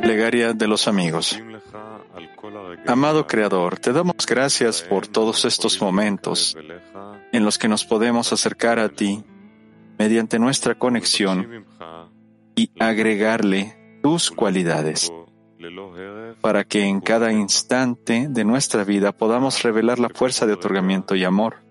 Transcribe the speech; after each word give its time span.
Plegaria 0.00 0.52
de 0.52 0.68
los 0.68 0.86
amigos. 0.86 1.40
Amado 2.86 3.26
Creador, 3.26 3.78
te 3.78 3.92
damos 3.92 4.26
gracias 4.26 4.82
por 4.82 5.08
todos 5.08 5.44
estos 5.44 5.80
momentos 5.82 6.56
en 7.32 7.44
los 7.44 7.58
que 7.58 7.68
nos 7.68 7.84
podemos 7.84 8.32
acercar 8.32 8.78
a 8.78 8.88
ti 8.88 9.24
mediante 9.98 10.38
nuestra 10.38 10.76
conexión 10.76 11.66
y 12.54 12.70
agregarle 12.78 13.98
tus 14.02 14.30
cualidades 14.30 15.12
para 16.40 16.64
que 16.64 16.84
en 16.84 17.00
cada 17.00 17.32
instante 17.32 18.28
de 18.30 18.44
nuestra 18.44 18.84
vida 18.84 19.12
podamos 19.12 19.62
revelar 19.62 19.98
la 19.98 20.08
fuerza 20.08 20.46
de 20.46 20.52
otorgamiento 20.52 21.14
y 21.16 21.24
amor. 21.24 21.69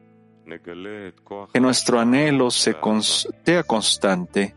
Que 1.54 1.60
nuestro 1.60 2.00
anhelo 2.00 2.52
sea 2.52 2.80
constante 3.66 4.56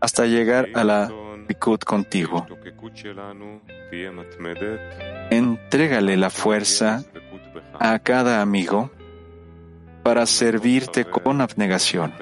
hasta 0.00 0.26
llegar 0.26 0.68
a 0.74 0.84
la 0.84 1.10
Likud 1.48 1.80
contigo. 1.80 2.46
Entrégale 5.30 6.16
la 6.16 6.30
fuerza 6.30 7.04
a 7.78 7.98
cada 7.98 8.40
amigo 8.40 8.90
para 10.02 10.26
servirte 10.26 11.04
con 11.04 11.40
abnegación. 11.40 12.14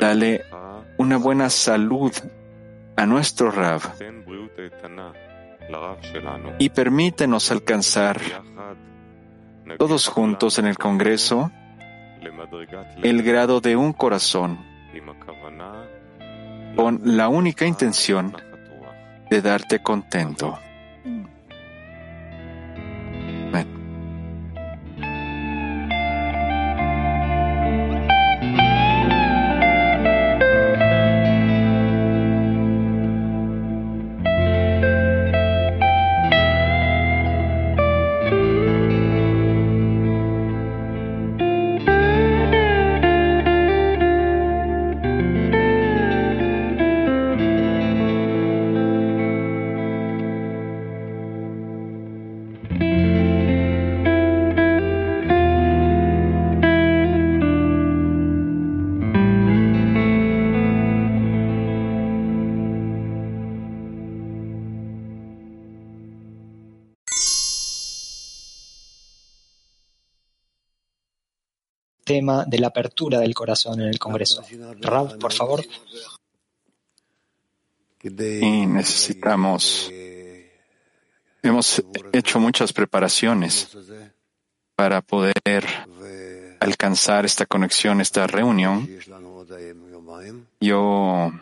Dale 0.00 0.44
una 0.96 1.16
buena 1.16 1.50
salud 1.50 2.12
a 2.96 3.06
nuestro 3.06 3.50
Rav 3.50 3.82
y 6.58 6.70
permítenos 6.70 7.50
alcanzar 7.50 8.20
todos 9.76 10.08
juntos 10.08 10.58
en 10.58 10.66
el 10.66 10.78
Congreso 10.78 11.50
el 13.02 13.22
grado 13.22 13.60
de 13.60 13.76
un 13.76 13.92
corazón 13.92 14.58
con 16.76 17.00
la 17.04 17.28
única 17.28 17.66
intención 17.66 18.36
de 19.30 19.42
darte 19.42 19.80
contento. 19.82 20.58
Tema 72.28 72.44
de 72.44 72.58
la 72.58 72.68
apertura 72.68 73.20
del 73.20 73.34
corazón 73.34 73.80
en 73.80 73.88
el 73.88 73.98
Congreso. 73.98 74.42
Rab, 74.80 75.18
por 75.18 75.32
favor. 75.32 75.64
Y 78.02 78.66
necesitamos, 78.66 79.90
hemos 81.42 81.82
hecho 82.12 82.38
muchas 82.38 82.72
preparaciones 82.72 83.68
para 84.76 85.00
poder 85.00 85.64
alcanzar 86.60 87.24
esta 87.24 87.46
conexión, 87.46 88.00
esta 88.00 88.26
reunión. 88.26 88.88
Yo 90.60 91.32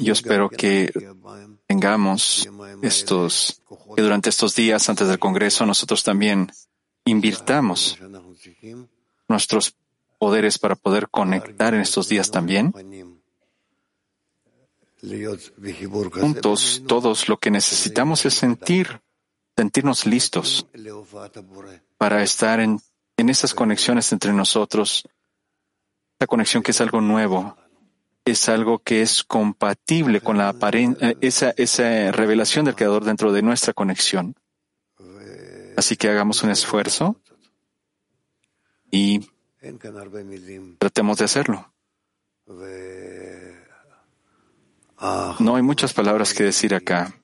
yo 0.00 0.12
espero 0.12 0.48
que 0.48 0.90
tengamos 1.66 2.48
estos, 2.82 3.62
que 3.94 4.02
durante 4.02 4.30
estos 4.30 4.54
días 4.54 4.88
antes 4.88 5.08
del 5.08 5.18
Congreso 5.18 5.66
nosotros 5.66 6.02
también 6.04 6.50
invirtamos 7.04 7.98
nuestros 9.28 9.76
poderes 10.18 10.58
para 10.58 10.76
poder 10.76 11.08
conectar 11.08 11.74
en 11.74 11.80
estos 11.80 12.08
días 12.08 12.30
también. 12.30 12.72
Juntos, 16.12 16.82
todos 16.86 17.28
lo 17.28 17.38
que 17.38 17.50
necesitamos 17.50 18.24
es 18.24 18.34
sentir, 18.34 19.00
sentirnos 19.56 20.06
listos 20.06 20.66
para 21.98 22.22
estar 22.22 22.60
en, 22.60 22.80
en 23.16 23.28
esas 23.28 23.54
conexiones 23.54 24.10
entre 24.12 24.32
nosotros, 24.32 25.06
esa 26.18 26.26
conexión 26.26 26.62
que 26.62 26.70
es 26.70 26.80
algo 26.80 27.00
nuevo, 27.00 27.56
es 28.26 28.48
algo 28.48 28.80
que 28.80 29.02
es 29.02 29.22
compatible 29.22 30.20
con 30.20 30.36
la 30.36 30.54
eh, 30.72 31.16
esa, 31.20 31.54
esa 31.56 32.10
revelación 32.10 32.66
del 32.66 32.74
Creador 32.74 33.04
dentro 33.04 33.32
de 33.32 33.40
nuestra 33.40 33.72
conexión. 33.72 34.34
Así 35.76 35.96
que 35.96 36.08
hagamos 36.08 36.42
un 36.42 36.50
esfuerzo 36.50 37.20
y 38.90 39.20
tratemos 40.78 41.18
de 41.18 41.24
hacerlo. 41.24 41.72
No 45.38 45.56
hay 45.56 45.62
muchas 45.62 45.92
palabras 45.92 46.34
que 46.34 46.44
decir 46.44 46.74
acá. 46.74 47.14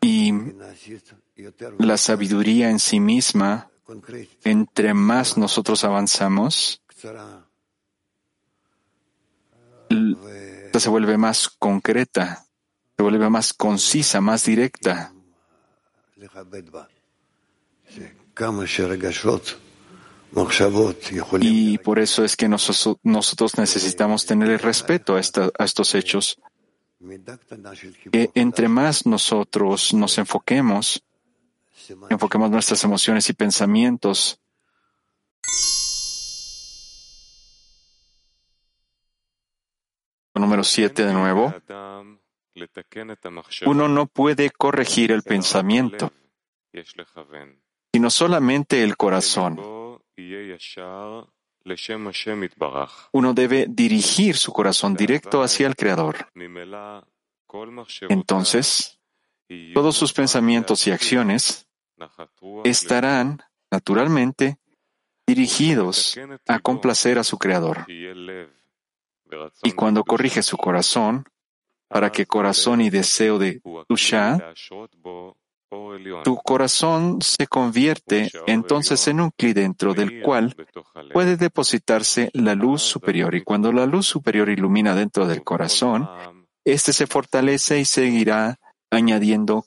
Y 0.00 0.32
la 1.78 1.96
sabiduría 1.98 2.70
en 2.70 2.78
sí 2.80 2.98
misma, 2.98 3.70
entre 4.42 4.94
más 4.94 5.38
nosotros 5.38 5.84
avanzamos, 5.84 6.82
se 9.88 10.88
vuelve 10.88 11.16
más 11.16 11.48
concreta, 11.48 12.46
se 12.96 13.02
vuelve 13.02 13.28
más 13.30 13.52
concisa, 13.52 14.20
más 14.20 14.44
directa. 14.44 15.12
Y 21.40 21.78
por 21.78 21.98
eso 21.98 22.24
es 22.24 22.36
que 22.36 22.48
nosotros 22.48 23.58
necesitamos 23.58 24.26
tener 24.26 24.50
el 24.50 24.58
respeto 24.58 25.16
a, 25.16 25.20
a 25.20 25.64
estos 25.64 25.94
hechos. 25.94 26.40
Que 28.10 28.30
entre 28.34 28.68
más 28.68 29.06
nosotros 29.06 29.92
nos 29.92 30.18
enfoquemos, 30.18 31.04
enfoquemos 32.08 32.50
nuestras 32.50 32.82
emociones 32.82 33.28
y 33.28 33.34
pensamientos 33.34 34.40
número 40.40 40.64
7 40.64 41.04
de 41.04 41.12
nuevo, 41.12 41.54
uno 43.66 43.88
no 43.88 44.06
puede 44.06 44.50
corregir 44.50 45.12
el 45.12 45.22
pensamiento, 45.22 46.12
sino 47.92 48.10
solamente 48.10 48.82
el 48.82 48.96
corazón. 48.96 49.60
Uno 53.12 53.34
debe 53.34 53.66
dirigir 53.68 54.36
su 54.36 54.52
corazón 54.52 54.94
directo 54.94 55.42
hacia 55.42 55.66
el 55.66 55.76
Creador. 55.76 56.28
Entonces, 58.08 59.00
todos 59.72 59.96
sus 59.96 60.12
pensamientos 60.12 60.86
y 60.86 60.90
acciones 60.90 61.68
estarán, 62.64 63.42
naturalmente, 63.70 64.58
dirigidos 65.26 66.18
a 66.46 66.58
complacer 66.58 67.18
a 67.18 67.24
su 67.24 67.38
Creador. 67.38 67.86
Y 69.62 69.72
cuando 69.72 70.04
corrige 70.04 70.42
su 70.42 70.56
corazón, 70.56 71.24
para 71.88 72.10
que 72.10 72.26
corazón 72.26 72.80
y 72.80 72.90
deseo 72.90 73.38
de 73.38 73.60
Tusha, 73.88 74.52
tu 76.22 76.36
corazón 76.36 77.20
se 77.20 77.46
convierte 77.46 78.30
entonces 78.46 79.08
en 79.08 79.20
un 79.20 79.30
cli 79.30 79.52
dentro 79.52 79.94
del 79.94 80.22
cual 80.22 80.54
puede 81.12 81.36
depositarse 81.36 82.30
la 82.32 82.54
luz 82.54 82.82
superior. 82.82 83.34
Y 83.34 83.42
cuando 83.42 83.72
la 83.72 83.86
luz 83.86 84.06
superior 84.06 84.48
ilumina 84.48 84.94
dentro 84.94 85.26
del 85.26 85.42
corazón, 85.42 86.08
éste 86.64 86.92
se 86.92 87.06
fortalece 87.06 87.80
y 87.80 87.84
seguirá 87.84 88.58
añadiendo 88.90 89.64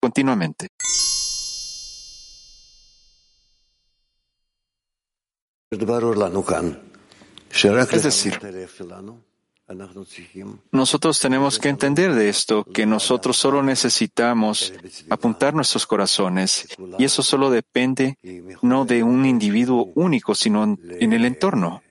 continuamente. 0.00 0.68
Es 7.54 8.02
decir, 8.02 8.38
nosotros 10.72 11.20
tenemos 11.20 11.58
que 11.58 11.68
entender 11.68 12.12
de 12.12 12.28
esto, 12.28 12.64
que 12.64 12.84
nosotros 12.84 13.36
solo 13.36 13.62
necesitamos 13.62 14.72
apuntar 15.08 15.54
nuestros 15.54 15.86
corazones 15.86 16.68
y 16.98 17.04
eso 17.04 17.22
solo 17.22 17.50
depende 17.50 18.18
no 18.62 18.84
de 18.84 19.02
un 19.02 19.24
individuo 19.24 19.92
único, 19.94 20.34
sino 20.34 20.64
en 20.64 21.12
el 21.12 21.24
entorno, 21.24 21.82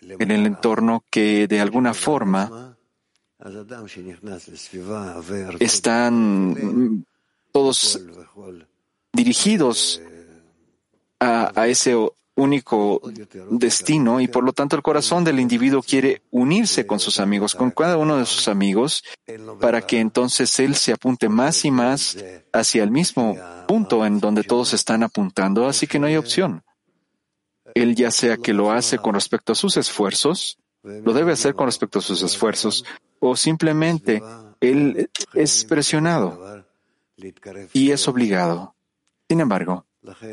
en 0.00 0.30
el 0.30 0.44
entorno 0.44 1.04
que 1.08 1.46
de 1.46 1.60
alguna 1.60 1.94
forma 1.94 2.76
están 5.60 7.06
todos 7.52 8.00
dirigidos 9.12 10.02
a, 11.20 11.52
a 11.60 11.66
ese 11.68 11.96
único 12.34 13.00
destino 13.50 14.20
y 14.20 14.28
por 14.28 14.44
lo 14.44 14.52
tanto 14.52 14.76
el 14.76 14.82
corazón 14.82 15.24
del 15.24 15.38
individuo 15.38 15.82
quiere 15.82 16.22
unirse 16.30 16.86
con 16.86 16.98
sus 16.98 17.20
amigos, 17.20 17.54
con 17.54 17.70
cada 17.70 17.98
uno 17.98 18.16
de 18.16 18.26
sus 18.26 18.48
amigos, 18.48 19.04
para 19.60 19.82
que 19.82 20.00
entonces 20.00 20.58
él 20.60 20.74
se 20.74 20.92
apunte 20.92 21.28
más 21.28 21.64
y 21.64 21.70
más 21.70 22.16
hacia 22.52 22.82
el 22.82 22.90
mismo 22.90 23.36
punto 23.68 24.06
en 24.06 24.18
donde 24.18 24.44
todos 24.44 24.72
están 24.72 25.02
apuntando, 25.02 25.66
así 25.66 25.86
que 25.86 25.98
no 25.98 26.06
hay 26.06 26.16
opción. 26.16 26.62
Él 27.74 27.94
ya 27.94 28.10
sea 28.10 28.36
que 28.36 28.52
lo 28.52 28.70
hace 28.72 28.98
con 28.98 29.14
respecto 29.14 29.52
a 29.52 29.56
sus 29.56 29.76
esfuerzos, 29.76 30.58
lo 30.82 31.12
debe 31.12 31.32
hacer 31.32 31.54
con 31.54 31.66
respecto 31.66 31.98
a 31.98 32.02
sus 32.02 32.22
esfuerzos, 32.22 32.84
o 33.20 33.36
simplemente 33.36 34.22
él 34.60 35.10
es 35.34 35.64
presionado 35.64 36.64
y 37.72 37.90
es 37.90 38.08
obligado. 38.08 38.74
Sin 39.28 39.40
embargo, 39.40 39.86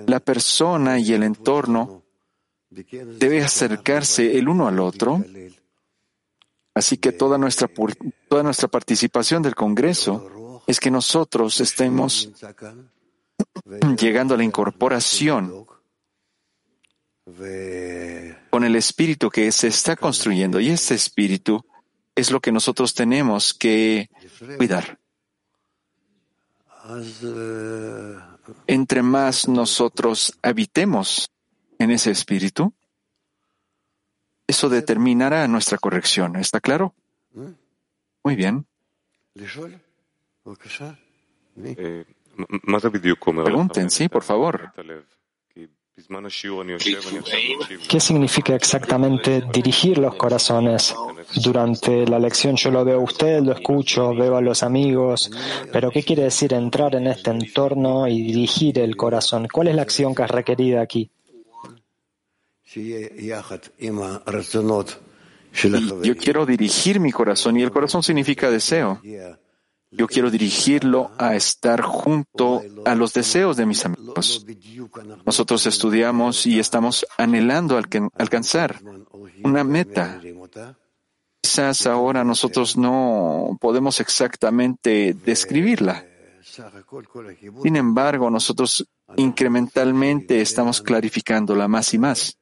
la 0.08 0.20
persona 0.20 1.00
y 1.00 1.14
el 1.14 1.24
entorno 1.24 2.04
debe 2.70 3.44
acercarse 3.44 4.38
el 4.38 4.48
uno 4.48 4.68
al 4.68 4.80
otro. 4.80 5.24
Así 6.74 6.98
que 6.98 7.12
toda 7.12 7.38
nuestra, 7.38 7.70
toda 8.28 8.44
nuestra 8.44 8.68
participación 8.68 9.42
del 9.42 9.56
Congreso 9.56 10.64
es 10.68 10.80
que 10.80 10.92
nosotros 10.92 11.60
estemos 11.62 12.30
llegando 13.98 14.34
a 14.34 14.38
la 14.38 14.44
incorporación 14.44 15.66
con 18.50 18.64
el 18.64 18.76
espíritu 18.76 19.30
que 19.30 19.52
se 19.52 19.68
está 19.68 19.96
construyendo. 19.96 20.60
Y 20.60 20.70
este 20.70 20.96
espíritu 20.96 21.66
es 22.16 22.32
lo 22.32 22.40
que 22.40 22.52
nosotros 22.52 22.94
tenemos 22.94 23.54
que 23.54 24.10
cuidar 24.58 25.00
entre 28.68 29.02
más 29.02 29.48
nosotros 29.48 30.38
habitemos 30.42 31.30
en 31.78 31.92
ese 31.92 32.12
espíritu, 32.12 32.74
eso 34.48 34.70
determinará 34.70 35.48
nuestra 35.48 35.78
corrección. 35.78 36.36
¿Está 36.36 36.60
claro? 36.60 36.94
Muy 38.24 38.36
bien. 38.36 38.66
Pregunten, 43.44 43.90
sí, 43.90 44.10
por 44.10 44.24
favor. 44.24 44.72
¿Qué 47.88 48.00
significa 48.00 48.56
exactamente 48.56 49.44
dirigir 49.52 49.98
los 49.98 50.16
corazones? 50.16 50.96
Durante 51.44 52.06
la 52.08 52.20
lección 52.20 52.56
yo 52.56 52.72
lo 52.72 52.86
veo 52.86 53.00
a 53.00 53.04
usted, 53.04 53.42
lo 53.42 53.54
escucho, 53.54 54.14
veo 54.16 54.38
a 54.38 54.42
los 54.42 54.64
amigos, 54.64 55.32
pero 55.72 55.92
¿qué 55.92 56.04
quiere 56.04 56.24
decir 56.24 56.54
entrar 56.54 56.96
en 56.96 57.08
este 57.08 57.32
entorno 57.32 58.08
y 58.08 58.22
dirigir 58.22 58.80
el 58.80 58.96
corazón? 58.96 59.48
¿Cuál 59.52 59.70
es 59.70 59.76
la 59.76 59.82
acción 59.82 60.16
que 60.16 60.24
es 60.24 60.32
requerida 60.32 60.82
aquí? 60.82 61.12
yo 66.04 66.16
quiero 66.16 66.46
dirigir 66.46 67.00
mi 67.00 67.12
corazón 67.12 67.58
y 67.58 67.64
el 67.64 67.72
corazón 67.72 68.04
significa 68.04 68.52
deseo. 68.52 69.02
Yo 69.92 70.08
quiero 70.08 70.30
dirigirlo 70.30 71.12
a 71.18 71.36
estar 71.36 71.82
junto 71.82 72.62
a 72.86 72.94
los 72.94 73.14
deseos 73.14 73.58
de 73.58 73.66
mis 73.66 73.86
amigos. 73.86 74.46
Nosotros 75.26 75.66
estudiamos 75.66 76.46
y 76.46 76.60
estamos 76.60 77.06
anhelando 77.18 77.78
alcanzar 78.16 78.80
una 79.44 79.64
meta. 79.64 80.22
Quizás 81.42 81.88
ahora 81.88 82.24
nosotros 82.24 82.78
no 82.78 83.58
podemos 83.60 84.00
exactamente 84.00 85.16
describirla. 85.26 86.06
Sin 87.64 87.76
embargo, 87.76 88.30
nosotros 88.30 88.88
incrementalmente 89.18 90.42
estamos 90.42 90.82
clarificándola 90.82 91.68
más 91.68 91.94
y 91.96 91.98
más. 91.98 92.38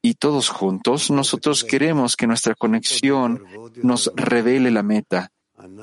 Y 0.00 0.14
todos 0.14 0.48
juntos, 0.48 1.10
nosotros 1.10 1.64
queremos 1.64 2.16
que 2.16 2.26
nuestra 2.26 2.54
conexión 2.54 3.44
nos 3.82 4.10
revele 4.14 4.70
la 4.70 4.82
meta 4.82 5.32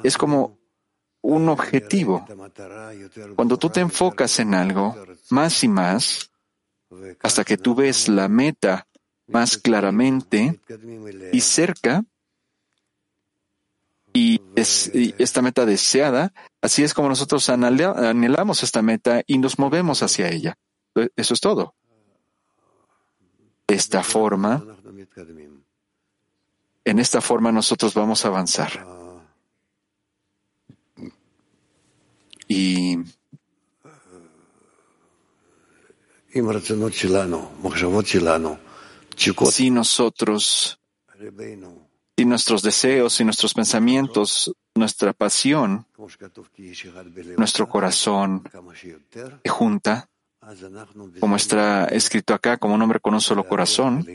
es 0.04 0.18
como 0.18 0.58
un 1.22 1.50
objetivo. 1.50 2.26
Cuando 3.36 3.58
tú 3.58 3.70
te 3.70 3.80
enfocas 3.80 4.40
en 4.40 4.54
algo 4.54 4.96
más 5.30 5.64
y 5.64 5.68
más, 5.68 6.32
hasta 7.22 7.44
que 7.44 7.58
tú 7.58 7.74
ves 7.74 8.08
la 8.08 8.28
meta 8.28 8.88
más 9.28 9.58
claramente 9.58 10.60
y 11.32 11.42
cerca, 11.42 12.04
y, 14.14 14.40
es, 14.56 14.92
esta 14.94 15.42
meta 15.42 15.66
deseada, 15.66 16.34
así 16.62 16.84
es 16.84 16.94
como 16.94 17.10
nosotros 17.10 17.50
anhelamos 17.50 18.62
esta 18.62 18.82
meta 18.84 19.24
y 19.26 19.40
nos 19.40 19.58
movemos 19.58 20.04
hacia 20.04 20.30
ella. 20.30 20.56
Eso 21.16 21.34
es 21.34 21.42
todo. 21.42 21.74
De 23.68 23.76
esta 23.76 24.04
forma, 24.04 24.64
en 26.86 27.00
esta 27.00 27.22
forma 27.22 27.52
nosotros 27.52 27.94
vamos 27.96 28.24
a 28.24 28.28
avanzar. 28.28 28.93
Y 32.48 32.98
si 39.52 39.70
nosotros, 39.70 40.80
si 42.18 42.26
nuestros 42.26 42.64
deseos 42.64 43.20
y 43.20 43.24
nuestros 43.24 43.54
pensamientos, 43.54 44.52
nuestra 44.76 45.14
pasión, 45.14 45.86
nuestro 47.38 47.70
corazón 47.70 48.44
se 49.44 49.50
junta, 49.50 50.10
como 51.20 51.36
está 51.36 51.86
escrito 51.86 52.34
acá, 52.34 52.58
como 52.58 52.74
un 52.74 52.82
hombre 52.82 53.00
con 53.00 53.14
un 53.14 53.22
solo 53.22 53.48
corazón, 53.48 54.06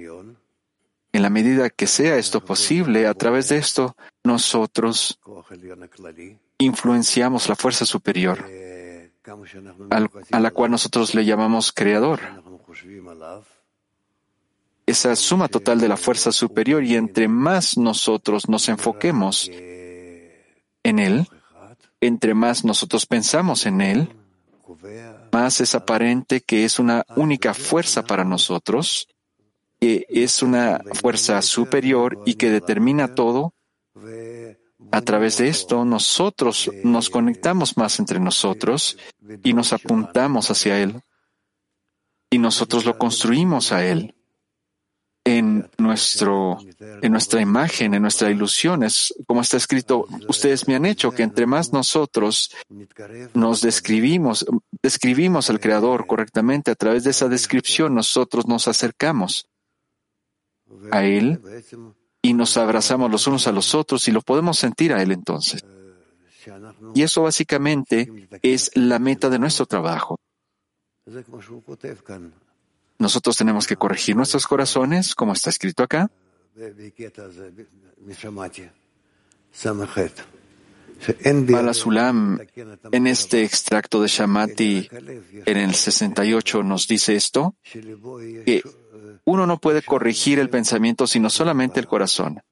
en 1.12 1.22
la 1.22 1.30
medida 1.30 1.70
que 1.70 1.86
sea 1.86 2.16
esto 2.16 2.44
posible, 2.44 3.06
a 3.06 3.14
través 3.14 3.48
de 3.48 3.58
esto, 3.58 3.96
nosotros 4.24 5.18
influenciamos 6.58 7.48
la 7.48 7.56
fuerza 7.56 7.86
superior, 7.86 8.44
a 10.30 10.40
la 10.40 10.50
cual 10.50 10.70
nosotros 10.70 11.14
le 11.14 11.24
llamamos 11.24 11.72
creador. 11.72 12.20
Esa 14.86 15.14
suma 15.16 15.48
total 15.48 15.80
de 15.80 15.88
la 15.88 15.96
fuerza 15.96 16.32
superior 16.32 16.82
y 16.82 16.96
entre 16.96 17.28
más 17.28 17.76
nosotros 17.76 18.48
nos 18.48 18.68
enfoquemos 18.68 19.50
en 20.82 20.98
Él, 20.98 21.28
entre 22.00 22.34
más 22.34 22.64
nosotros 22.64 23.06
pensamos 23.06 23.66
en 23.66 23.80
Él, 23.80 24.16
más 25.32 25.60
es 25.60 25.74
aparente 25.74 26.40
que 26.40 26.64
es 26.64 26.78
una 26.78 27.04
única 27.16 27.54
fuerza 27.54 28.02
para 28.04 28.24
nosotros, 28.24 29.08
que 29.80 30.06
es 30.08 30.42
una 30.42 30.80
fuerza 30.94 31.40
superior 31.42 32.18
y 32.24 32.34
que 32.34 32.50
determina 32.50 33.14
todo 33.14 33.52
a 34.92 35.00
través 35.02 35.38
de 35.38 35.48
esto, 35.48 35.84
nosotros 35.84 36.70
nos 36.84 37.10
conectamos 37.10 37.76
más 37.76 37.98
entre 37.98 38.20
nosotros 38.20 38.96
y 39.42 39.52
nos 39.52 39.72
apuntamos 39.72 40.50
hacia 40.50 40.80
Él. 40.80 41.02
Y 42.30 42.38
nosotros 42.38 42.84
lo 42.84 42.96
construimos 42.98 43.72
a 43.72 43.84
Él 43.84 44.14
en, 45.24 45.68
nuestro, 45.78 46.58
en 46.78 47.12
nuestra 47.12 47.40
imagen, 47.40 47.94
en 47.94 48.02
nuestra 48.02 48.30
ilusión. 48.30 48.82
Es 48.82 49.14
como 49.26 49.40
está 49.40 49.56
escrito, 49.56 50.06
ustedes 50.28 50.68
me 50.68 50.74
han 50.74 50.86
hecho 50.86 51.10
que 51.10 51.22
entre 51.22 51.46
más 51.46 51.72
nosotros 51.72 52.54
nos 53.34 53.60
describimos, 53.60 54.46
describimos 54.82 55.50
al 55.50 55.60
Creador 55.60 56.06
correctamente, 56.06 56.70
a 56.70 56.76
través 56.76 57.04
de 57.04 57.10
esa 57.10 57.28
descripción 57.28 57.94
nosotros 57.94 58.46
nos 58.46 58.68
acercamos 58.68 59.48
a 60.90 61.04
Él 61.04 61.40
y 62.22 62.34
nos 62.34 62.56
abrazamos 62.56 63.10
los 63.10 63.26
unos 63.26 63.46
a 63.46 63.52
los 63.52 63.74
otros 63.74 64.08
y 64.08 64.12
lo 64.12 64.22
podemos 64.22 64.58
sentir 64.58 64.92
a 64.92 65.02
Él 65.02 65.12
entonces. 65.12 65.64
Y 66.94 67.02
eso 67.02 67.22
básicamente 67.22 68.28
es 68.42 68.70
la 68.74 68.98
meta 68.98 69.28
de 69.30 69.38
nuestro 69.38 69.66
trabajo. 69.66 70.18
Nosotros 72.98 73.36
tenemos 73.36 73.66
que 73.66 73.76
corregir 73.76 74.16
nuestros 74.16 74.46
corazones, 74.46 75.14
como 75.14 75.32
está 75.32 75.50
escrito 75.50 75.82
acá. 75.82 76.10
Balasulam, 81.46 82.40
en 82.90 83.06
este 83.06 83.44
extracto 83.44 84.02
de 84.02 84.08
Shamati, 84.08 84.88
en 85.46 85.56
el 85.56 85.74
68, 85.74 86.62
nos 86.64 86.88
dice 86.88 87.14
esto, 87.14 87.54
que 87.72 88.62
uno 89.28 89.46
no 89.46 89.58
puede 89.58 89.82
corregir 89.82 90.38
el 90.38 90.48
pensamiento 90.48 91.06
sino 91.06 91.28
solamente 91.28 91.80
el 91.80 91.86
corazón. 91.86 92.42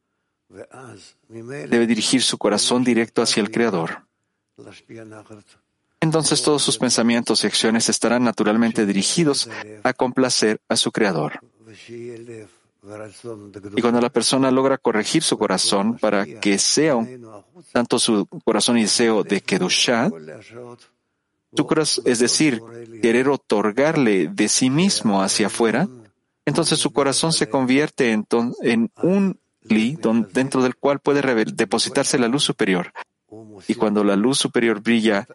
debe 1.28 1.86
dirigir 1.86 2.22
su 2.22 2.36
corazón 2.38 2.84
directo 2.84 3.22
hacia 3.22 3.40
el 3.40 3.50
Creador. 3.50 4.06
Entonces 6.00 6.42
todos 6.42 6.62
sus 6.62 6.78
pensamientos 6.78 7.42
y 7.42 7.46
acciones 7.46 7.88
estarán 7.88 8.24
naturalmente 8.24 8.84
dirigidos 8.84 9.48
a 9.82 9.92
complacer 9.94 10.60
a 10.68 10.76
su 10.76 10.92
Creador. 10.92 11.40
Y 13.74 13.80
cuando 13.80 14.00
la 14.00 14.10
persona 14.10 14.50
logra 14.50 14.78
corregir 14.78 15.22
su 15.22 15.36
corazón 15.38 15.96
para 15.98 16.24
que 16.26 16.58
sea 16.58 16.94
tanto 17.72 17.98
su 17.98 18.26
corazón 18.44 18.78
y 18.78 18.82
deseo 18.82 19.24
de 19.24 19.40
Kedushah, 19.40 20.10
es 22.04 22.18
decir, 22.18 22.60
querer 23.00 23.28
otorgarle 23.28 24.28
de 24.28 24.48
sí 24.48 24.68
mismo 24.70 25.22
hacia 25.22 25.46
afuera, 25.46 25.88
entonces 26.46 26.78
su 26.78 26.92
corazón 26.92 27.32
se 27.32 27.50
convierte 27.50 28.12
en, 28.12 28.26
en 28.62 28.90
un 29.02 29.38
li 29.62 29.98
dentro 30.32 30.62
del 30.62 30.76
cual 30.76 31.00
puede 31.00 31.44
depositarse 31.44 32.18
la 32.18 32.28
luz 32.28 32.44
superior. 32.44 32.92
Y 33.66 33.74
cuando 33.74 34.04
la 34.04 34.14
luz 34.14 34.38
superior 34.38 34.80
brilla 34.80 35.26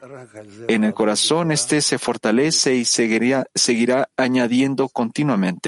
en 0.68 0.86
el 0.86 0.94
corazón, 0.94 1.52
este 1.52 1.82
se 1.82 2.00
fortalece 2.00 2.76
y 2.76 2.86
seguirá, 2.86 3.46
seguirá 3.54 4.10
añadiendo 4.16 4.88
continuamente. 4.88 5.68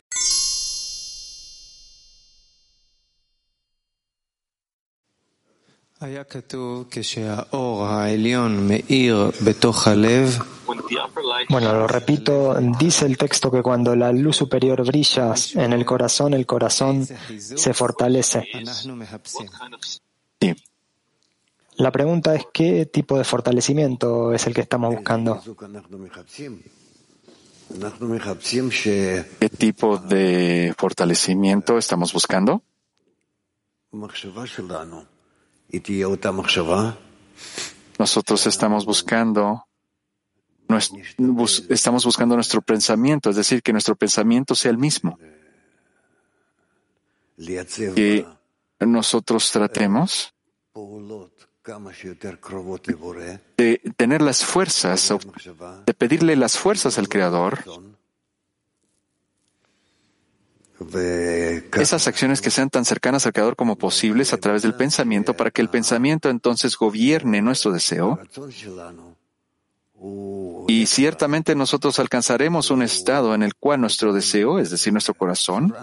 Bueno, 11.50 11.74
lo 11.74 11.88
repito, 11.88 12.56
dice 12.80 13.06
el 13.06 13.18
texto 13.18 13.52
que 13.52 13.62
cuando 13.62 13.96
la 13.96 14.12
luz 14.12 14.38
superior 14.38 14.86
brilla 14.86 15.34
en 15.56 15.74
el 15.74 15.86
corazón, 15.86 16.34
el 16.34 16.46
corazón 16.46 17.06
se 17.06 17.74
fortalece. 17.74 18.48
Sí. 20.40 20.56
La 21.76 21.92
pregunta 21.92 22.36
es 22.36 22.46
qué 22.54 22.86
tipo 22.86 23.18
de 23.18 23.24
fortalecimiento 23.24 24.34
es 24.34 24.46
el 24.46 24.54
que 24.54 24.62
estamos 24.62 24.94
buscando. 24.94 25.42
¿Qué 29.40 29.50
tipo 29.50 29.98
de 29.98 30.76
fortalecimiento 30.78 31.78
estamos 31.78 32.14
buscando? 32.14 32.62
Nosotros 38.00 38.48
estamos 38.48 38.86
buscando 38.86 39.66
estamos 41.70 42.06
buscando 42.06 42.36
nuestro 42.36 42.62
pensamiento, 42.62 43.30
es 43.30 43.36
decir, 43.36 43.62
que 43.62 43.72
nuestro 43.72 43.96
pensamiento 43.96 44.56
sea 44.56 44.72
el 44.72 44.78
mismo. 44.78 45.18
Que 47.36 48.26
nosotros 48.80 49.52
tratemos 49.52 50.34
de 53.58 53.94
tener 53.96 54.22
las 54.22 54.46
fuerzas, 54.46 55.14
de 55.86 55.94
pedirle 55.94 56.36
las 56.36 56.58
fuerzas 56.58 56.98
al 56.98 57.10
Creador 57.10 57.64
esas 61.80 62.08
acciones 62.08 62.42
que 62.42 62.50
sean 62.50 62.70
tan 62.70 62.86
cercanas 62.86 63.26
al 63.26 63.34
Creador 63.34 63.56
como 63.56 63.78
posibles 63.78 64.34
a 64.34 64.38
través 64.38 64.62
del 64.64 64.74
pensamiento 64.74 65.36
para 65.36 65.52
que 65.52 65.62
el 65.62 65.70
pensamiento 65.70 66.30
entonces 66.30 66.76
gobierne 66.78 67.42
nuestro 67.42 67.72
deseo. 67.72 68.20
Y 70.68 70.86
ciertamente 70.86 71.56
nosotros 71.56 72.00
alcanzaremos 72.00 72.72
un 72.72 72.82
estado 72.82 73.34
en 73.36 73.44
el 73.44 73.56
cual 73.56 73.82
nuestro 73.82 74.14
deseo, 74.14 74.60
es 74.60 74.70
decir, 74.70 74.92
nuestro 74.92 75.14
corazón, 75.14 75.74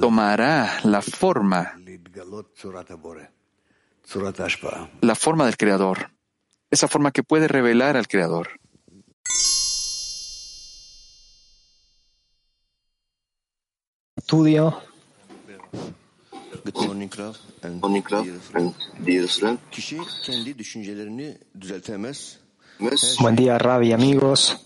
tomará 0.00 0.80
la 0.84 1.02
forma, 1.02 1.74
la 5.00 5.14
forma 5.14 5.46
del 5.46 5.56
Creador, 5.56 6.10
esa 6.70 6.88
forma 6.88 7.10
que 7.10 7.22
puede 7.22 7.48
revelar 7.48 7.96
al 7.96 8.06
Creador. 8.06 8.48
estudio. 14.32 14.80
Buen 23.20 23.36
día, 23.36 23.58
Ravi, 23.58 23.92
amigos. 23.92 24.56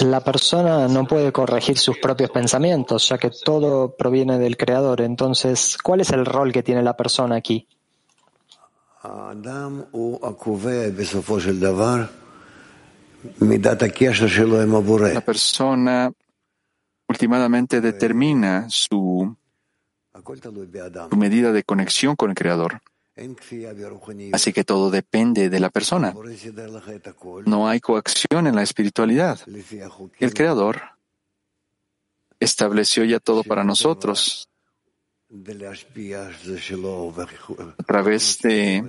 La 0.00 0.20
persona 0.20 0.88
no 0.88 1.06
puede 1.06 1.32
corregir 1.32 1.76
sus 1.76 1.98
propios 1.98 2.30
pensamientos, 2.30 3.08
ya 3.08 3.18
que 3.18 3.30
todo 3.30 3.96
proviene 3.96 4.38
del 4.38 4.56
Creador. 4.56 5.00
Entonces, 5.00 5.76
¿cuál 5.82 6.00
es 6.00 6.10
el 6.10 6.24
rol 6.24 6.52
que 6.52 6.62
tiene 6.62 6.82
la 6.82 6.96
persona 6.96 7.36
aquí? 7.36 7.66
La 15.12 15.20
persona 15.20 16.10
últimamente 17.06 17.82
determina 17.82 18.66
su, 18.70 19.36
medida 21.16 21.52
de 21.52 21.62
conexión 21.64 22.16
con 22.16 22.30
el 22.30 22.36
Creador. 22.36 22.80
Así 24.32 24.52
que 24.54 24.64
todo 24.64 24.90
depende 24.90 25.50
de 25.50 25.60
la 25.60 25.68
persona. 25.68 26.14
No 27.44 27.68
hay 27.68 27.80
coacción 27.80 28.46
en 28.46 28.56
la 28.56 28.62
espiritualidad. 28.62 29.38
El 30.18 30.32
Creador 30.32 30.80
estableció 32.40 33.04
ya 33.04 33.20
todo 33.20 33.44
para 33.44 33.64
nosotros 33.64 34.48
a 37.78 37.82
través 37.82 38.38
de 38.42 38.84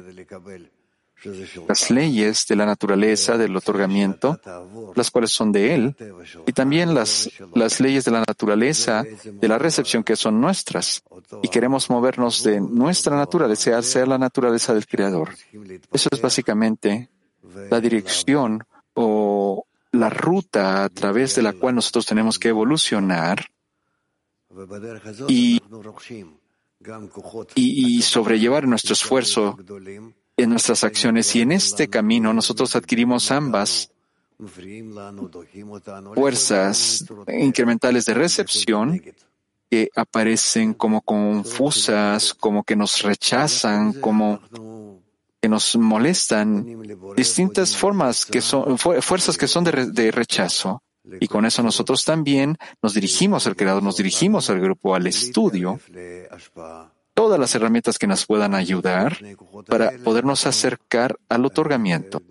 las 1.68 1.90
leyes 1.90 2.46
de 2.48 2.56
la 2.56 2.66
naturaleza 2.66 3.38
del 3.38 3.56
otorgamiento, 3.56 4.40
las 4.96 5.10
cuales 5.12 5.32
son 5.32 5.52
de 5.52 5.74
Él, 5.74 5.96
y 6.46 6.54
también 6.54 6.94
las, 6.94 7.30
las 7.54 7.80
leyes 7.80 8.06
de 8.06 8.12
la 8.12 8.20
naturaleza 8.20 9.04
de 9.24 9.48
la 9.48 9.58
recepción 9.58 10.04
que 10.04 10.16
son 10.16 10.40
nuestras. 10.40 11.04
Y 11.42 11.48
queremos 11.48 11.90
movernos 11.90 12.44
de 12.44 12.62
nuestra 12.62 13.16
naturaleza 13.16 13.78
hacia 13.78 14.06
la 14.06 14.18
naturaleza 14.18 14.74
del 14.74 14.88
Creador. 14.88 15.30
Eso 15.92 16.10
es 16.12 16.22
básicamente 16.22 17.10
la 17.70 17.80
dirección 17.80 18.64
o 18.94 19.66
la 19.92 20.10
ruta 20.10 20.84
a 20.84 20.90
través 20.90 21.36
de 21.36 21.42
la 21.42 21.54
cual 21.54 21.76
nosotros 21.76 22.06
tenemos 22.06 22.38
que 22.38 22.50
evolucionar 22.50 23.46
y, 25.28 25.62
y, 27.56 27.98
y 27.98 28.02
sobrellevar 28.02 28.68
nuestro 28.68 28.94
esfuerzo 28.94 29.58
en 30.38 30.50
nuestras 30.50 30.84
acciones 30.84 31.36
y 31.36 31.42
en 31.42 31.52
este 31.52 31.88
camino 31.88 32.34
nosotros 32.34 32.76
adquirimos 32.76 33.32
ambas 33.32 33.92
fuerzas 36.14 37.06
incrementales 37.28 38.06
de 38.06 38.14
recepción 38.14 39.02
que 39.70 39.90
aparecen 39.96 40.74
como 40.74 41.02
confusas, 41.02 42.34
como 42.34 42.64
que 42.64 42.76
nos 42.76 43.02
rechazan, 43.02 43.94
como 43.94 44.42
que 45.42 45.50
nos 45.50 45.76
molestan, 45.78 46.84
distintas 47.16 47.76
formas 47.76 48.26
que 48.26 48.42
son, 48.42 48.78
fuerzas 48.78 49.38
que 49.38 49.48
son 49.48 49.64
de, 49.64 49.92
de 49.92 50.12
rechazo. 50.12 50.82
Y 51.20 51.28
con 51.28 51.46
eso 51.46 51.62
nosotros 51.64 52.04
también 52.04 52.58
nos 52.82 52.94
dirigimos 52.94 53.48
al 53.48 53.56
Creador, 53.56 53.84
nos 53.84 53.98
dirigimos 53.98 54.50
al 54.50 54.60
grupo, 54.60 54.96
al 54.96 55.08
estudio, 55.08 55.80
todas 57.14 57.40
las 57.40 57.56
herramientas 57.56 57.98
que 57.98 58.08
nos 58.08 58.26
puedan 58.26 58.56
ayudar 58.56 59.18
para 59.68 59.92
podernos 60.04 60.46
acercar 60.46 61.18
al 61.30 61.46
otorgamiento. 61.46 62.22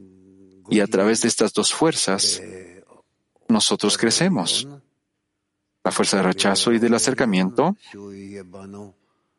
Y 0.69 0.81
a 0.81 0.87
través 0.87 1.23
de 1.23 1.29
estas 1.29 1.53
dos 1.53 1.73
fuerzas, 1.73 2.43
nosotros 3.49 3.99
crecemos. 3.99 4.69
La 5.83 5.91
fuerza 5.91 6.17
de 6.17 6.23
rechazo 6.23 6.73
y 6.73 6.79
del 6.79 6.95
acercamiento 6.95 7.77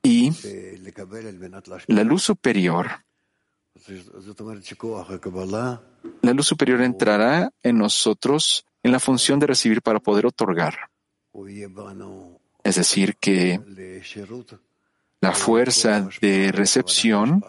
y 0.04 0.30
la 1.88 2.04
luz 2.04 2.24
superior. 2.24 2.88
La 6.22 6.34
luz 6.34 6.48
superior 6.48 6.82
entrará 6.82 7.51
en 7.63 7.77
nosotros 7.77 8.65
en 8.86 8.92
la 8.92 9.00
función 9.00 9.39
de 9.39 9.48
recibir 9.48 9.82
para 9.82 10.00
poder 10.00 10.27
otorgar. 10.27 10.92
Es 12.63 12.75
decir, 12.75 13.15
que 13.18 13.60
la 15.22 15.32
fuerza 15.32 16.08
de 16.22 16.51
recepción 16.51 17.44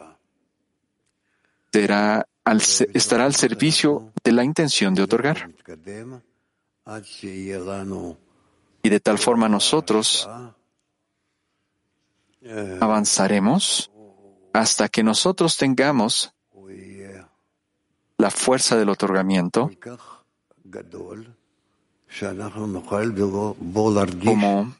estará 1.71 2.26
al 3.26 3.35
servicio 3.35 4.12
de 4.25 4.33
la 4.33 4.45
intención 4.45 4.95
de 4.95 5.02
otorgar. 5.02 5.50
Y 8.83 8.88
de 8.88 9.00
tal 9.00 9.19
forma 9.19 9.47
nosotros 9.47 10.26
avanzaremos 12.81 13.90
hasta 14.55 14.88
que 14.88 15.02
nosotros 15.02 15.59
tengamos 15.59 16.33
la 18.16 18.31
fuerza 18.31 18.78
del 18.78 18.88
otorgamiento 18.88 19.71
como 24.25 24.75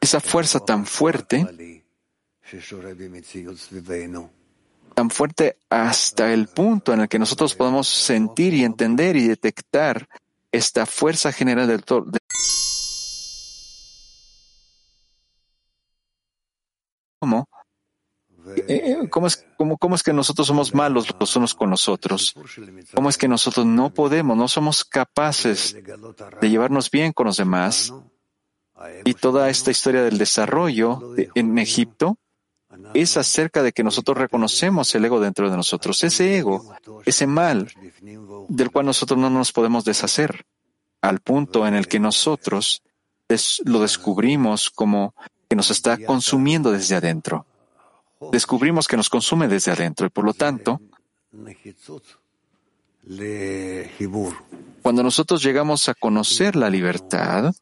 esa 0.00 0.20
fuerza 0.20 0.60
tan 0.60 0.86
fuerte, 0.86 1.46
tan 4.94 5.10
fuerte 5.10 5.58
hasta 5.68 6.32
el 6.32 6.48
punto 6.48 6.92
en 6.92 7.00
el 7.00 7.08
que 7.08 7.18
nosotros 7.18 7.54
podemos 7.54 7.88
sentir 7.88 8.54
y 8.54 8.64
entender 8.64 9.16
y 9.16 9.28
detectar 9.28 10.08
esta 10.52 10.86
fuerza 10.86 11.32
general 11.32 11.66
del 11.66 11.84
¿Cómo 19.10 19.26
es, 19.26 19.46
cómo, 19.56 19.76
¿Cómo 19.78 19.94
es 19.94 20.02
que 20.02 20.12
nosotros 20.12 20.46
somos 20.46 20.74
malos 20.74 21.06
los 21.18 21.36
unos 21.36 21.54
con 21.54 21.70
los 21.70 21.88
otros? 21.88 22.34
¿Cómo 22.94 23.08
es 23.08 23.18
que 23.18 23.28
nosotros 23.28 23.66
no 23.66 23.90
podemos, 23.90 24.36
no 24.36 24.48
somos 24.48 24.84
capaces 24.84 25.76
de 26.40 26.50
llevarnos 26.50 26.90
bien 26.90 27.12
con 27.12 27.26
los 27.26 27.36
demás? 27.36 27.92
Y 29.04 29.14
toda 29.14 29.48
esta 29.48 29.70
historia 29.70 30.02
del 30.02 30.18
desarrollo 30.18 31.14
en 31.34 31.58
Egipto 31.58 32.18
es 32.94 33.16
acerca 33.16 33.62
de 33.62 33.72
que 33.72 33.82
nosotros 33.82 34.18
reconocemos 34.18 34.94
el 34.94 35.04
ego 35.04 35.20
dentro 35.20 35.50
de 35.50 35.56
nosotros, 35.56 36.02
ese 36.04 36.36
ego, 36.36 36.74
ese 37.04 37.26
mal 37.26 37.72
del 38.48 38.70
cual 38.70 38.86
nosotros 38.86 39.18
no 39.18 39.30
nos 39.30 39.52
podemos 39.52 39.84
deshacer, 39.84 40.44
al 41.00 41.20
punto 41.20 41.66
en 41.66 41.74
el 41.74 41.88
que 41.88 42.00
nosotros 42.00 42.82
lo 43.64 43.80
descubrimos 43.80 44.70
como 44.70 45.14
que 45.48 45.56
nos 45.56 45.70
está 45.70 45.96
consumiendo 45.98 46.70
desde 46.72 46.96
adentro. 46.96 47.46
Descubrimos 48.32 48.88
que 48.88 48.96
nos 48.96 49.10
consume 49.10 49.48
desde 49.48 49.72
adentro 49.72 50.06
y 50.06 50.10
por 50.10 50.24
lo 50.24 50.32
tanto, 50.32 50.80
cuando 54.82 55.02
nosotros 55.02 55.42
llegamos 55.42 55.88
a 55.88 55.94
conocer 55.94 56.56
la 56.56 56.70
libertad, 56.70 57.54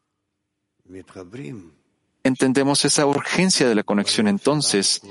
entendemos 2.23 2.85
esa 2.85 3.07
urgencia 3.07 3.69
de 3.69 3.75
la 3.75 3.83
conexión. 3.83 4.29
Entonces, 4.29 5.03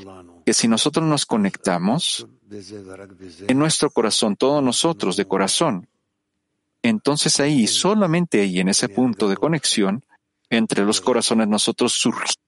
que 0.46 0.54
si 0.54 0.68
nosotros 0.68 1.06
nos 1.06 1.26
conectamos 1.26 2.28
en 2.50 3.60
nuestro 3.60 3.92
corazón, 3.92 4.36
todos 4.36 4.64
nosotros 4.64 5.18
de 5.18 5.26
corazón, 5.26 5.88
entonces 6.82 7.40
ahí, 7.40 7.68
solamente 7.68 8.42
ahí, 8.42 8.60
en 8.60 8.70
ese 8.70 8.90
punto 8.90 9.30
de 9.30 9.38
conexión, 9.38 10.04
entre 10.50 10.84
los 10.84 11.02
corazones 11.02 11.48
nosotros 11.48 11.94
surgimos 11.94 12.43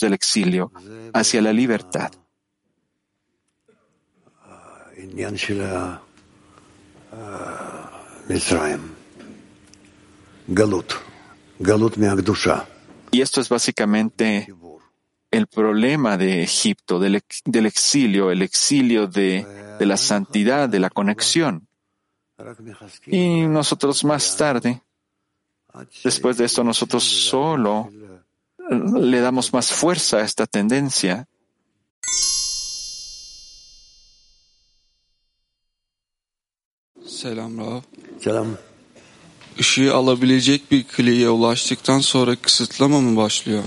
del 0.00 0.12
exilio 0.12 0.72
hacia 1.12 1.42
la 1.42 1.52
libertad. 1.52 2.12
Y 13.10 13.20
esto 13.20 13.40
es 13.40 13.48
básicamente 13.48 14.54
el 15.30 15.46
problema 15.46 16.16
de 16.16 16.42
Egipto, 16.42 16.98
del, 16.98 17.16
exilio, 17.66 18.30
el 18.30 18.42
exilio 18.42 19.06
de, 19.06 19.46
de 19.78 19.86
la 19.86 19.96
santidad, 19.96 20.68
de 20.68 20.78
la 20.78 20.90
conexión. 20.90 21.68
Y 23.06 23.46
nosotros 23.46 24.04
más 24.04 24.36
tarde, 24.36 24.82
después 26.04 26.36
de 26.36 26.44
esto, 26.44 26.62
nosotros 26.62 27.02
solo 27.04 27.90
le 28.70 29.20
damos 29.20 29.52
más 29.52 29.72
fuerza 29.72 30.18
a 30.18 30.22
esta 30.22 30.46
tendencia. 30.46 31.26
Selam 37.06 37.58
Rav. 37.58 37.82
Selam. 38.20 38.56
Işığı 39.58 39.94
alabilecek 39.94 40.70
bir 40.70 40.84
kliye 40.84 41.28
ulaştıktan 41.28 42.00
sonra 42.00 42.36
kısıtlama 42.36 43.00
mı 43.00 43.16
başlıyor? 43.16 43.64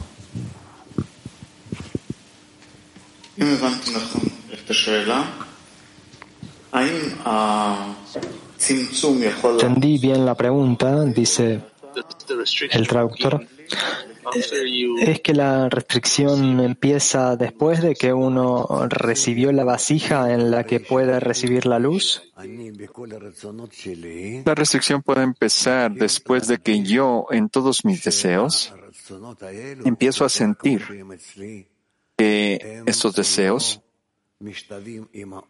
Entendí 9.59 10.01
bien 10.01 10.25
la 10.25 10.33
pregunta, 10.35 11.15
dice 11.15 11.59
el 12.71 12.85
traductor. 12.85 13.41
¿Es 14.99 15.21
que 15.21 15.33
la 15.33 15.69
restricción 15.69 16.59
empieza 16.59 17.35
después 17.35 17.81
de 17.81 17.95
que 17.95 18.13
uno 18.13 18.67
recibió 18.89 19.51
la 19.51 19.63
vasija 19.63 20.33
en 20.33 20.51
la 20.51 20.65
que 20.65 20.79
puede 20.79 21.19
recibir 21.19 21.65
la 21.65 21.79
luz? 21.79 22.21
La 24.45 24.55
restricción 24.55 25.01
puede 25.01 25.23
empezar 25.23 25.91
después 25.91 26.47
de 26.47 26.59
que 26.59 26.81
yo, 26.83 27.25
en 27.31 27.49
todos 27.49 27.83
mis 27.85 28.03
deseos, 28.03 28.73
empiezo 29.85 30.25
a 30.25 30.29
sentir 30.29 30.83
que 32.17 32.83
estos 32.85 33.15
deseos, 33.15 33.81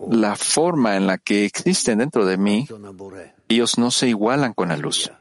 la 0.09 0.35
forma 0.35 0.97
en 0.97 1.07
la 1.07 1.17
que 1.17 1.45
existen 1.45 1.99
dentro 1.99 2.25
de 2.25 2.37
mí, 2.37 2.67
ellos 3.47 3.77
no 3.77 3.91
se 3.91 4.07
igualan 4.07 4.53
con 4.53 4.69
la 4.69 4.77
luz 4.77 5.11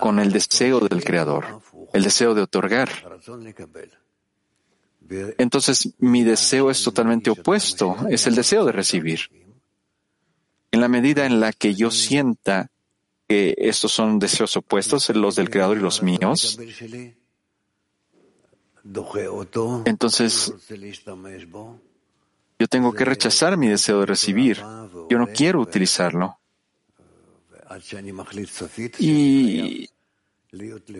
con 0.00 0.18
el 0.18 0.32
deseo 0.32 0.80
del 0.80 1.04
Creador, 1.04 1.60
el 1.98 2.04
deseo 2.04 2.34
de 2.34 2.42
otorgar. 2.42 2.88
Entonces 5.38 5.94
mi 5.98 6.22
deseo 6.22 6.70
es 6.70 6.82
totalmente 6.82 7.30
opuesto, 7.30 7.96
es 8.08 8.26
el 8.26 8.34
deseo 8.34 8.64
de 8.64 8.72
recibir. 8.72 9.20
En 10.70 10.80
la 10.80 10.88
medida 10.88 11.26
en 11.26 11.40
la 11.40 11.52
que 11.52 11.74
yo 11.74 11.90
sienta 11.90 12.70
que 13.26 13.54
estos 13.58 13.92
son 13.92 14.18
deseos 14.18 14.56
opuestos, 14.56 15.08
los 15.10 15.36
del 15.36 15.50
Creador 15.50 15.78
y 15.78 15.80
los 15.80 16.02
míos, 16.02 16.58
entonces 19.84 20.54
yo 22.58 22.66
tengo 22.68 22.92
que 22.92 23.04
rechazar 23.04 23.56
mi 23.56 23.68
deseo 23.68 24.00
de 24.00 24.06
recibir. 24.06 24.62
Yo 25.10 25.18
no 25.18 25.26
quiero 25.28 25.60
utilizarlo. 25.60 26.38
Y, 28.98 29.88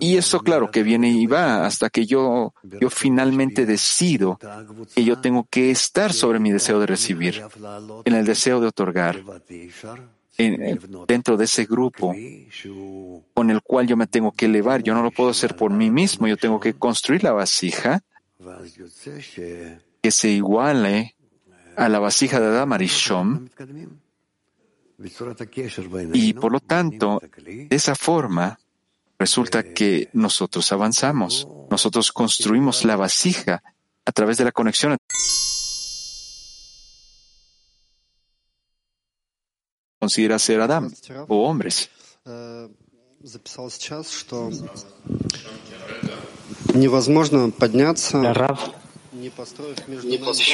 y 0.01 0.17
esto, 0.17 0.41
claro, 0.41 0.71
que 0.71 0.83
viene 0.83 1.11
y 1.11 1.27
va 1.27 1.65
hasta 1.65 1.89
que 1.89 2.05
yo, 2.05 2.53
yo 2.63 2.91
finalmente 2.91 3.65
decido 3.65 4.39
que 4.95 5.05
yo 5.05 5.21
tengo 5.21 5.47
que 5.49 5.71
estar 5.71 6.13
sobre 6.13 6.39
mi 6.39 6.51
deseo 6.51 6.79
de 6.81 6.87
recibir, 6.87 7.43
en 8.05 8.15
el 8.15 8.27
deseo 8.27 8.61
de 8.61 8.67
otorgar, 8.67 9.23
dentro 11.07 11.37
de 11.37 11.45
ese 11.45 11.65
grupo 11.65 12.15
con 13.35 13.51
el 13.51 13.63
cual 13.63 13.87
yo 13.87 13.97
me 13.97 14.07
tengo 14.07 14.33
que 14.33 14.47
elevar. 14.47 14.83
Yo 14.83 14.95
no 14.95 15.03
lo 15.03 15.11
puedo 15.11 15.31
hacer 15.31 15.57
por 15.57 15.73
mí 15.73 15.91
mismo, 15.91 16.29
yo 16.29 16.37
tengo 16.37 16.61
que 16.61 16.75
construir 16.75 17.25
la 17.25 17.33
vasija 17.33 18.03
que 20.03 20.11
se 20.11 20.29
iguale 20.29 21.17
a 21.77 21.89
la 21.89 21.99
vasija 21.99 22.39
de 22.39 22.47
Adam 22.47 22.73
Arishom 22.73 23.49
y 26.13 26.33
por 26.35 26.53
lo 26.53 26.61
tanto, 26.61 27.21
de 27.45 27.69
esa 27.71 27.95
forma, 27.95 28.59
resulta 29.19 29.63
que 29.63 30.09
nosotros 30.13 30.71
avanzamos, 30.73 31.49
nosotros 31.71 32.13
construimos 32.13 32.85
la 32.85 32.97
vasija 32.97 33.63
a 34.05 34.13
través 34.13 34.39
de 34.39 34.45
la 34.45 34.53
conexión. 34.53 34.97
Considera 39.99 40.39
ser 40.39 40.61
Adán 40.61 40.93
o 41.27 41.49
hombres. 41.49 41.91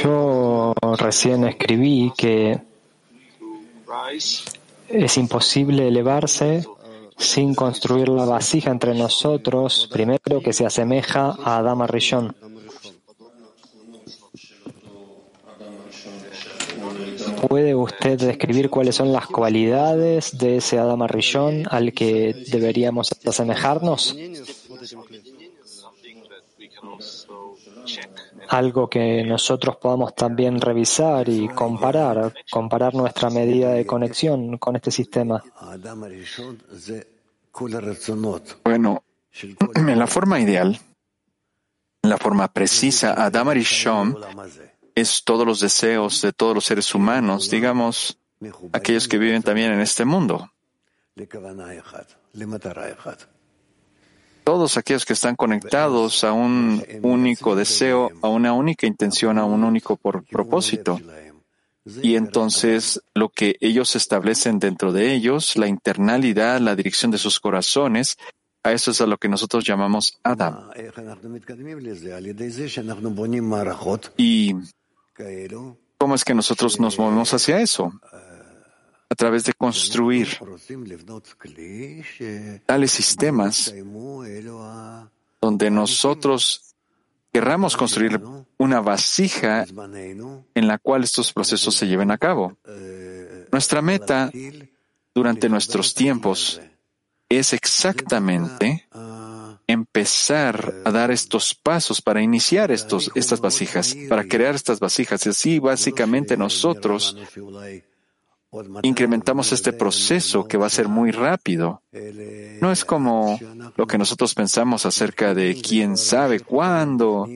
Yo 0.02 0.74
recién 0.98 1.44
escribí 1.44 2.12
que 2.16 2.62
es 4.88 5.18
imposible 5.18 5.88
elevarse 5.88 6.66
sin 7.16 7.54
construir 7.54 8.08
la 8.08 8.24
vasija 8.24 8.70
entre 8.70 8.94
nosotros, 8.94 9.88
primero 9.92 10.40
que 10.42 10.52
se 10.52 10.66
asemeja 10.66 11.36
a 11.42 11.58
Adama 11.58 11.86
Rishon. 11.86 12.34
¿Puede 17.48 17.74
usted 17.74 18.18
describir 18.18 18.70
cuáles 18.70 18.96
son 18.96 19.12
las 19.12 19.26
cualidades 19.26 20.38
de 20.38 20.56
ese 20.56 20.78
Adama 20.78 21.06
Rishon 21.06 21.64
al 21.70 21.92
que 21.92 22.34
deberíamos 22.50 23.10
asemejarnos? 23.24 24.16
Algo 28.48 28.88
que 28.88 29.24
nosotros 29.24 29.76
podamos 29.76 30.14
también 30.14 30.60
revisar 30.60 31.28
y 31.28 31.48
comparar, 31.48 32.34
comparar 32.50 32.94
nuestra 32.94 33.30
medida 33.30 33.72
de 33.72 33.86
conexión 33.86 34.58
con 34.58 34.76
este 34.76 34.90
sistema. 34.90 35.42
Bueno, 38.64 39.04
en 39.74 39.98
la 39.98 40.06
forma 40.06 40.40
ideal, 40.40 40.78
la 42.02 42.18
forma 42.18 42.48
precisa, 42.52 43.14
Adam 43.24 43.48
Arishon 43.48 44.16
es 44.94 45.24
todos 45.24 45.46
los 45.46 45.60
deseos 45.60 46.22
de 46.22 46.32
todos 46.32 46.54
los 46.54 46.64
seres 46.64 46.94
humanos, 46.94 47.50
digamos, 47.50 48.18
aquellos 48.72 49.08
que 49.08 49.18
viven 49.18 49.42
también 49.42 49.72
en 49.72 49.80
este 49.80 50.04
mundo. 50.04 50.50
Todos 54.44 54.76
aquellos 54.76 55.04
que 55.04 55.14
están 55.14 55.36
conectados 55.36 56.22
a 56.22 56.32
un 56.32 56.84
único 57.02 57.56
deseo, 57.56 58.10
a 58.22 58.28
una 58.28 58.52
única 58.52 58.86
intención, 58.86 59.38
a 59.38 59.44
un 59.44 59.64
único 59.64 59.96
propósito. 59.96 61.00
Y 62.02 62.16
entonces 62.16 63.02
lo 63.14 63.28
que 63.28 63.56
ellos 63.60 63.96
establecen 63.96 64.58
dentro 64.58 64.92
de 64.92 65.12
ellos, 65.12 65.56
la 65.56 65.66
internalidad, 65.66 66.60
la 66.60 66.76
dirección 66.76 67.10
de 67.10 67.18
sus 67.18 67.40
corazones, 67.40 68.16
a 68.62 68.72
eso 68.72 68.90
es 68.90 69.00
a 69.02 69.06
lo 69.06 69.18
que 69.18 69.28
nosotros 69.28 69.64
llamamos 69.64 70.18
Adam. 70.22 70.70
¿Y 74.16 74.54
cómo 75.98 76.14
es 76.14 76.24
que 76.24 76.34
nosotros 76.34 76.80
nos 76.80 76.98
movemos 76.98 77.34
hacia 77.34 77.60
eso? 77.60 77.92
A 79.10 79.14
través 79.14 79.44
de 79.44 79.52
construir 79.52 80.28
tales 82.66 82.90
sistemas 82.90 83.74
donde 85.40 85.70
nosotros 85.70 86.74
querramos 87.32 87.76
construir 87.76 88.20
una 88.58 88.80
vasija 88.80 89.66
en 89.66 90.66
la 90.66 90.78
cual 90.78 91.04
estos 91.04 91.32
procesos 91.32 91.74
se 91.74 91.86
lleven 91.86 92.10
a 92.10 92.18
cabo. 92.18 92.56
Nuestra 93.52 93.82
meta 93.82 94.30
durante 95.14 95.48
nuestros 95.48 95.94
tiempos 95.94 96.60
es 97.28 97.52
exactamente 97.52 98.88
empezar 99.66 100.74
a 100.84 100.90
dar 100.90 101.10
estos 101.10 101.54
pasos 101.54 102.00
para 102.02 102.22
iniciar 102.22 102.70
estos, 102.70 103.10
estas 103.14 103.40
vasijas, 103.40 103.96
para 104.08 104.24
crear 104.24 104.54
estas 104.54 104.78
vasijas. 104.80 105.24
Y 105.26 105.30
así 105.30 105.58
básicamente 105.58 106.36
nosotros 106.36 107.16
incrementamos 108.82 109.52
este 109.52 109.72
proceso 109.72 110.46
que 110.46 110.56
va 110.56 110.66
a 110.66 110.70
ser 110.70 110.88
muy 110.88 111.10
rápido. 111.10 111.82
No 112.60 112.72
es 112.72 112.84
como 112.84 113.38
lo 113.76 113.86
que 113.86 113.98
nosotros 113.98 114.34
pensamos 114.34 114.86
acerca 114.86 115.34
de 115.34 115.60
quién 115.60 115.96
sabe 115.96 116.40
cuándo, 116.40 117.28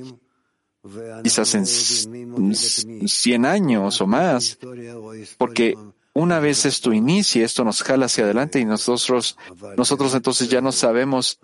quizás 1.23 1.55
en 1.55 1.67
100 1.67 3.47
años 3.47 4.01
o 4.01 4.07
más, 4.07 4.59
porque 5.37 5.77
una 6.15 6.41
vez 6.41 6.65
esto 6.67 6.93
inicie, 6.93 7.45
esto 7.45 7.65
nos 7.65 7.83
jala 7.83 8.07
hacia 8.07 8.25
adelante 8.25 8.59
y 8.59 8.65
nosotros, 8.65 9.37
nosotros 9.77 10.15
entonces 10.15 10.49
ya 10.49 10.61
no 10.61 10.73
sabemos 10.73 11.39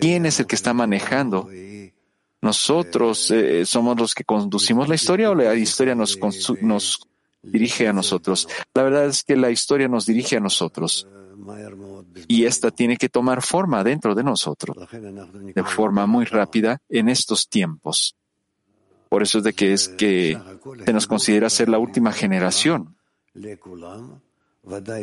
quién 0.00 0.26
es 0.26 0.40
el 0.40 0.46
que 0.46 0.56
está 0.56 0.74
manejando. 0.74 1.48
Nosotros 2.42 3.30
eh, 3.30 3.64
somos 3.64 3.98
los 3.98 4.14
que 4.14 4.24
conducimos 4.24 4.88
la 4.88 4.94
historia 4.94 5.30
o 5.30 5.34
la 5.34 5.54
historia 5.54 5.94
nos, 5.94 6.18
nos 6.60 7.00
dirige 7.46 7.88
a 7.88 7.92
nosotros. 7.92 8.48
La 8.74 8.82
verdad 8.82 9.06
es 9.06 9.22
que 9.24 9.36
la 9.36 9.50
historia 9.50 9.88
nos 9.88 10.06
dirige 10.06 10.36
a 10.36 10.40
nosotros 10.40 11.06
y 12.28 12.44
esta 12.44 12.70
tiene 12.70 12.96
que 12.96 13.08
tomar 13.08 13.42
forma 13.42 13.84
dentro 13.84 14.14
de 14.14 14.24
nosotros 14.24 14.76
de 14.90 15.64
forma 15.64 16.06
muy 16.06 16.24
rápida 16.24 16.80
en 16.88 17.08
estos 17.08 17.48
tiempos. 17.48 18.16
Por 19.08 19.22
eso 19.22 19.38
es 19.38 19.44
de 19.44 19.52
que 19.52 19.72
es 19.72 19.88
que 19.88 20.38
se 20.84 20.92
nos 20.92 21.06
considera 21.06 21.48
ser 21.48 21.68
la 21.68 21.78
última 21.78 22.12
generación. 22.12 22.96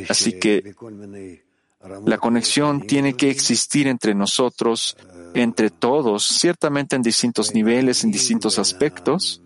Así 0.10 0.40
que 0.40 0.76
la 2.06 2.18
conexión 2.18 2.82
tiene 2.82 3.14
que 3.16 3.30
existir 3.30 3.88
entre 3.88 4.14
nosotros, 4.14 4.98
entre 5.34 5.70
todos, 5.70 6.26
ciertamente 6.26 6.96
en 6.96 7.02
distintos 7.02 7.54
niveles, 7.54 8.04
en 8.04 8.12
distintos 8.12 8.60
aspectos, 8.60 9.43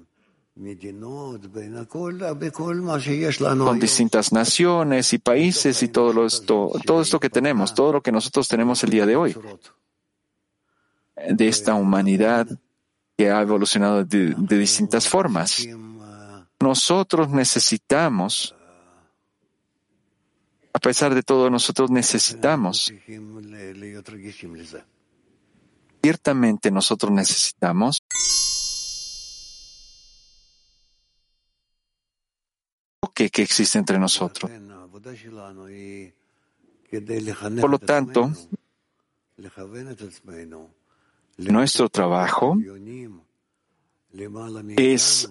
con 3.66 3.80
distintas 3.80 4.32
naciones 4.32 5.14
y 5.14 5.20
países 5.20 5.84
y 5.84 5.90
todo 5.90 6.26
esto, 6.26 6.72
todo 6.86 7.02
esto 7.02 7.20
que 7.20 7.30
tenemos, 7.30 7.76
todo 7.76 7.94
lo 7.94 8.02
que 8.02 8.12
nosotros 8.12 8.48
tenemos 8.48 8.84
el 8.84 8.90
día 8.90 9.06
de 9.06 9.16
hoy, 9.16 9.36
de 11.30 11.48
esta 11.48 11.76
humanidad 11.76 12.48
que 13.18 13.30
ha 13.30 13.42
evolucionado 13.42 14.04
de, 14.04 14.36
distintas 14.58 15.08
formas. 15.08 15.68
Nosotros 16.60 17.30
necesitamos, 17.30 18.56
a 20.74 20.80
pesar 20.80 21.14
de 21.14 21.22
todo, 21.22 21.50
nosotros 21.50 21.92
necesitamos, 21.92 22.92
ciertamente 26.02 26.72
nosotros 26.72 27.12
necesitamos 27.12 28.02
que, 33.26 33.42
existe 33.42 33.80
entre 33.80 33.98
nosotros. 33.98 34.52
Por 37.60 37.70
lo 37.70 37.80
tanto, 37.80 38.32
nuestro 41.38 41.90
trabajo 41.90 42.58
es 44.78 45.30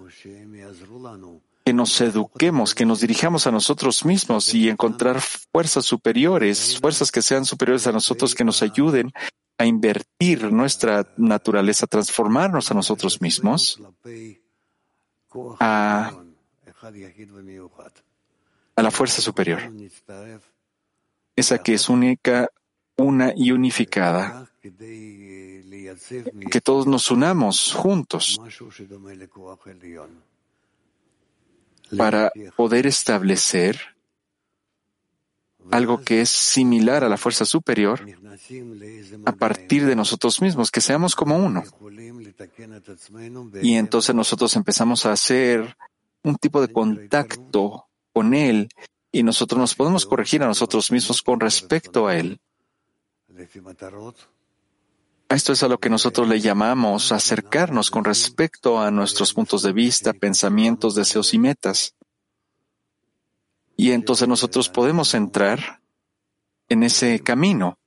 que 1.65 1.73
nos 1.73 2.01
eduquemos, 2.01 2.75
que 2.75 2.85
nos 2.85 3.01
dirijamos 3.01 3.47
a 3.47 3.51
nosotros 3.51 4.05
mismos 4.05 4.53
y 4.53 4.69
encontrar 4.69 5.21
fuerzas 5.21 5.85
superiores, 5.85 6.79
fuerzas 6.79 7.11
que 7.11 7.21
sean 7.21 7.45
superiores 7.45 7.87
a 7.87 7.91
nosotros, 7.91 8.35
que 8.35 8.43
nos 8.45 8.61
ayuden 8.61 9.11
a 9.57 9.65
invertir 9.65 10.51
nuestra 10.51 11.13
naturaleza, 11.17 11.87
transformarnos 11.87 12.69
a 12.71 12.73
nosotros 12.73 13.21
mismos, 13.21 13.81
a 15.59 16.13
a 18.75 18.83
la 18.83 18.91
fuerza 18.91 19.21
superior, 19.21 19.61
esa 21.35 21.57
que 21.63 21.73
es 21.73 21.89
única, 21.89 22.49
una 22.95 23.33
y 23.35 23.51
unificada, 23.51 24.47
que 26.51 26.61
todos 26.63 26.87
nos 26.87 27.09
unamos 27.11 27.73
juntos 27.73 28.39
para 31.95 32.31
poder 32.55 32.85
establecer 32.85 33.79
algo 35.71 36.01
que 36.01 36.21
es 36.21 36.29
similar 36.29 37.03
a 37.03 37.09
la 37.09 37.17
fuerza 37.17 37.45
superior 37.45 38.05
a 39.25 39.31
partir 39.33 39.85
de 39.85 39.95
nosotros 39.95 40.41
mismos, 40.41 40.71
que 40.71 40.81
seamos 40.81 41.15
como 41.15 41.37
uno. 41.37 41.63
Y 43.61 43.75
entonces 43.75 44.15
nosotros 44.15 44.55
empezamos 44.55 45.05
a 45.05 45.11
hacer 45.11 45.75
un 46.27 46.35
tipo 46.35 46.61
de 46.61 46.71
contacto 46.71 47.87
con 48.13 48.33
Él 48.33 48.69
y 49.11 49.23
nosotros 49.23 49.59
nos 49.59 49.75
podemos 49.75 50.05
corregir 50.05 50.43
a 50.43 50.47
nosotros 50.47 50.91
mismos 50.91 51.21
con 51.21 51.39
respecto 51.39 52.07
a 52.07 52.15
Él. 52.15 52.39
Esto 55.29 55.53
es 55.53 55.63
a 55.63 55.67
lo 55.67 55.79
que 55.79 55.89
nosotros 55.89 56.27
le 56.27 56.39
llamamos 56.39 57.11
acercarnos 57.11 57.91
con 57.91 58.05
respecto 58.05 58.79
a 58.79 58.91
nuestros 58.91 59.33
puntos 59.33 59.61
de 59.61 59.73
vista, 59.73 60.13
pensamientos, 60.13 60.95
deseos 60.95 61.33
y 61.33 61.39
metas. 61.39 61.95
Y 63.75 63.91
entonces 63.91 64.27
nosotros 64.27 64.69
podemos 64.69 65.13
entrar 65.13 65.81
en 66.69 66.83
ese 66.83 67.19
camino, 67.21 67.77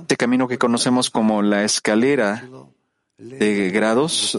este 0.00 0.16
camino 0.16 0.48
que 0.48 0.58
conocemos 0.58 1.10
como 1.10 1.42
la 1.42 1.64
escalera 1.64 2.48
de 3.18 3.70
grados 3.70 4.38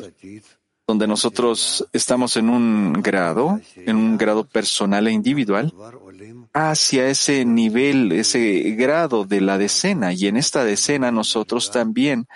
donde 0.87 1.07
nosotros 1.07 1.87
estamos 1.93 2.37
en 2.37 2.49
un 2.49 2.93
grado, 2.93 3.59
en 3.75 3.95
un 3.95 4.17
grado 4.17 4.45
personal 4.45 5.07
e 5.07 5.11
individual, 5.11 5.73
hacia 6.53 7.07
ese 7.09 7.43
nivel, 7.43 8.11
ese 8.11 8.61
grado 8.77 9.25
de 9.25 9.41
la 9.41 9.57
decena. 9.57 10.13
Y 10.13 10.27
en 10.27 10.37
esta 10.37 10.63
decena 10.63 11.11
nosotros 11.11 11.71
también 11.71 12.27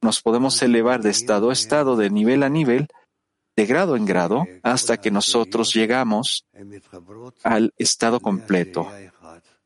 nos 0.00 0.20
podemos 0.20 0.60
elevar 0.62 1.00
de 1.00 1.10
estado 1.10 1.50
a 1.50 1.52
estado, 1.52 1.96
de 1.96 2.10
nivel 2.10 2.42
a 2.42 2.48
nivel, 2.48 2.88
de 3.56 3.66
grado 3.66 3.94
en 3.94 4.04
grado, 4.04 4.46
hasta 4.62 4.96
que 4.96 5.12
nosotros 5.12 5.72
llegamos 5.72 6.44
al 7.44 7.72
estado 7.78 8.18
completo, 8.18 8.90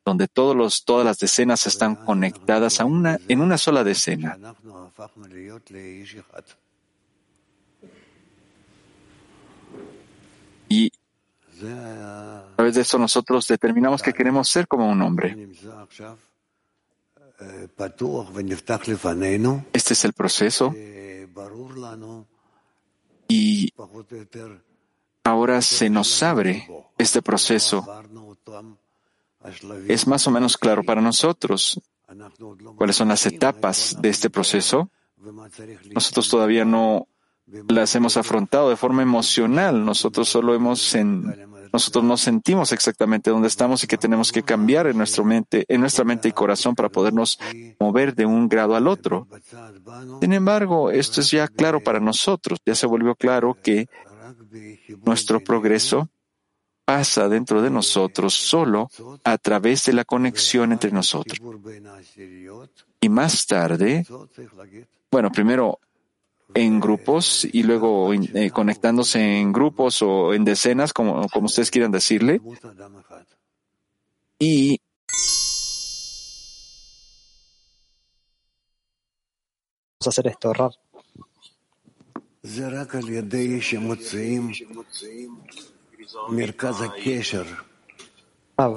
donde 0.05 0.27
todos 0.27 0.55
los, 0.55 0.85
todas 0.85 1.05
las 1.05 1.17
decenas 1.17 1.65
están 1.65 1.95
conectadas 1.95 2.79
a 2.79 2.85
una, 2.85 3.17
en 3.27 3.41
una 3.41 3.57
sola 3.57 3.83
decena. 3.83 4.37
Y 10.69 10.91
a 11.63 12.55
través 12.55 12.75
de 12.75 12.81
eso 12.81 12.97
nosotros 12.97 13.47
determinamos 13.47 14.01
que 14.01 14.13
queremos 14.13 14.49
ser 14.49 14.67
como 14.67 14.89
un 14.89 15.01
hombre. 15.01 15.49
Este 19.73 19.93
es 19.93 20.05
el 20.05 20.13
proceso. 20.13 20.73
Y 23.27 23.73
ahora 25.23 25.61
se 25.61 25.89
nos 25.89 26.23
abre 26.23 26.67
este 26.97 27.21
proceso. 27.21 27.85
Es 29.87 30.07
más 30.07 30.27
o 30.27 30.31
menos 30.31 30.57
claro 30.57 30.83
para 30.83 31.01
nosotros 31.01 31.79
cuáles 32.75 32.95
son 32.95 33.09
las 33.09 33.25
etapas 33.25 33.97
de 34.01 34.09
este 34.09 34.29
proceso 34.29 34.89
nosotros 35.93 36.29
todavía 36.29 36.65
no 36.65 37.07
las 37.69 37.95
hemos 37.95 38.17
afrontado 38.17 38.69
de 38.69 38.75
forma 38.75 39.01
emocional. 39.01 39.85
Nosotros 39.85 40.27
solo 40.29 40.53
hemos 40.53 40.95
en, 40.95 41.47
nosotros 41.71 42.03
no 42.03 42.17
sentimos 42.17 42.71
exactamente 42.71 43.29
dónde 43.29 43.47
estamos 43.47 43.83
y 43.83 43.87
que 43.87 43.97
tenemos 43.97 44.31
que 44.31 44.43
cambiar 44.43 44.87
en 44.87 44.97
nuestra 44.97 45.23
mente, 45.23 45.65
en 45.67 45.81
nuestra 45.81 46.03
mente 46.03 46.27
y 46.27 46.31
corazón 46.31 46.75
para 46.75 46.89
podernos 46.89 47.39
mover 47.79 48.15
de 48.15 48.25
un 48.25 48.47
grado 48.47 48.75
al 48.75 48.87
otro. 48.87 49.27
Sin 50.21 50.33
embargo, 50.33 50.91
esto 50.91 51.21
es 51.21 51.31
ya 51.31 51.47
claro 51.47 51.81
para 51.81 51.99
nosotros. 51.99 52.59
Ya 52.65 52.75
se 52.75 52.87
volvió 52.87 53.15
claro 53.15 53.57
que 53.61 53.87
nuestro 55.05 55.39
progreso 55.39 56.09
pasa 56.85 57.27
dentro 57.27 57.61
de 57.61 57.69
nosotros 57.69 58.33
solo 58.33 58.89
a 59.23 59.37
través 59.37 59.85
de 59.85 59.93
la 59.93 60.05
conexión 60.05 60.71
entre 60.71 60.91
nosotros. 60.91 61.39
Y 63.01 63.09
más 63.09 63.45
tarde, 63.45 64.05
bueno, 65.11 65.31
primero 65.31 65.79
en 66.53 66.79
grupos 66.79 67.45
y 67.51 67.63
luego 67.63 68.13
eh, 68.13 68.51
conectándose 68.51 69.39
en 69.39 69.51
grupos 69.51 70.01
o 70.01 70.33
en 70.33 70.45
decenas, 70.45 70.93
como, 70.93 71.27
como 71.29 71.45
ustedes 71.45 71.71
quieran 71.71 71.91
decirle. 71.91 72.41
Y 74.39 74.79
vamos 79.99 80.07
a 80.07 80.09
hacer 80.09 80.27
esto, 80.27 80.53
Rab. 80.53 80.71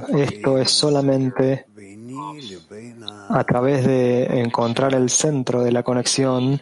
Esto 0.08 0.58
es 0.58 0.70
solamente 0.70 1.66
a 3.28 3.44
través 3.44 3.86
de 3.86 4.24
encontrar 4.40 4.94
el 4.94 5.08
centro 5.08 5.62
de 5.62 5.72
la 5.72 5.82
conexión 5.82 6.60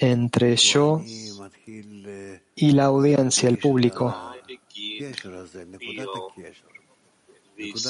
entre 0.00 0.56
yo 0.56 1.02
y 2.56 2.72
la 2.72 2.86
audiencia, 2.86 3.48
el 3.48 3.58
público, 3.58 4.32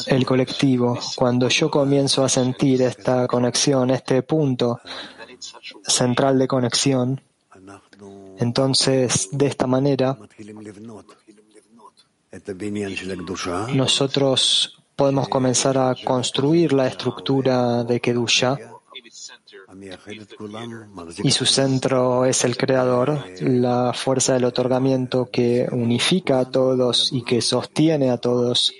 el 0.07 0.27
colectivo. 0.27 0.99
Cuando 1.15 1.49
yo 1.49 1.71
comienzo 1.71 2.25
a 2.25 2.29
sentir 2.29 2.83
esta 2.83 3.29
conexión, 3.29 3.91
este 3.91 4.23
punto 4.23 4.81
central 5.87 6.39
de 6.39 6.49
conexión, 6.49 7.21
entonces 8.39 9.29
de 9.31 9.47
esta 9.47 9.67
manera 9.69 10.19
nosotros 13.75 14.83
podemos 14.97 15.29
comenzar 15.29 15.79
a 15.79 15.95
construir 16.05 16.73
la 16.73 16.89
estructura 16.89 17.85
de 17.85 18.01
Kedusha 18.01 18.59
y 21.23 21.31
su 21.31 21.47
centro 21.47 22.25
es 22.25 22.45
el 22.45 22.57
Creador, 22.57 23.25
la 23.41 23.93
fuerza 23.93 24.35
del 24.35 24.45
otorgamiento 24.45 25.29
que 25.31 25.69
unifica 25.71 26.41
a 26.41 26.51
todos 26.51 27.13
y 27.13 27.23
que 27.23 27.41
sostiene 27.41 28.11
a 28.11 28.19
todos. 28.19 28.73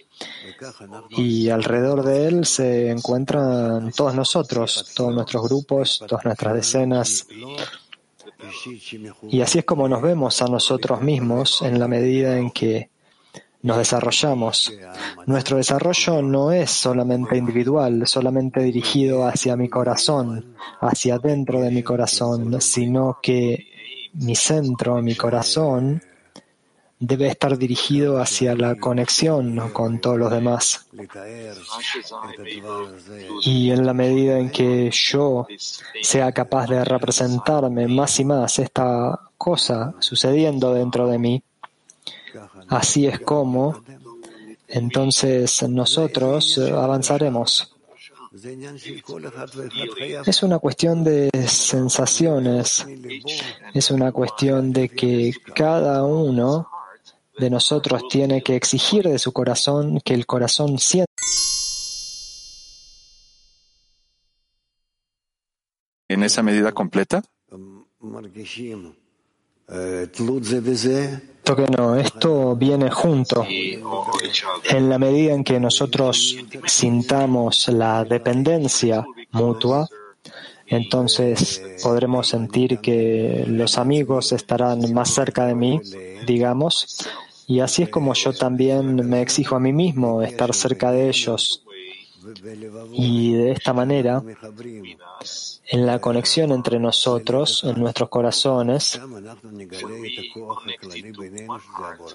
Y 1.11 1.49
alrededor 1.49 2.03
de 2.03 2.27
él 2.27 2.45
se 2.45 2.91
encuentran 2.91 3.93
todos 3.93 4.15
nosotros, 4.15 4.93
todos 4.95 5.15
nuestros 5.15 5.43
grupos, 5.45 6.03
todas 6.07 6.25
nuestras 6.25 6.55
decenas. 6.55 7.27
Y 9.29 9.41
así 9.41 9.61
es 9.61 9.65
como 9.65 9.89
nos 9.89 10.03
vemos 10.03 10.43
a 10.43 10.47
nosotros 10.47 11.01
mismos 11.01 11.63
en 11.63 11.79
la 11.79 11.89
medida 11.89 12.37
en 12.39 12.51
que 12.51 12.90
nos 13.63 13.77
desarrollamos. 13.77 14.73
Nuestro 15.27 15.59
desarrollo 15.59 16.23
no 16.23 16.53
es 16.53 16.71
solamente 16.71 17.37
individual, 17.37 18.07
solamente 18.07 18.63
dirigido 18.63 19.27
hacia 19.27 19.57
mi 19.57 19.69
corazón, 19.69 20.55
hacia 20.81 21.19
dentro 21.19 21.61
de 21.61 21.71
mi 21.71 21.83
corazón, 21.83 22.61
sino 22.61 23.19
que 23.23 23.67
mi 24.15 24.35
centro, 24.35 25.03
mi 25.03 25.15
corazón, 25.15 26.03
debe 26.99 27.29
estar 27.29 27.57
dirigido 27.57 28.21
hacia 28.21 28.55
la 28.55 28.75
conexión 28.75 29.71
con 29.71 30.01
todos 30.01 30.19
los 30.19 30.31
demás. 30.31 30.87
Y 33.43 33.71
en 33.71 33.87
la 33.87 33.95
medida 33.95 34.39
en 34.39 34.51
que 34.51 34.91
yo 34.91 35.47
sea 36.03 36.31
capaz 36.33 36.67
de 36.67 36.85
representarme 36.85 37.89
más 37.89 38.21
y 38.21 38.25
más 38.25 38.59
esta 38.59 39.19
cosa 39.39 39.95
sucediendo 39.99 40.75
dentro 40.75 41.07
de 41.07 41.19
mí, 41.19 41.43
Así 42.71 43.07
es 43.07 43.21
como 43.21 43.83
entonces 44.69 45.63
nosotros 45.69 46.57
avanzaremos. 46.59 47.75
Es 50.25 50.43
una 50.45 50.61
cuestión 50.61 51.03
de 51.03 51.31
sensaciones, 51.49 52.87
es 53.75 53.91
una 53.91 54.13
cuestión 54.13 54.73
de 54.73 54.89
que 54.89 55.35
cada 55.53 56.05
uno 56.05 56.69
de 57.37 57.51
nosotros 57.51 58.03
tiene 58.09 58.43
que 58.43 58.55
exigir 58.55 59.09
de 59.09 59.19
su 59.19 59.33
corazón 59.33 60.01
que 60.05 60.15
el 60.15 60.27
corazón 60.27 60.79
sienta. 60.79 61.11
¿En 66.09 66.23
esa 66.23 66.43
medida 66.43 66.71
completa? 66.71 67.23
Esto 71.39 71.57
que 71.57 71.67
no, 71.67 71.97
esto 71.97 72.57
viene 72.57 72.91
junto. 72.91 73.47
En 74.69 74.89
la 74.89 74.99
medida 74.99 75.33
en 75.33 75.43
que 75.43 75.59
nosotros 75.59 76.37
sintamos 76.67 77.69
la 77.69 78.05
dependencia 78.05 79.05
mutua, 79.33 79.89
entonces 80.67 81.63
podremos 81.83 82.29
sentir 82.29 82.79
que 82.79 83.45
los 83.47 83.79
amigos 83.79 84.33
estarán 84.33 84.93
más 84.93 85.11
cerca 85.15 85.47
de 85.47 85.55
mí, 85.55 85.81
digamos, 86.27 87.05
y 87.47 87.59
así 87.59 87.83
es 87.83 87.89
como 87.89 88.15
yo 88.15 88.33
también 88.33 88.95
me 89.09 89.23
exijo 89.23 89.57
a 89.57 89.61
mí 89.61 89.73
mismo 89.73 90.23
estar 90.23 90.55
cerca 90.55 90.93
de 90.93 91.09
ellos. 91.09 91.65
Y 92.93 93.33
de 93.33 93.51
esta 93.51 93.73
manera, 93.73 94.23
en 95.73 95.87
la 95.87 96.01
conexión 96.01 96.51
entre 96.51 96.81
nosotros, 96.81 97.63
en 97.63 97.79
nuestros 97.79 98.09
corazones, 98.09 99.01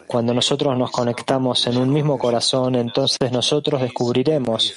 cuando 0.08 0.34
nosotros 0.34 0.78
nos 0.78 0.92
conectamos 0.92 1.66
en 1.68 1.78
un 1.78 1.94
mismo 1.94 2.18
corazón, 2.18 2.76
entonces 2.76 3.32
nosotros 3.32 3.82
descubriremos 3.82 4.74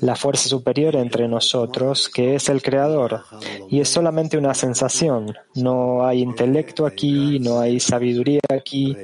la 0.00 0.16
fuerza 0.16 0.48
superior 0.48 0.96
entre 0.96 1.28
nosotros, 1.28 2.08
que 2.08 2.36
es 2.36 2.48
el 2.48 2.62
Creador. 2.62 3.22
Y 3.68 3.80
es 3.80 3.90
solamente 3.90 4.38
una 4.38 4.54
sensación. 4.54 5.34
No 5.54 6.06
hay 6.06 6.22
intelecto 6.22 6.86
aquí, 6.86 7.38
no 7.38 7.60
hay 7.60 7.80
sabiduría 7.80 8.40
aquí, 8.48 8.96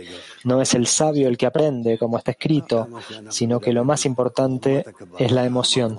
no 0.44 0.62
es 0.62 0.72
el 0.72 0.86
sabio 0.86 1.28
el 1.28 1.36
que 1.36 1.44
aprende, 1.44 1.98
como 1.98 2.16
está 2.16 2.30
escrito, 2.30 2.88
sino 3.28 3.60
que 3.60 3.74
lo 3.74 3.84
más 3.84 4.06
importante 4.06 4.86
es 5.18 5.32
la 5.32 5.44
emoción. 5.44 5.98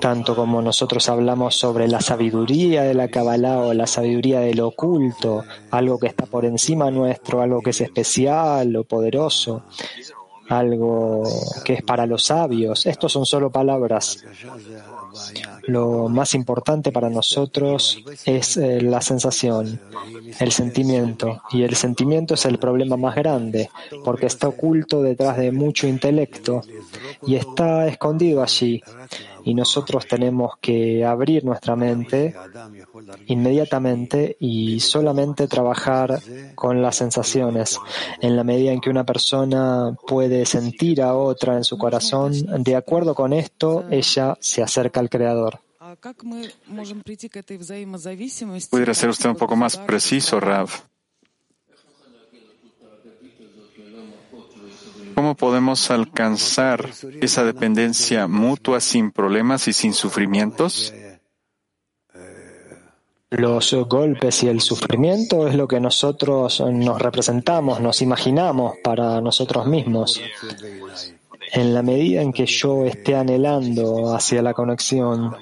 Tanto 0.00 0.34
como 0.34 0.60
nosotros 0.60 1.08
hablamos 1.08 1.54
sobre 1.54 1.86
la 1.86 2.00
sabiduría 2.00 2.82
de 2.82 2.94
la 2.94 3.08
Kabbalah 3.08 3.60
o 3.60 3.74
la 3.74 3.86
sabiduría 3.86 4.40
del 4.40 4.60
oculto, 4.60 5.44
algo 5.70 5.98
que 5.98 6.08
está 6.08 6.26
por 6.26 6.44
encima 6.44 6.90
nuestro, 6.90 7.40
algo 7.40 7.60
que 7.60 7.70
es 7.70 7.80
especial 7.80 8.74
o 8.74 8.84
poderoso, 8.84 9.62
algo 10.48 11.22
que 11.64 11.74
es 11.74 11.82
para 11.82 12.06
los 12.06 12.24
sabios. 12.24 12.86
Estos 12.86 13.12
son 13.12 13.24
solo 13.24 13.50
palabras. 13.50 14.24
Lo 15.62 16.08
más 16.08 16.34
importante 16.34 16.92
para 16.92 17.10
nosotros 17.10 18.02
es 18.24 18.56
eh, 18.56 18.80
la 18.80 19.00
sensación, 19.00 19.80
el 20.38 20.52
sentimiento. 20.52 21.42
Y 21.50 21.62
el 21.62 21.74
sentimiento 21.74 22.34
es 22.34 22.44
el 22.44 22.58
problema 22.58 22.96
más 22.96 23.14
grande, 23.14 23.70
porque 24.04 24.26
está 24.26 24.48
oculto 24.48 25.02
detrás 25.02 25.36
de 25.38 25.52
mucho 25.52 25.86
intelecto 25.86 26.62
y 27.26 27.36
está 27.36 27.86
escondido 27.86 28.42
allí 28.42 28.82
y 29.44 29.54
nosotros 29.54 30.06
tenemos 30.06 30.54
que 30.60 31.04
abrir 31.04 31.44
nuestra 31.44 31.76
mente 31.76 32.34
inmediatamente 33.26 34.36
y 34.40 34.80
solamente 34.80 35.48
trabajar 35.48 36.20
con 36.54 36.80
las 36.82 36.96
sensaciones. 36.96 37.78
En 38.20 38.36
la 38.36 38.44
medida 38.44 38.72
en 38.72 38.80
que 38.80 38.90
una 38.90 39.04
persona 39.04 39.96
puede 40.06 40.46
sentir 40.46 41.02
a 41.02 41.14
otra 41.14 41.56
en 41.56 41.64
su 41.64 41.76
corazón, 41.76 42.32
de 42.62 42.76
acuerdo 42.76 43.14
con 43.14 43.32
esto, 43.32 43.84
ella 43.90 44.36
se 44.40 44.62
acerca 44.62 45.00
al 45.00 45.10
Creador. 45.10 45.60
¿Pudiera 48.70 48.94
ser 48.94 49.10
usted 49.10 49.28
un 49.28 49.36
poco 49.36 49.56
más 49.56 49.76
preciso, 49.76 50.40
Rav? 50.40 50.70
¿Cómo 55.14 55.34
podemos 55.36 55.90
alcanzar 55.90 56.90
esa 57.20 57.44
dependencia 57.44 58.26
mutua 58.26 58.80
sin 58.80 59.10
problemas 59.10 59.68
y 59.68 59.72
sin 59.72 59.94
sufrimientos? 59.94 60.92
Los 63.30 63.74
golpes 63.88 64.42
y 64.44 64.48
el 64.48 64.60
sufrimiento 64.60 65.48
es 65.48 65.56
lo 65.56 65.66
que 65.66 65.80
nosotros 65.80 66.60
nos 66.60 67.00
representamos, 67.00 67.80
nos 67.80 68.00
imaginamos 68.00 68.74
para 68.82 69.20
nosotros 69.20 69.66
mismos. 69.66 70.20
En 71.52 71.74
la 71.74 71.82
medida 71.82 72.22
en 72.22 72.32
que 72.32 72.46
yo 72.46 72.84
esté 72.84 73.14
anhelando 73.14 74.14
hacia 74.14 74.42
la 74.42 74.54
conexión 74.54 75.36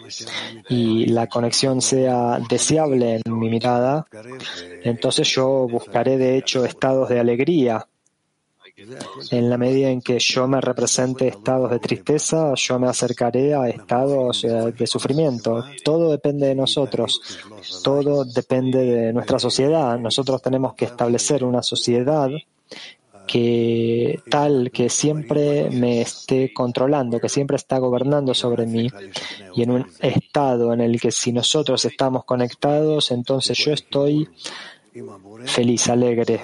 y 0.69 1.07
la 1.07 1.27
conexión 1.27 1.81
sea 1.81 2.39
deseable 2.49 3.21
en 3.25 3.39
mi 3.39 3.49
mirada, 3.49 4.07
entonces 4.83 5.29
yo 5.29 5.67
buscaré 5.71 6.19
de 6.19 6.37
hecho 6.37 6.65
estados 6.65 7.09
de 7.09 7.21
alegría 7.21 7.87
en 9.31 9.51
la 9.51 9.59
medida 9.59 9.91
en 9.91 10.01
que 10.01 10.19
yo 10.19 10.47
me 10.49 10.61
represente 10.61 11.29
estados 11.29 11.71
de 11.71 11.79
tristeza, 11.79 12.55
yo 12.55 12.79
me 12.79 12.89
acercaré 12.89 13.55
a 13.55 13.69
estados 13.69 14.45
eh, 14.45 14.73
de 14.77 14.87
sufrimiento. 14.87 15.65
Todo 15.85 16.11
depende 16.11 16.49
de 16.49 16.55
nosotros, 16.55 17.21
todo 17.83 18.25
depende 18.25 18.79
de 18.79 19.13
nuestra 19.13 19.39
sociedad. 19.39 19.99
Nosotros 19.99 20.43
tenemos 20.43 20.75
que 20.75 20.87
establecer 20.87 21.45
una 21.45 21.63
sociedad 21.63 22.31
que 23.27 24.21
tal 24.29 24.71
que 24.73 24.89
siempre 24.89 25.71
me 25.71 26.01
esté 26.01 26.53
controlando, 26.53 27.21
que 27.21 27.29
siempre 27.29 27.57
está 27.57 27.79
gobernando 27.79 28.35
sobre 28.35 28.67
mí 28.67 28.89
y 29.55 29.63
en 29.63 29.71
un 29.71 29.87
estado 30.01 30.73
en 30.73 30.81
el 30.81 31.01
que 31.01 31.13
si 31.13 31.33
nosotros 31.33 31.85
estamos 31.85 32.25
conectados, 32.25 33.11
entonces 33.11 33.57
yo 33.59 33.73
estoy 33.73 34.29
feliz, 35.47 35.89
alegre. 35.89 36.41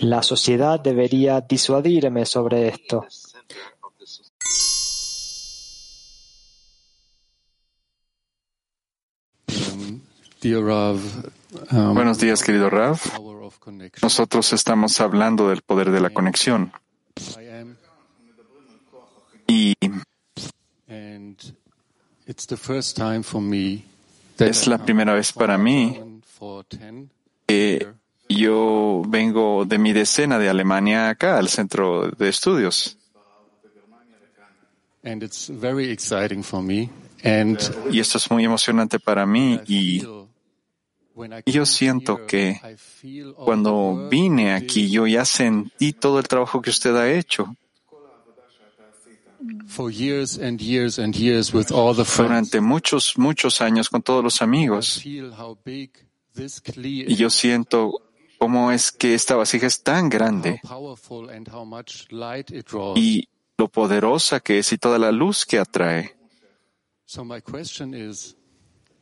La 0.00 0.22
sociedad 0.22 0.80
debería 0.80 1.40
disuadirme 1.40 2.24
sobre 2.26 2.68
esto. 2.68 3.06
Um, 11.72 11.94
Buenos 11.94 12.18
días, 12.20 12.42
querido 12.42 12.70
Rav. 12.70 13.00
Nosotros 14.02 14.52
estamos 14.52 15.00
hablando 15.00 15.48
del 15.48 15.62
poder 15.62 15.90
de 15.90 16.00
la 16.00 16.10
conexión. 16.10 16.72
Y 19.48 19.74
es 24.38 24.66
la 24.66 24.78
primera 24.78 25.14
vez 25.14 25.32
para 25.32 25.58
mí 25.58 26.00
que 27.46 27.86
yo 28.28 29.02
vengo 29.06 29.64
de 29.64 29.78
mi 29.78 29.92
decena 29.92 30.38
de 30.38 30.48
Alemania 30.48 31.08
acá, 31.08 31.38
al 31.38 31.48
centro 31.48 32.10
de 32.10 32.28
estudios. 32.28 32.98
y 37.90 38.00
esto 38.00 38.18
es 38.18 38.30
muy 38.30 38.44
emocionante 38.44 38.98
para 38.98 39.24
mí 39.26 39.60
y 39.66 40.02
yo 41.46 41.64
siento 41.64 42.26
que 42.26 42.60
cuando 43.36 44.08
vine 44.10 44.52
aquí 44.52 44.90
yo 44.90 45.06
ya 45.06 45.24
sentí 45.24 45.92
todo 45.92 46.18
el 46.18 46.28
trabajo 46.28 46.60
que 46.60 46.70
usted 46.70 46.94
ha 46.96 47.10
hecho. 47.10 47.56
Durante 52.24 52.60
muchos, 52.60 53.16
muchos 53.16 53.60
años 53.60 53.88
con 53.88 54.02
todos 54.02 54.24
los 54.24 54.42
amigos. 54.42 55.02
Y 57.08 57.16
yo 57.16 57.30
siento 57.30 58.00
cómo 58.38 58.70
es 58.72 58.92
que 58.92 59.14
esta 59.14 59.36
vasija 59.36 59.66
es 59.66 59.82
tan 59.82 60.08
grande 60.08 60.60
y 62.96 63.28
lo 63.58 63.68
poderosa 63.68 64.40
que 64.40 64.58
es 64.58 64.72
y 64.72 64.78
toda 64.78 64.98
la 64.98 65.12
luz 65.12 65.46
que 65.46 65.58
atrae. 65.58 66.16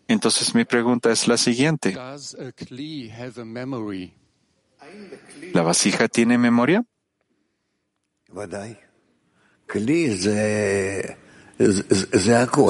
Entonces 0.06 0.54
mi 0.54 0.64
pregunta 0.64 1.10
es 1.10 1.26
la 1.26 1.36
siguiente. 1.36 1.96
¿La 5.52 5.62
vasija 5.62 6.08
tiene 6.08 6.38
memoria? 6.38 6.84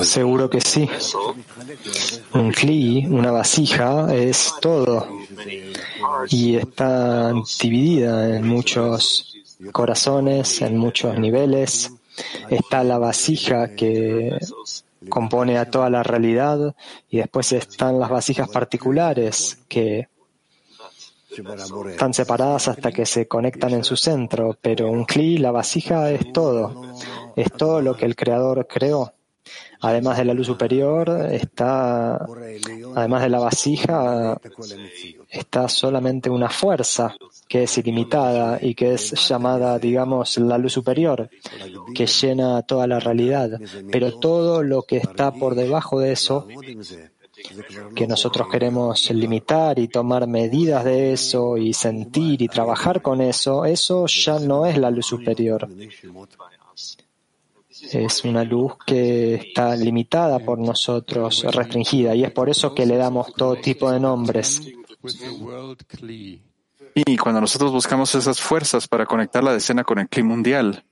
Seguro 0.05 0.51
que 0.51 0.61
sí. 0.61 0.89
Un 2.35 2.53
kli, 2.53 3.07
una 3.07 3.31
vasija, 3.31 4.15
es 4.15 4.53
todo 4.61 5.09
y 6.29 6.57
está 6.57 7.33
dividida 7.61 8.37
en 8.37 8.47
muchos 8.47 9.35
corazones, 9.73 10.61
en 10.63 10.77
muchos 10.77 11.19
niveles. 11.19 11.93
Está 12.51 12.85
la 12.85 12.99
vasija 12.99 13.75
que 13.75 14.39
compone 15.09 15.59
a 15.59 15.71
toda 15.71 15.91
la 15.91 16.03
realidad 16.03 16.75
y 17.11 17.19
después 17.19 17.53
están 17.53 17.99
las 17.99 18.11
vasijas 18.11 18.49
particulares 18.49 19.59
que 19.69 20.09
están 21.89 22.15
separadas 22.15 22.69
hasta 22.69 22.93
que 22.93 23.05
se 23.05 23.27
conectan 23.27 23.73
en 23.73 23.85
su 23.85 23.97
centro, 23.97 24.57
pero 24.61 24.89
un 24.91 25.05
kli, 25.05 25.39
la 25.39 25.51
vasija 25.51 26.11
es 26.11 26.33
todo, 26.33 26.95
es 27.37 27.53
todo 27.53 27.81
lo 27.81 27.97
que 27.97 28.07
el 28.07 28.17
Creador 28.17 28.67
creó. 28.67 29.13
Además 29.81 30.17
de 30.17 30.25
la 30.25 30.33
luz 30.33 30.47
superior, 30.47 31.29
está, 31.31 32.17
además 32.95 33.23
de 33.23 33.29
la 33.29 33.39
vasija, 33.39 34.41
está 35.29 35.69
solamente 35.69 36.31
una 36.31 36.49
fuerza 36.49 37.15
que 37.47 37.65
es 37.65 37.77
ilimitada 37.79 38.59
y 38.63 38.75
que 38.75 38.95
es 38.95 39.29
llamada, 39.29 39.79
digamos, 39.79 40.39
la 40.39 40.57
luz 40.57 40.73
superior, 40.73 41.29
que 41.95 42.07
llena 42.07 42.63
toda 42.63 42.87
la 42.87 42.99
realidad. 42.99 43.61
Pero 43.93 44.19
todo 44.19 44.63
lo 44.63 44.83
que 44.83 44.97
está 44.97 45.33
por 45.33 45.55
debajo 45.55 46.01
de 46.01 46.13
eso, 46.13 46.47
que 47.95 48.07
nosotros 48.07 48.49
queremos 48.51 49.11
limitar 49.11 49.79
y 49.79 49.89
tomar 49.89 50.27
medidas 50.27 50.85
de 50.85 51.13
eso 51.13 51.59
y 51.59 51.75
sentir 51.75 52.41
y 52.41 52.49
trabajar 52.49 53.03
con 53.03 53.21
eso, 53.21 53.65
eso 53.67 54.07
ya 54.07 54.39
no 54.39 54.65
es 54.65 54.79
la 54.79 54.91
luz 54.91 55.07
superior. 55.07 55.69
Es 57.93 58.25
una 58.25 58.45
luz 58.45 58.73
que 58.87 59.35
está 59.35 59.77
limitada 59.77 60.39
por 60.39 60.59
nosotros, 60.59 61.45
restringida, 61.51 62.15
y 62.15 62.25
es 62.25 62.33
por 62.33 62.49
eso 62.49 62.75
que 62.75 62.87
le 62.87 62.97
damos 62.97 63.33
todo 63.35 63.57
tipo 63.57 63.91
de 63.91 64.01
nombres. 64.01 64.63
Y 66.95 67.17
cuando 67.17 67.41
nosotros 67.41 67.73
buscamos 67.73 68.15
esas 68.15 68.41
fuerzas 68.41 68.89
para 68.89 69.07
conectar 69.07 69.43
la 69.43 69.53
decena 69.53 69.85
con 69.85 69.99
el 69.99 70.09
clima 70.09 70.31
mundial, 70.31 70.85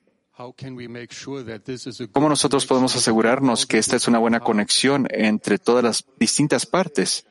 ¿cómo 2.12 2.28
nosotros 2.28 2.66
podemos 2.66 2.96
asegurarnos 2.96 3.66
que 3.66 3.78
esta 3.78 3.96
es 3.96 4.08
una 4.08 4.18
buena 4.18 4.40
conexión 4.40 5.06
entre 5.10 5.58
todas 5.58 5.84
las 5.84 6.04
distintas 6.18 6.66
partes? 6.66 7.26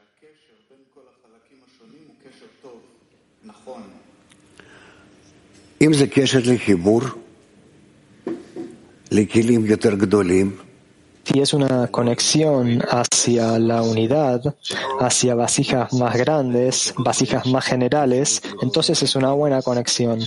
Si 11.26 11.40
es 11.42 11.54
una 11.54 11.88
conexión 11.88 12.82
hacia 12.90 13.60
la 13.60 13.82
unidad, 13.82 14.56
hacia 15.02 15.36
vasijas 15.36 15.92
más 15.92 16.16
grandes, 16.16 16.94
vasijas 16.98 17.46
más 17.46 17.66
generales, 17.66 18.42
entonces 18.62 19.04
es 19.04 19.16
una 19.18 19.34
buena 19.34 19.62
conexión, 19.62 20.22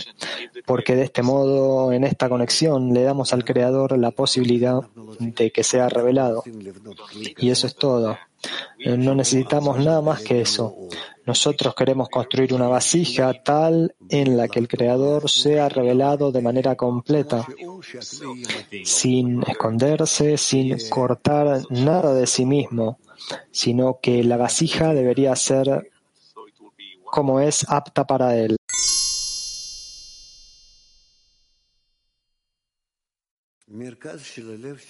porque 0.65 0.97
de 0.97 1.05
este 1.05 1.23
modo, 1.23 1.93
en 1.93 2.05
esta 2.05 2.29
conexión, 2.29 2.95
le 2.95 3.03
damos 3.03 3.33
al 3.33 3.45
Creador 3.45 3.99
la 3.99 4.11
posibilidad 4.11 4.81
de 5.19 5.51
que 5.51 5.63
sea 5.63 5.89
revelado. 5.89 6.43
Y 7.39 7.51
eso 7.51 7.67
es 7.67 7.77
todo. 7.77 8.17
No 8.85 9.15
necesitamos 9.15 9.79
nada 9.79 10.01
más 10.01 10.23
que 10.23 10.41
eso. 10.41 10.77
Nosotros 11.27 11.75
queremos 11.75 12.11
construir 12.11 12.53
una 12.53 12.69
vasija 12.69 13.33
tal 13.43 13.95
en 14.11 14.37
la 14.37 14.49
que 14.49 14.59
el 14.59 14.69
Creador 14.69 15.31
sea 15.31 15.71
revelado 15.71 16.33
de 16.33 16.43
manera 16.43 16.77
completa, 16.77 17.47
sin 18.85 19.43
esconderse, 19.43 20.37
sin 20.37 20.77
cortar 20.91 21.63
nada 21.71 22.13
de 22.15 22.27
sí 22.27 22.45
mismo, 22.45 22.99
sino 23.51 23.99
que 24.03 24.23
la 24.23 24.37
vasija 24.37 24.93
debería 24.93 25.35
ser 25.35 25.91
como 27.05 27.41
es 27.41 27.65
apta 27.71 28.07
para 28.07 28.37
él. 28.37 28.57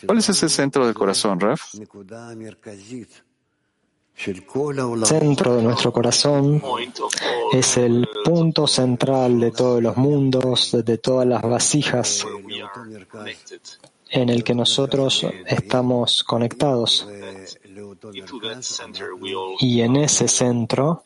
¿Cuál 0.07 0.19
es 0.19 0.29
ese 0.29 0.49
centro 0.49 0.85
del 0.85 0.95
corazón, 0.95 1.41
Raf? 1.41 1.63
Centro 5.05 5.57
de 5.57 5.63
nuestro 5.63 5.93
corazón 5.93 6.63
es 7.53 7.77
el 7.79 8.07
punto 8.25 8.67
central 8.67 9.41
de 9.41 9.51
todos 9.53 9.83
los 9.83 9.97
mundos, 9.97 10.77
de 10.85 10.99
todas 10.99 11.27
las 11.27 11.43
vasijas 11.43 12.27
en 14.11 14.29
el 14.29 14.45
que 14.45 14.55
nosotros 14.55 15.27
estamos 15.47 16.23
conectados. 16.23 17.09
Y 19.61 19.81
en 19.81 19.97
ese 19.97 20.29
centro, 20.29 21.05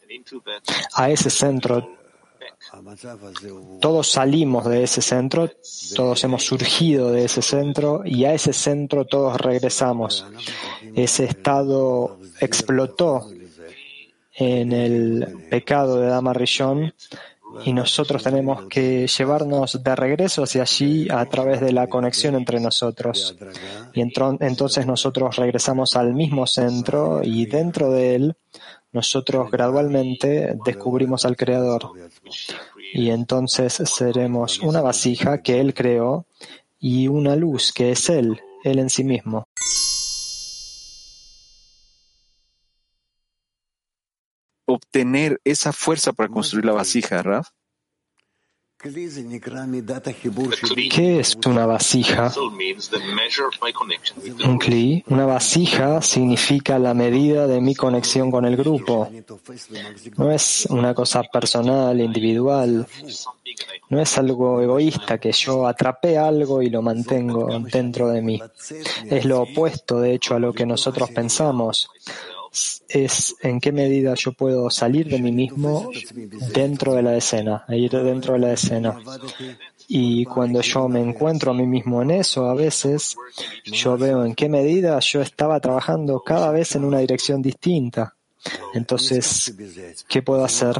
a 0.95 1.11
ese 1.11 1.31
centro, 1.31 1.98
todos 3.81 4.11
salimos 4.11 4.67
de 4.67 4.83
ese 4.83 5.03
centro, 5.03 5.51
todos 5.95 6.23
hemos 6.25 6.45
surgido 6.45 7.11
de 7.11 7.25
ese 7.25 7.43
centro 7.43 8.03
y 8.05 8.25
a 8.25 8.35
ese 8.35 8.53
centro 8.53 9.05
todos 9.05 9.41
regresamos. 9.41 10.27
Ese 10.95 11.25
estado 11.25 12.19
explotó 12.41 13.31
en 14.35 14.73
el 14.73 15.47
pecado 15.51 16.01
de 16.01 16.09
Dama 16.09 16.33
Rishon 16.33 16.93
y 17.65 17.73
nosotros 17.73 18.23
tenemos 18.23 18.67
que 18.69 19.07
llevarnos 19.07 19.83
de 19.83 19.97
regreso 19.97 20.43
hacia 20.43 20.63
allí 20.63 21.09
a 21.11 21.25
través 21.27 21.61
de 21.61 21.73
la 21.73 21.87
conexión 21.87 22.35
entre 22.35 22.61
nosotros. 22.61 23.37
Y 23.95 24.01
entonces 24.01 24.87
nosotros 24.87 25.37
regresamos 25.37 25.97
al 25.97 26.15
mismo 26.15 26.47
centro 26.47 27.21
y 27.23 27.47
dentro 27.47 27.91
de 27.91 28.15
él 28.15 28.37
nosotros 28.93 29.51
gradualmente 29.51 30.57
descubrimos 30.65 31.25
al 31.25 31.37
Creador. 31.37 31.93
Y 32.93 33.11
entonces 33.11 33.75
seremos 33.85 34.61
una 34.61 34.81
vasija 34.81 35.43
que 35.43 35.61
Él 35.61 35.75
creó 35.75 36.27
y 36.79 37.09
una 37.09 37.37
luz 37.37 37.73
que 37.73 37.93
es 37.93 38.09
Él, 38.09 38.41
Él 38.65 38.79
en 38.79 38.91
sí 38.91 39.05
mismo. 39.05 39.47
obtener 44.69 45.41
esa 45.45 45.73
fuerza 45.73 46.13
para 46.13 46.29
construir 46.29 46.67
la 46.67 46.73
vasija, 46.73 47.23
Raf? 47.23 47.49
¿Qué 50.91 51.19
es 51.19 51.37
una 51.45 51.67
vasija? 51.67 52.33
Un 54.45 54.59
kli, 54.59 55.05
una 55.09 55.27
vasija 55.27 56.01
significa 56.01 56.79
la 56.79 56.95
medida 56.95 57.49
de 57.49 57.61
mi 57.61 57.75
conexión 57.75 58.31
con 58.31 58.45
el 58.45 58.57
grupo. 58.57 59.11
No 60.17 60.31
es 60.31 60.67
una 60.71 60.95
cosa 60.95 61.25
personal, 61.25 62.01
individual. 62.01 62.87
No 63.89 64.01
es 64.01 64.17
algo 64.17 64.63
egoísta 64.63 65.19
que 65.19 65.33
yo 65.33 65.67
atrapé 65.67 66.17
algo 66.17 66.63
y 66.63 66.71
lo 66.71 66.81
mantengo 66.81 67.49
dentro 67.73 68.11
de 68.11 68.23
mí. 68.23 68.41
Es 69.11 69.25
lo 69.25 69.43
opuesto, 69.43 69.99
de 70.01 70.15
hecho, 70.15 70.37
a 70.37 70.39
lo 70.39 70.53
que 70.53 70.67
nosotros 70.67 71.11
pensamos 71.11 71.91
es 72.89 73.37
en 73.43 73.61
qué 73.61 73.73
medida 73.73 74.15
yo 74.15 74.33
puedo 74.33 74.71
salir 74.71 75.09
de 75.09 75.19
mí 75.19 75.33
mismo 75.33 75.91
dentro 76.53 76.95
de 76.95 77.03
la 77.03 77.17
escena, 77.17 77.65
e 77.69 77.79
ir 77.79 77.91
dentro 77.91 78.35
de 78.35 78.39
la 78.39 78.53
escena. 78.53 78.99
Y 79.89 80.25
cuando 80.27 80.61
yo 80.61 80.89
me 80.89 81.01
encuentro 81.01 81.51
a 81.53 81.55
mí 81.55 81.67
mismo 81.67 82.03
en 82.03 82.11
eso, 82.11 82.47
a 82.47 82.55
veces 82.55 83.17
yo 83.65 83.97
veo 83.97 84.25
en 84.25 84.35
qué 84.35 84.49
medida 84.49 84.99
yo 85.01 85.23
estaba 85.23 85.61
trabajando 85.61 86.21
cada 86.21 86.51
vez 86.51 86.77
en 86.77 86.85
una 86.85 86.99
dirección 86.99 87.41
distinta. 87.41 88.18
Entonces, 88.75 89.55
¿qué 90.09 90.23
puedo 90.23 90.45
hacer? 90.45 90.77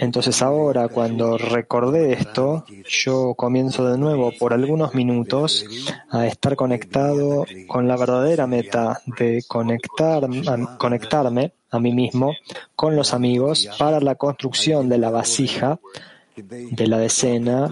Entonces 0.00 0.42
ahora, 0.42 0.88
cuando 0.88 1.36
recordé 1.36 2.12
esto, 2.12 2.64
yo 2.88 3.34
comienzo 3.34 3.86
de 3.86 3.98
nuevo 3.98 4.32
por 4.38 4.52
algunos 4.52 4.94
minutos 4.94 5.64
a 6.10 6.26
estar 6.26 6.56
conectado 6.56 7.44
con 7.66 7.86
la 7.86 7.96
verdadera 7.96 8.46
meta 8.46 9.00
de 9.18 9.42
conectar, 9.46 10.28
conectarme 10.78 11.52
a 11.70 11.78
mí 11.78 11.92
mismo 11.92 12.34
con 12.74 12.96
los 12.96 13.12
amigos 13.12 13.68
para 13.78 14.00
la 14.00 14.14
construcción 14.14 14.88
de 14.88 14.98
la 14.98 15.10
vasija 15.10 15.78
de 16.36 16.86
la 16.86 16.98
decena 16.98 17.70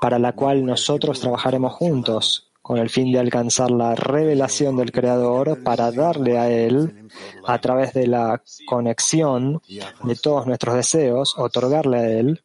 para 0.00 0.18
la 0.18 0.32
cual 0.32 0.64
nosotros 0.64 1.20
trabajaremos 1.20 1.72
juntos 1.72 2.47
con 2.68 2.76
el 2.76 2.90
fin 2.90 3.10
de 3.10 3.18
alcanzar 3.18 3.70
la 3.70 3.94
revelación 3.94 4.76
del 4.76 4.92
Creador 4.92 5.62
para 5.64 5.90
darle 5.90 6.36
a 6.36 6.50
Él, 6.50 7.08
a 7.46 7.58
través 7.62 7.94
de 7.94 8.06
la 8.06 8.42
conexión 8.66 9.62
de 10.04 10.14
todos 10.16 10.46
nuestros 10.46 10.74
deseos, 10.74 11.34
otorgarle 11.38 11.96
a 11.96 12.10
Él, 12.10 12.42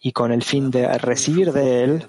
y 0.00 0.10
con 0.10 0.32
el 0.32 0.42
fin 0.42 0.72
de 0.72 0.98
recibir 0.98 1.52
de 1.52 1.84
Él 1.84 2.08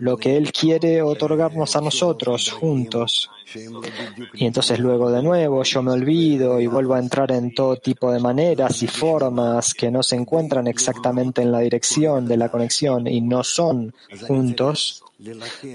lo 0.00 0.16
que 0.16 0.38
Él 0.38 0.50
quiere 0.50 1.02
otorgarnos 1.02 1.76
a 1.76 1.82
nosotros 1.82 2.50
juntos. 2.50 3.30
Y 4.32 4.46
entonces 4.46 4.78
luego 4.78 5.10
de 5.10 5.22
nuevo 5.22 5.62
yo 5.62 5.82
me 5.82 5.92
olvido 5.92 6.58
y 6.58 6.66
vuelvo 6.66 6.94
a 6.94 7.00
entrar 7.00 7.32
en 7.32 7.54
todo 7.54 7.76
tipo 7.76 8.10
de 8.10 8.18
maneras 8.18 8.82
y 8.82 8.86
formas 8.86 9.74
que 9.74 9.90
no 9.90 10.02
se 10.02 10.16
encuentran 10.16 10.68
exactamente 10.68 11.42
en 11.42 11.52
la 11.52 11.60
dirección 11.60 12.26
de 12.26 12.38
la 12.38 12.48
conexión 12.48 13.06
y 13.06 13.20
no 13.20 13.44
son 13.44 13.94
juntos. 14.26 15.02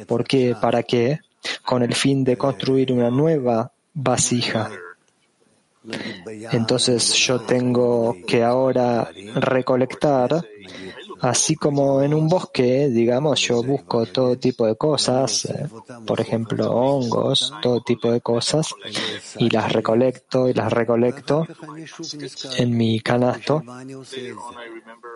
¿Por 0.08 0.24
qué? 0.24 0.56
¿Para 0.60 0.84
qué? 0.84 1.20
Con 1.66 1.84
el 1.84 1.96
fin 1.96 2.24
de 2.24 2.38
construir 2.38 2.92
una 2.92 3.10
nueva 3.10 3.72
vasija. 3.94 4.70
Entonces 6.52 7.14
yo 7.16 7.42
tengo 7.42 8.16
que 8.28 8.44
ahora 8.44 9.10
recolectar, 9.36 10.46
así 11.22 11.56
como 11.56 12.02
en 12.02 12.14
un 12.14 12.28
bosque, 12.28 12.90
digamos, 12.90 13.40
yo 13.42 13.64
busco 13.64 14.06
todo 14.06 14.38
tipo 14.38 14.66
de 14.66 14.76
cosas, 14.76 15.46
eh, 15.46 15.68
por 16.06 16.20
ejemplo, 16.20 16.72
hongos, 16.72 17.54
todo 17.62 17.82
tipo 17.82 18.12
de 18.12 18.22
cosas, 18.22 18.74
y 19.38 19.50
las 19.50 19.72
recolecto 19.72 20.50
y 20.50 20.54
las 20.54 20.72
recolecto 20.74 21.48
en 22.58 22.78
mi 22.78 23.00
canasto. 23.00 23.64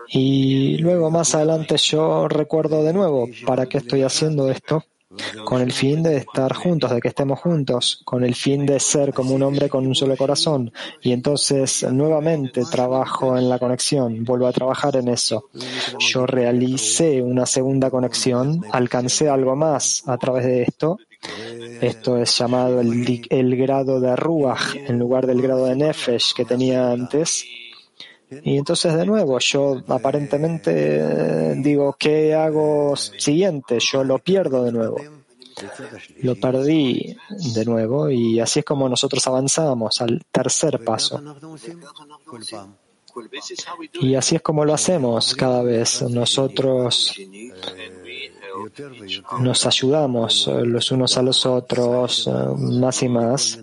Y 0.08 0.78
luego 0.78 1.10
más 1.10 1.34
adelante 1.34 1.76
yo 1.76 2.28
recuerdo 2.28 2.82
de 2.84 2.92
nuevo, 2.92 3.28
¿para 3.44 3.66
qué 3.66 3.78
estoy 3.78 4.02
haciendo 4.02 4.50
esto? 4.50 4.84
Con 5.44 5.62
el 5.62 5.72
fin 5.72 6.02
de 6.02 6.18
estar 6.18 6.54
juntos, 6.54 6.90
de 6.90 7.00
que 7.00 7.08
estemos 7.08 7.40
juntos, 7.40 8.00
con 8.04 8.24
el 8.24 8.34
fin 8.34 8.66
de 8.66 8.80
ser 8.80 9.12
como 9.12 9.34
un 9.34 9.42
hombre 9.42 9.68
con 9.68 9.86
un 9.86 9.94
solo 9.94 10.16
corazón. 10.16 10.72
Y 11.02 11.12
entonces 11.12 11.86
nuevamente 11.90 12.62
trabajo 12.70 13.36
en 13.36 13.48
la 13.48 13.58
conexión, 13.58 14.24
vuelvo 14.24 14.46
a 14.46 14.52
trabajar 14.52 14.96
en 14.96 15.08
eso. 15.08 15.48
Yo 15.98 16.26
realicé 16.26 17.22
una 17.22 17.46
segunda 17.46 17.90
conexión, 17.90 18.62
alcancé 18.72 19.28
algo 19.28 19.56
más 19.56 20.02
a 20.06 20.16
través 20.18 20.44
de 20.44 20.62
esto. 20.62 20.98
Esto 21.80 22.16
es 22.18 22.36
llamado 22.38 22.80
el, 22.80 23.56
grado 23.56 24.00
de 24.00 24.16
Ruach 24.16 24.76
en 24.76 24.98
lugar 24.98 25.26
del 25.26 25.42
grado 25.42 25.66
de 25.66 25.76
Nefesh 25.76 26.34
que 26.34 26.44
tenía 26.44 26.90
antes. 26.90 27.44
Y 28.42 28.56
entonces 28.56 28.94
de 28.94 29.06
nuevo 29.06 29.38
yo 29.38 29.82
aparentemente 29.88 31.54
digo, 31.56 31.94
¿qué 31.98 32.34
hago 32.34 32.96
siguiente? 32.96 33.78
Yo 33.80 34.02
lo 34.02 34.18
pierdo 34.18 34.64
de 34.64 34.72
nuevo. 34.72 34.96
Lo 36.22 36.36
perdí 36.36 37.16
de 37.54 37.64
nuevo 37.64 38.10
y 38.10 38.40
así 38.40 38.58
es 38.60 38.64
como 38.64 38.88
nosotros 38.88 39.26
avanzamos 39.26 40.00
al 40.02 40.24
tercer 40.30 40.84
paso. 40.84 41.22
Y 43.94 44.14
así 44.14 44.36
es 44.36 44.42
como 44.42 44.64
lo 44.64 44.74
hacemos 44.74 45.34
cada 45.34 45.62
vez. 45.62 46.02
Nosotros 46.02 47.14
nos 49.40 49.66
ayudamos 49.66 50.48
los 50.48 50.90
unos 50.90 51.16
a 51.16 51.22
los 51.22 51.46
otros 51.46 52.28
más 52.58 53.02
y 53.02 53.08
más 53.08 53.58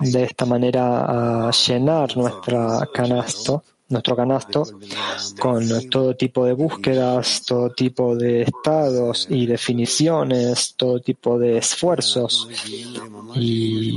de 0.00 0.22
esta 0.24 0.46
manera 0.46 1.48
a 1.48 1.50
llenar 1.50 2.16
nuestra 2.16 2.88
canasto, 2.92 3.62
nuestro 3.88 4.16
canasto 4.16 4.66
con 5.38 5.88
todo 5.90 6.16
tipo 6.16 6.44
de 6.44 6.52
búsquedas, 6.52 7.42
todo 7.44 7.70
tipo 7.70 8.16
de 8.16 8.42
estados 8.42 9.26
y 9.28 9.46
definiciones, 9.46 10.74
todo 10.76 11.00
tipo 11.00 11.38
de 11.38 11.58
esfuerzos 11.58 12.48
y 13.34 13.96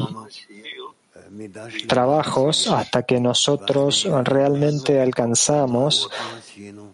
trabajos 1.88 2.68
hasta 2.68 3.04
que 3.04 3.20
nosotros 3.20 4.08
realmente 4.24 5.02
alcanzamos 5.02 6.10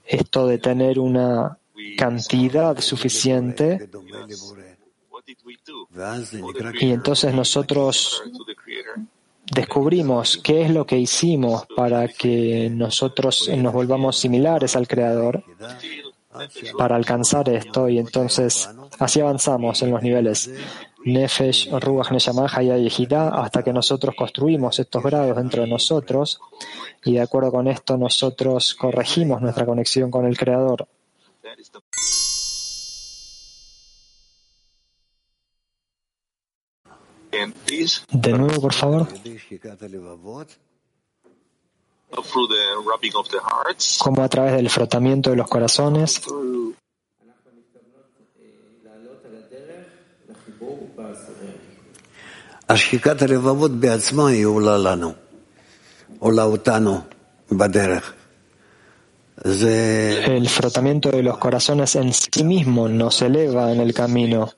esto 0.05 0.47
de 0.47 0.57
tener 0.57 0.99
una 0.99 1.57
cantidad 1.97 2.80
suficiente 2.80 3.89
y 6.80 6.91
entonces 6.91 7.34
nosotros 7.34 8.23
descubrimos 9.51 10.39
qué 10.43 10.61
es 10.61 10.71
lo 10.71 10.86
que 10.86 10.97
hicimos 10.97 11.65
para 11.75 12.07
que 12.07 12.69
nosotros 12.71 13.49
nos 13.57 13.73
volvamos 13.73 14.17
similares 14.17 14.75
al 14.75 14.88
Creador 14.88 15.43
para 16.77 16.95
alcanzar 16.95 17.49
esto. 17.49 17.89
Y 17.89 17.99
entonces 17.99 18.69
así 18.99 19.21
avanzamos 19.21 19.82
en 19.82 19.91
los 19.91 20.01
niveles. 20.01 20.51
Nefesh, 21.05 21.71
Ruach, 21.71 22.11
Neshama, 22.11 22.47
y 22.61 22.65
Yehida 22.65 23.30
hasta 23.30 23.63
que 23.63 23.71
nosotros 23.71 24.15
construimos 24.15 24.80
estos 24.80 25.01
grados 25.01 25.36
dentro 25.36 25.63
de 25.63 25.69
nosotros. 25.69 26.39
Y 27.03 27.13
de 27.13 27.21
acuerdo 27.21 27.51
con 27.51 27.67
esto 27.67 27.97
nosotros 27.97 28.75
corregimos 28.75 29.41
nuestra 29.41 29.65
conexión 29.65 30.11
con 30.11 30.25
el 30.25 30.38
Creador. 30.38 30.88
De 38.11 38.33
nuevo, 38.33 38.61
por 38.61 38.73
favor. 38.73 39.07
Como 43.99 44.23
a 44.23 44.29
través 44.29 44.53
del 44.53 44.69
frotamiento 44.69 45.29
de 45.29 45.35
los 45.35 45.47
corazones. 45.47 46.21
El 59.43 60.49
frotamiento 60.49 61.09
de 61.09 61.23
los 61.23 61.37
corazones 61.37 61.95
en 61.95 62.13
sí 62.13 62.43
mismo 62.43 62.87
nos 62.87 63.21
eleva 63.21 63.71
en 63.71 63.79
el 63.79 63.93
camino. 63.93 64.51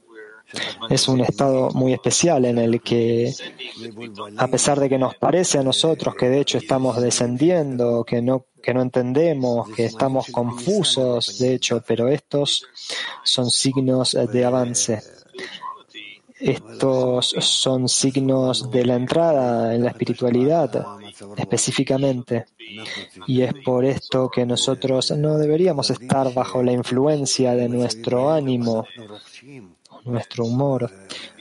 Es 0.90 1.08
un 1.08 1.22
estado 1.22 1.70
muy 1.72 1.94
especial 1.94 2.46
en 2.46 2.58
el 2.58 2.82
que, 2.82 3.34
a 4.38 4.48
pesar 4.48 4.80
de 4.80 4.90
que 4.90 4.98
nos 4.98 5.16
parece 5.16 5.60
a 5.60 5.64
nosotros 5.64 6.16
que 6.16 6.30
de 6.30 6.42
hecho 6.42 6.58
estamos 6.58 7.02
descendiendo, 7.02 8.04
que 8.04 8.22
no, 8.22 8.46
que 8.62 8.74
no 8.74 8.82
entendemos, 8.82 9.70
que 9.70 9.86
estamos 9.86 10.28
confusos, 10.28 11.40
de 11.40 11.54
hecho, 11.54 11.84
pero 11.86 12.08
estos 12.08 12.66
son 13.24 13.50
signos 13.50 14.18
de 14.32 14.46
avance. 14.46 15.02
Estos 16.40 17.36
son 17.40 17.88
signos 17.88 18.72
de 18.72 18.84
la 18.84 18.96
entrada 18.96 19.76
en 19.76 19.84
la 19.84 19.92
espiritualidad 19.92 20.86
específicamente. 21.38 22.46
Y 23.28 23.42
es 23.42 23.54
por 23.64 23.86
esto 23.86 24.30
que 24.30 24.46
nosotros 24.46 25.12
no 25.12 25.38
deberíamos 25.38 25.90
estar 25.92 26.34
bajo 26.34 26.64
la 26.64 26.72
influencia 26.72 27.54
de 27.54 27.70
nuestro 27.70 28.32
ánimo, 28.32 28.86
nuestro 30.06 30.46
humor. 30.46 30.92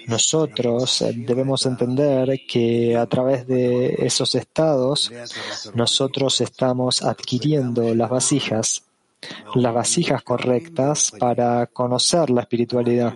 Nosotros 0.06 1.04
debemos 1.14 1.66
entender 1.66 2.40
que 2.48 2.96
a 2.96 3.06
través 3.06 3.46
de 3.46 3.94
esos 3.98 4.34
estados 4.34 5.10
nosotros 5.74 6.40
estamos 6.40 7.02
adquiriendo 7.02 7.94
las 7.94 8.10
vasijas 8.10 8.82
las 9.54 9.74
vasijas 9.74 10.22
correctas 10.22 11.12
para 11.18 11.66
conocer 11.66 12.30
la 12.30 12.42
espiritualidad. 12.42 13.14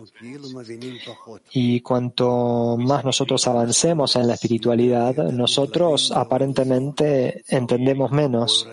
Y 1.52 1.80
cuanto 1.80 2.76
más 2.76 3.04
nosotros 3.04 3.46
avancemos 3.46 4.16
en 4.16 4.26
la 4.26 4.34
espiritualidad, 4.34 5.14
nosotros 5.32 6.12
aparentemente 6.12 7.42
entendemos 7.48 8.10
menos. 8.10 8.68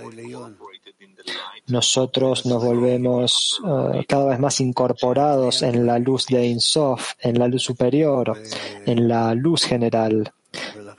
Nosotros 1.71 2.45
nos 2.45 2.63
volvemos 2.63 3.61
eh, 3.65 4.05
cada 4.07 4.25
vez 4.25 4.39
más 4.39 4.59
incorporados 4.59 5.61
en 5.63 5.85
la 5.85 5.99
luz 5.99 6.25
de 6.27 6.45
Insof, 6.45 7.13
en 7.19 7.39
la 7.39 7.47
luz 7.47 7.63
superior, 7.63 8.37
en 8.85 9.07
la 9.07 9.33
luz 9.33 9.63
general, 9.63 10.33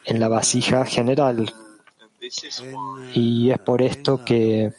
en 0.07 0.19
la 0.19 0.29
vasija 0.29 0.87
general. 0.87 1.53
Y 3.15 3.51
es 3.51 3.59
por 3.59 3.83
esto 3.83 4.25
que 4.25 4.73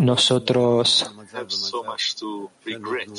nosotros 0.00 1.10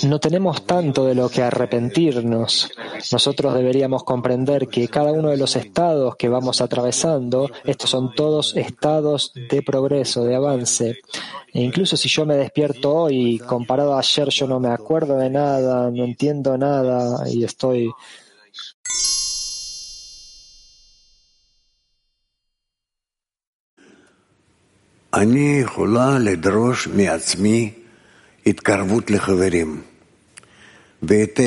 no 0.03 0.19
tenemos 0.19 0.65
tanto 0.65 1.05
de 1.05 1.15
lo 1.15 1.29
que 1.29 1.41
arrepentirnos. 1.41 2.71
Nosotros 3.11 3.53
deberíamos 3.53 4.03
comprender 4.03 4.67
que 4.67 4.87
cada 4.87 5.11
uno 5.11 5.29
de 5.29 5.37
los 5.37 5.55
estados 5.55 6.15
que 6.15 6.29
vamos 6.29 6.61
atravesando, 6.61 7.49
estos 7.63 7.89
son 7.89 8.13
todos 8.13 8.55
estados 8.55 9.31
de 9.33 9.61
progreso, 9.61 10.23
de 10.25 10.35
avance. 10.35 10.97
E 11.53 11.61
incluso 11.61 11.97
si 11.97 12.09
yo 12.09 12.25
me 12.25 12.35
despierto 12.35 12.93
hoy, 12.93 13.39
comparado 13.39 13.93
a 13.93 13.99
ayer, 13.99 14.29
yo 14.29 14.47
no 14.47 14.59
me 14.59 14.69
acuerdo 14.69 15.17
de 15.17 15.29
nada, 15.29 15.89
no 15.91 16.03
entiendo 16.03 16.57
nada 16.57 17.29
y 17.29 17.43
estoy 17.43 17.91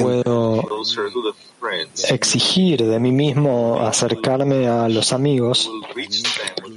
Puedo 0.00 0.62
exigir 2.08 2.84
de 2.84 3.00
mí 3.00 3.10
mismo 3.10 3.80
acercarme 3.80 4.68
a 4.68 4.88
los 4.88 5.12
amigos 5.12 5.68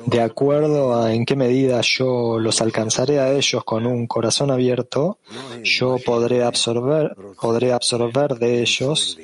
de 0.08 0.22
acuerdo 0.22 1.00
a 1.00 1.14
en 1.14 1.26
qué 1.26 1.36
medida 1.36 1.80
yo 1.82 2.40
los 2.40 2.60
alcanzaré 2.60 3.20
a 3.20 3.34
ellos 3.34 3.64
con 3.64 3.86
un 3.86 4.08
corazón 4.08 4.50
abierto, 4.50 5.20
yo 5.64 5.98
podré 6.04 6.44
absorber, 6.44 7.16
podré 7.40 7.72
absorber 7.72 8.36
de 8.40 8.62
ellos 8.62 9.16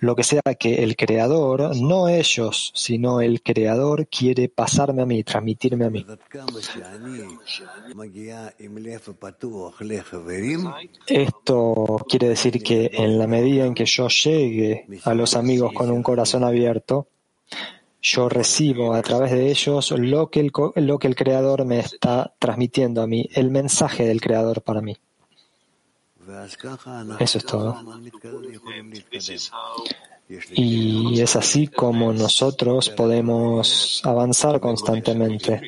lo 0.00 0.16
que 0.16 0.24
sea 0.24 0.42
que 0.58 0.82
el 0.82 0.96
creador, 0.96 1.76
no 1.76 2.08
ellos, 2.08 2.72
sino 2.74 3.20
el 3.20 3.42
creador 3.42 4.08
quiere 4.08 4.48
pasarme 4.48 5.02
a 5.02 5.06
mí, 5.06 5.22
transmitirme 5.22 5.84
a 5.84 5.90
mí. 5.90 6.06
Esto 11.06 12.06
quiere 12.08 12.28
decir 12.28 12.62
que 12.62 12.90
en 12.94 13.18
la 13.18 13.26
medida 13.26 13.66
en 13.66 13.74
que 13.74 13.84
yo 13.84 14.08
llegue 14.08 14.86
a 15.04 15.14
los 15.14 15.36
amigos 15.36 15.72
con 15.74 15.90
un 15.90 16.02
corazón 16.02 16.44
abierto, 16.44 17.06
yo 18.02 18.30
recibo 18.30 18.94
a 18.94 19.02
través 19.02 19.30
de 19.32 19.50
ellos 19.50 19.90
lo 19.90 20.30
que, 20.30 20.40
el, 20.40 20.50
lo 20.76 20.98
que 20.98 21.08
el 21.08 21.14
Creador 21.14 21.66
me 21.66 21.80
está 21.80 22.32
transmitiendo 22.38 23.02
a 23.02 23.06
mí, 23.06 23.28
el 23.34 23.50
mensaje 23.50 24.06
del 24.06 24.22
Creador 24.22 24.62
para 24.62 24.80
mí. 24.80 24.96
Eso 27.18 27.38
es 27.38 27.44
todo. 27.44 27.76
Y 30.52 31.20
es 31.20 31.34
así 31.34 31.66
como 31.66 32.12
nosotros 32.12 32.88
podemos 32.90 34.00
avanzar 34.04 34.60
constantemente. 34.60 35.60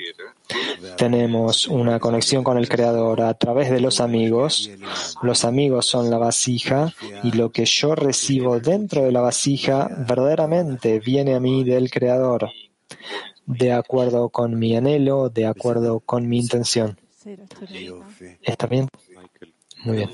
Tenemos 0.97 1.67
una 1.67 1.99
conexión 1.99 2.45
con 2.45 2.59
el 2.59 2.69
Creador 2.69 3.23
a 3.23 3.35
través 3.35 3.71
de 3.71 3.81
los 3.81 4.01
amigos. 4.01 4.71
Los 5.23 5.45
amigos 5.45 5.87
son 5.87 6.11
la 6.11 6.19
vasija 6.19 6.93
y 7.23 7.33
lo 7.33 7.51
que 7.51 7.65
yo 7.65 7.95
recibo 7.95 8.61
dentro 8.61 9.03
de 9.03 9.13
la 9.13 9.21
vasija 9.21 9.89
verdaderamente 10.09 11.01
viene 11.01 11.35
a 11.35 11.41
mí 11.41 11.65
del 11.65 11.91
Creador, 11.91 12.51
de 13.47 13.73
acuerdo 13.73 14.29
con 14.29 14.59
mi 14.59 14.77
anhelo, 14.77 15.29
de 15.29 15.47
acuerdo 15.47 16.01
con 16.01 16.29
mi 16.29 16.39
intención. 16.39 16.99
¿Está 18.43 18.67
bien? 18.67 18.89
Muy 19.85 19.97
bien. 19.97 20.11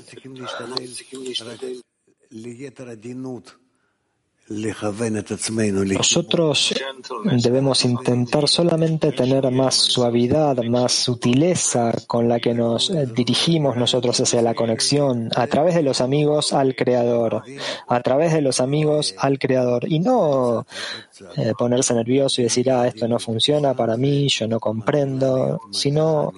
Nosotros 5.97 6.73
debemos 7.43 7.85
intentar 7.85 8.47
solamente 8.47 9.11
tener 9.11 9.51
más 9.51 9.75
suavidad, 9.75 10.57
más 10.63 10.91
sutileza 10.91 11.93
con 12.07 12.27
la 12.27 12.39
que 12.39 12.55
nos 12.55 12.89
eh, 12.89 13.05
dirigimos 13.05 13.77
nosotros 13.77 14.19
hacia 14.19 14.41
la 14.41 14.55
conexión, 14.55 15.29
a 15.35 15.45
través 15.45 15.75
de 15.75 15.83
los 15.83 16.01
amigos 16.01 16.51
al 16.51 16.75
Creador, 16.75 17.43
a 17.87 18.01
través 18.01 18.33
de 18.33 18.41
los 18.41 18.59
amigos 18.59 19.13
al 19.19 19.37
Creador, 19.37 19.87
y 19.87 19.99
no 19.99 20.65
eh, 21.37 21.53
ponerse 21.55 21.93
nervioso 21.93 22.41
y 22.41 22.45
decir, 22.45 22.71
ah, 22.71 22.87
esto 22.87 23.07
no 23.07 23.19
funciona 23.19 23.75
para 23.75 23.97
mí, 23.97 24.29
yo 24.29 24.47
no 24.47 24.59
comprendo, 24.59 25.61
sino 25.71 26.33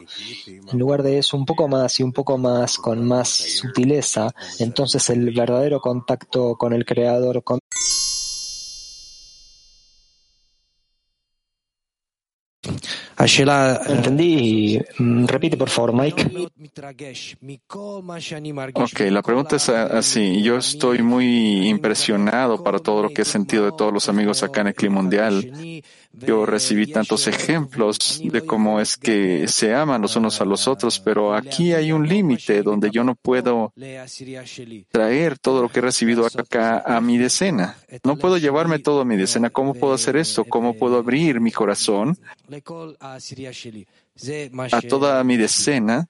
en 0.47 0.77
lugar 0.77 1.01
de 1.01 1.19
eso 1.19 1.37
un 1.37 1.45
poco 1.45 1.69
más 1.69 1.97
y 2.01 2.03
un 2.03 2.11
poco 2.11 2.37
más, 2.37 2.77
con 2.77 3.07
más 3.07 3.29
sutileza, 3.29 4.33
entonces 4.59 5.09
el 5.09 5.33
verdadero 5.33 5.79
contacto 5.79 6.55
con 6.57 6.73
el 6.73 6.85
Creador, 6.85 7.41
con 7.41 7.60
Entendí. 13.87 14.79
Mm, 14.97 15.25
repite, 15.25 15.57
por 15.57 15.69
favor, 15.69 15.93
Mike. 15.93 16.49
Ok, 18.73 18.99
la 19.11 19.21
pregunta 19.21 19.55
es 19.55 19.69
así. 19.69 20.41
Yo 20.41 20.57
estoy 20.57 21.01
muy 21.01 21.67
impresionado 21.67 22.63
para 22.63 22.79
todo 22.79 23.03
lo 23.03 23.09
que 23.09 23.23
he 23.23 23.25
sentido 23.25 23.65
de 23.65 23.71
todos 23.77 23.93
los 23.93 24.09
amigos 24.09 24.43
acá 24.43 24.61
en 24.61 24.67
el 24.67 24.73
Clima 24.73 25.01
Mundial. 25.01 25.51
Yo 26.13 26.45
recibí 26.45 26.87
tantos 26.87 27.27
ejemplos 27.27 28.21
de 28.23 28.45
cómo 28.45 28.81
es 28.81 28.97
que 28.97 29.47
se 29.47 29.73
aman 29.73 30.01
los 30.01 30.15
unos 30.15 30.41
a 30.41 30.45
los 30.45 30.67
otros, 30.67 30.99
pero 30.99 31.33
aquí 31.33 31.73
hay 31.73 31.91
un 31.91 32.07
límite 32.07 32.63
donde 32.63 32.91
yo 32.91 33.03
no 33.03 33.15
puedo 33.15 33.73
traer 34.91 35.39
todo 35.39 35.61
lo 35.61 35.69
que 35.69 35.79
he 35.79 35.81
recibido 35.81 36.25
acá 36.25 36.83
a 36.85 36.99
mi 36.99 37.17
decena. 37.17 37.77
No 38.03 38.17
puedo 38.17 38.37
llevarme 38.37 38.79
todo 38.79 39.01
a 39.01 39.05
mi 39.05 39.15
decena. 39.15 39.49
¿Cómo 39.49 39.73
puedo 39.73 39.93
hacer 39.93 40.17
esto? 40.17 40.43
¿Cómo 40.43 40.73
puedo 40.73 40.97
abrir 40.97 41.39
mi 41.39 41.51
corazón 41.51 42.17
a 44.71 44.81
toda 44.81 45.23
mi 45.23 45.37
decena 45.37 46.07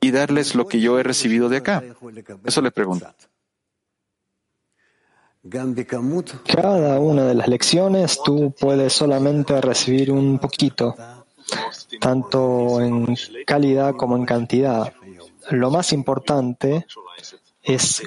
y 0.00 0.10
darles 0.10 0.54
lo 0.54 0.68
que 0.68 0.80
yo 0.80 0.98
he 0.98 1.02
recibido 1.02 1.48
de 1.48 1.56
acá? 1.56 1.82
Eso 2.44 2.60
le 2.60 2.70
pregunto. 2.70 3.06
Cada 6.46 6.98
una 7.00 7.24
de 7.24 7.34
las 7.34 7.48
lecciones 7.48 8.20
tú 8.24 8.54
puedes 8.58 8.92
solamente 8.92 9.60
recibir 9.60 10.10
un 10.10 10.38
poquito, 10.38 10.94
tanto 12.00 12.80
en 12.80 13.16
calidad 13.46 13.94
como 13.94 14.16
en 14.16 14.24
cantidad. 14.24 14.92
Lo 15.50 15.70
más 15.70 15.92
importante 15.92 16.86
es 17.62 18.02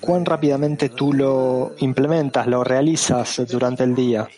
cuán 0.00 0.24
rápidamente 0.24 0.88
tú 0.88 1.12
lo 1.12 1.72
implementas, 1.78 2.46
lo 2.46 2.64
realizas 2.64 3.42
durante 3.48 3.84
el 3.84 3.94
día. 3.94 4.28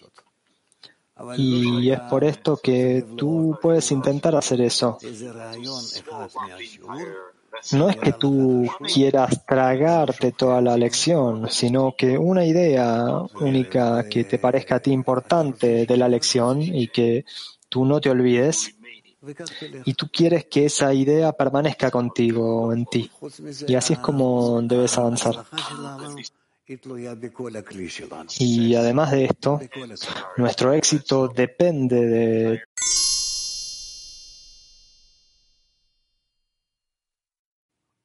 Y 1.36 1.90
es 1.90 2.00
por 2.00 2.24
esto 2.24 2.56
que 2.56 3.06
tú 3.16 3.58
puedes 3.60 3.92
intentar 3.92 4.34
hacer 4.34 4.60
eso. 4.60 4.98
No 7.72 7.88
es 7.88 7.96
que 7.96 8.12
tú 8.12 8.66
quieras 8.92 9.44
tragarte 9.46 10.32
toda 10.32 10.60
la 10.60 10.76
lección, 10.76 11.48
sino 11.50 11.94
que 11.96 12.18
una 12.18 12.44
idea 12.44 13.22
única 13.40 14.08
que 14.08 14.24
te 14.24 14.38
parezca 14.38 14.76
a 14.76 14.80
ti 14.80 14.90
importante 14.90 15.86
de 15.86 15.96
la 15.96 16.08
lección 16.08 16.60
y 16.60 16.88
que 16.88 17.24
tú 17.68 17.84
no 17.84 18.00
te 18.00 18.10
olvides, 18.10 18.74
y 19.84 19.94
tú 19.94 20.08
quieres 20.12 20.46
que 20.46 20.66
esa 20.66 20.92
idea 20.92 21.32
permanezca 21.32 21.90
contigo 21.90 22.72
en 22.72 22.86
ti. 22.86 23.10
Y 23.68 23.74
así 23.76 23.92
es 23.92 23.98
como 24.00 24.60
debes 24.62 24.98
avanzar. 24.98 25.44
Y 28.38 28.74
además 28.74 29.10
de 29.12 29.24
esto, 29.24 29.60
nuestro 30.36 30.72
éxito 30.72 31.28
depende 31.28 32.06
de 32.06 32.62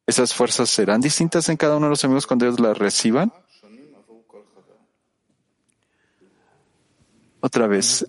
¿Esas 0.08 0.34
fuerzas 0.34 0.70
serán 0.70 1.01
distintas 1.01 1.49
en 1.49 1.58
cada 1.58 1.76
uno 1.76 1.88
de 1.88 1.89
los 1.89 2.05
amigos 2.05 2.26
cuando 2.26 2.45
ellos 2.45 2.62
las 2.62 2.78
reciban? 2.78 3.34
Otra 7.41 7.68
vez, 7.68 8.05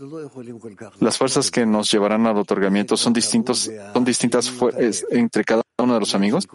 las 1.00 1.18
fuerzas 1.18 1.50
que 1.50 1.66
nos 1.66 1.90
llevarán 1.90 2.26
al 2.26 2.38
otorgamiento 2.38 2.96
son 2.96 3.12
distintos, 3.12 3.70
son 3.92 4.04
distintas 4.04 4.52
entre 5.10 5.44
cada 5.44 5.62
uno 5.78 5.94
de 5.94 6.00
los 6.00 6.14
amigos. 6.14 6.46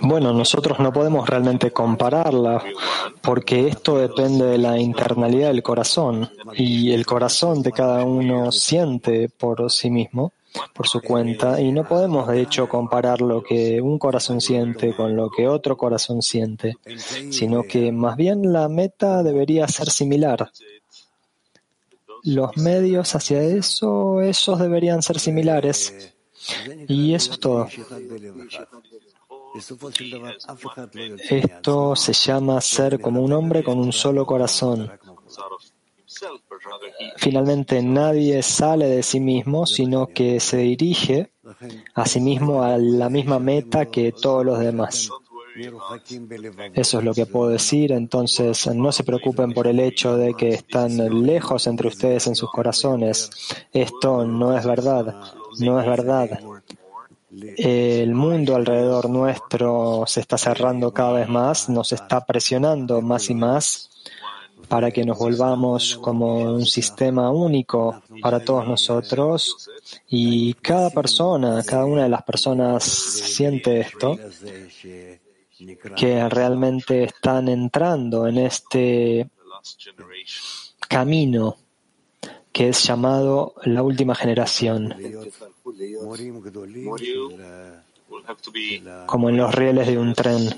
Bueno, 0.00 0.32
nosotros 0.32 0.78
no 0.78 0.92
podemos 0.92 1.28
realmente 1.28 1.72
compararla 1.72 2.62
porque 3.20 3.66
esto 3.68 3.98
depende 3.98 4.46
de 4.46 4.58
la 4.58 4.78
internalidad 4.78 5.48
del 5.48 5.62
corazón 5.62 6.30
y 6.54 6.92
el 6.92 7.04
corazón 7.04 7.62
de 7.62 7.72
cada 7.72 8.04
uno 8.04 8.52
siente 8.52 9.28
por 9.28 9.70
sí 9.70 9.90
mismo 9.90 10.32
por 10.74 10.86
su 10.86 11.00
cuenta 11.00 11.60
y 11.60 11.72
no 11.72 11.84
podemos 11.84 12.28
de 12.28 12.40
hecho 12.40 12.68
comparar 12.68 13.20
lo 13.20 13.42
que 13.42 13.80
un 13.80 13.98
corazón 13.98 14.40
siente 14.40 14.94
con 14.94 15.16
lo 15.16 15.30
que 15.30 15.48
otro 15.48 15.76
corazón 15.76 16.22
siente, 16.22 16.76
sino 17.30 17.62
que 17.62 17.92
más 17.92 18.16
bien 18.16 18.52
la 18.52 18.68
meta 18.68 19.22
debería 19.22 19.66
ser 19.68 19.90
similar. 19.90 20.50
Los 22.24 22.56
medios 22.56 23.14
hacia 23.14 23.42
eso, 23.42 24.20
esos 24.20 24.58
deberían 24.58 25.02
ser 25.02 25.18
similares. 25.18 26.14
Y 26.88 27.14
eso 27.14 27.32
es 27.32 27.40
todo. 27.40 27.68
Esto 31.30 31.96
se 31.96 32.12
llama 32.12 32.60
ser 32.60 33.00
como 33.00 33.22
un 33.22 33.32
hombre 33.32 33.62
con 33.62 33.78
un 33.78 33.92
solo 33.92 34.26
corazón. 34.26 34.90
Finalmente, 37.16 37.82
nadie 37.82 38.42
sale 38.42 38.86
de 38.86 39.02
sí 39.02 39.20
mismo, 39.20 39.66
sino 39.66 40.08
que 40.08 40.40
se 40.40 40.58
dirige 40.58 41.30
a 41.94 42.06
sí 42.06 42.20
mismo 42.20 42.62
a 42.62 42.76
la 42.78 43.08
misma 43.08 43.38
meta 43.38 43.86
que 43.86 44.12
todos 44.12 44.44
los 44.44 44.58
demás. 44.58 45.10
Eso 46.74 46.98
es 46.98 47.04
lo 47.04 47.14
que 47.14 47.26
puedo 47.26 47.50
decir. 47.50 47.92
Entonces, 47.92 48.66
no 48.68 48.92
se 48.92 49.04
preocupen 49.04 49.52
por 49.52 49.66
el 49.66 49.80
hecho 49.80 50.16
de 50.16 50.34
que 50.34 50.50
están 50.50 51.26
lejos 51.26 51.66
entre 51.66 51.88
ustedes 51.88 52.26
en 52.26 52.36
sus 52.36 52.50
corazones. 52.50 53.30
Esto 53.72 54.24
no 54.24 54.56
es 54.56 54.64
verdad. 54.64 55.14
No 55.58 55.80
es 55.80 55.86
verdad. 55.86 56.40
El 57.56 58.14
mundo 58.14 58.56
alrededor 58.56 59.10
nuestro 59.10 60.04
se 60.06 60.20
está 60.20 60.38
cerrando 60.38 60.92
cada 60.92 61.12
vez 61.12 61.28
más, 61.28 61.68
nos 61.68 61.92
está 61.92 62.24
presionando 62.24 63.02
más 63.02 63.28
y 63.28 63.34
más 63.34 63.90
para 64.66 64.90
que 64.90 65.04
nos 65.04 65.18
volvamos 65.18 65.96
como 65.96 66.54
un 66.54 66.66
sistema 66.66 67.30
único 67.30 68.02
para 68.20 68.40
todos 68.40 68.66
nosotros 68.66 69.70
y 70.08 70.54
cada 70.54 70.90
persona, 70.90 71.62
cada 71.64 71.84
una 71.84 72.02
de 72.04 72.08
las 72.08 72.22
personas 72.22 72.84
siente 72.84 73.80
esto, 73.80 74.18
que 75.96 76.28
realmente 76.28 77.04
están 77.04 77.48
entrando 77.48 78.26
en 78.26 78.38
este 78.38 79.30
camino 80.88 81.56
que 82.52 82.70
es 82.70 82.82
llamado 82.82 83.54
la 83.64 83.82
última 83.82 84.14
generación, 84.14 84.94
como 89.06 89.28
en 89.28 89.36
los 89.36 89.54
rieles 89.54 89.86
de 89.86 89.98
un 89.98 90.14
tren. 90.14 90.48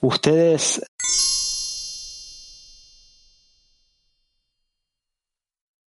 Ustedes 0.00 0.89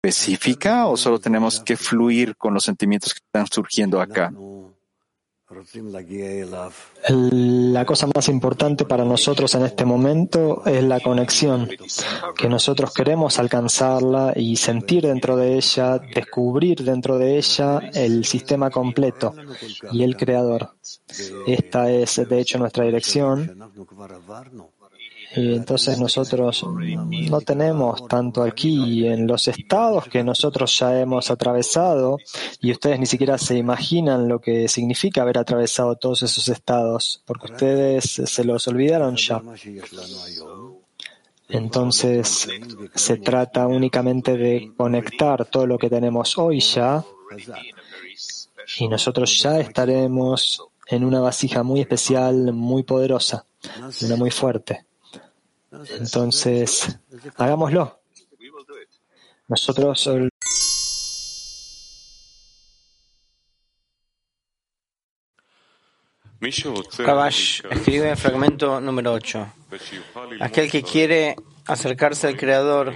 específica 0.04 0.88
o 0.88 0.96
solo 0.96 1.20
tenemos 1.20 1.60
que 1.60 1.76
fluir 1.76 2.36
con 2.36 2.52
los 2.54 2.64
sentimientos 2.64 3.14
que 3.14 3.20
están 3.24 3.46
surgiendo 3.46 4.00
acá? 4.00 4.32
La 7.08 7.84
cosa 7.84 8.08
más 8.12 8.28
importante 8.28 8.84
para 8.84 9.04
nosotros 9.04 9.54
en 9.54 9.64
este 9.64 9.84
momento 9.84 10.64
es 10.66 10.82
la 10.82 10.98
conexión, 10.98 11.68
que 12.36 12.48
nosotros 12.48 12.92
queremos 12.92 13.38
alcanzarla 13.38 14.32
y 14.34 14.56
sentir 14.56 15.04
dentro 15.04 15.36
de 15.36 15.56
ella, 15.56 15.98
descubrir 15.98 16.82
dentro 16.82 17.18
de 17.18 17.36
ella 17.36 17.78
el 17.94 18.24
sistema 18.24 18.70
completo 18.70 19.34
y 19.92 20.02
el 20.02 20.16
creador. 20.16 20.70
Esta 21.46 21.90
es, 21.90 22.16
de 22.28 22.40
hecho, 22.40 22.58
nuestra 22.58 22.84
dirección 22.84 23.56
y 25.34 25.54
entonces 25.54 25.98
nosotros 25.98 26.64
no 26.66 27.40
tenemos 27.40 28.06
tanto 28.06 28.42
aquí 28.42 29.06
en 29.06 29.26
los 29.26 29.48
estados 29.48 30.08
que 30.08 30.22
nosotros 30.22 30.78
ya 30.78 31.00
hemos 31.00 31.30
atravesado 31.30 32.18
y 32.60 32.70
ustedes 32.72 33.00
ni 33.00 33.06
siquiera 33.06 33.38
se 33.38 33.56
imaginan 33.56 34.28
lo 34.28 34.40
que 34.40 34.68
significa 34.68 35.22
haber 35.22 35.38
atravesado 35.38 35.96
todos 35.96 36.22
esos 36.22 36.48
estados, 36.48 37.22
porque 37.24 37.52
ustedes 37.52 38.04
se 38.04 38.44
los 38.44 38.68
olvidaron 38.68 39.16
ya. 39.16 39.42
Entonces 41.48 42.48
se 42.94 43.16
trata 43.16 43.66
únicamente 43.66 44.36
de 44.36 44.72
conectar 44.76 45.46
todo 45.46 45.66
lo 45.66 45.78
que 45.78 45.88
tenemos 45.88 46.36
hoy 46.36 46.60
ya 46.60 47.04
y 48.78 48.88
nosotros 48.88 49.40
ya 49.40 49.60
estaremos 49.60 50.62
en 50.88 51.04
una 51.04 51.20
vasija 51.20 51.62
muy 51.62 51.80
especial, 51.80 52.52
muy 52.52 52.82
poderosa, 52.82 53.46
una 54.02 54.16
muy 54.16 54.30
fuerte. 54.30 54.84
Entonces, 55.98 56.98
hagámoslo. 57.36 58.00
Nosotros 59.48 60.08
Kabash 67.04 67.62
escribe 67.70 68.10
en 68.10 68.16
fragmento 68.16 68.80
número 68.80 69.12
8. 69.12 69.52
Aquel 70.40 70.70
que 70.70 70.82
quiere 70.82 71.36
acercarse 71.66 72.26
al 72.26 72.36
Creador 72.36 72.92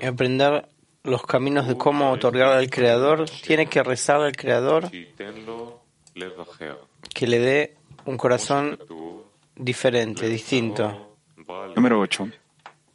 y 0.00 0.04
aprender 0.06 0.68
los 1.02 1.22
caminos 1.22 1.66
de 1.66 1.76
cómo 1.78 2.10
otorgar 2.10 2.48
al 2.48 2.68
Creador, 2.68 3.28
tiene 3.28 3.66
que 3.66 3.82
rezar 3.82 4.20
al 4.20 4.36
Creador 4.36 4.90
que 7.14 7.26
le 7.26 7.38
dé 7.38 7.76
un 8.04 8.16
corazón 8.18 8.78
diferente, 9.56 10.28
distinto. 10.28 11.16
Número 11.76 12.00
8. 12.00 12.28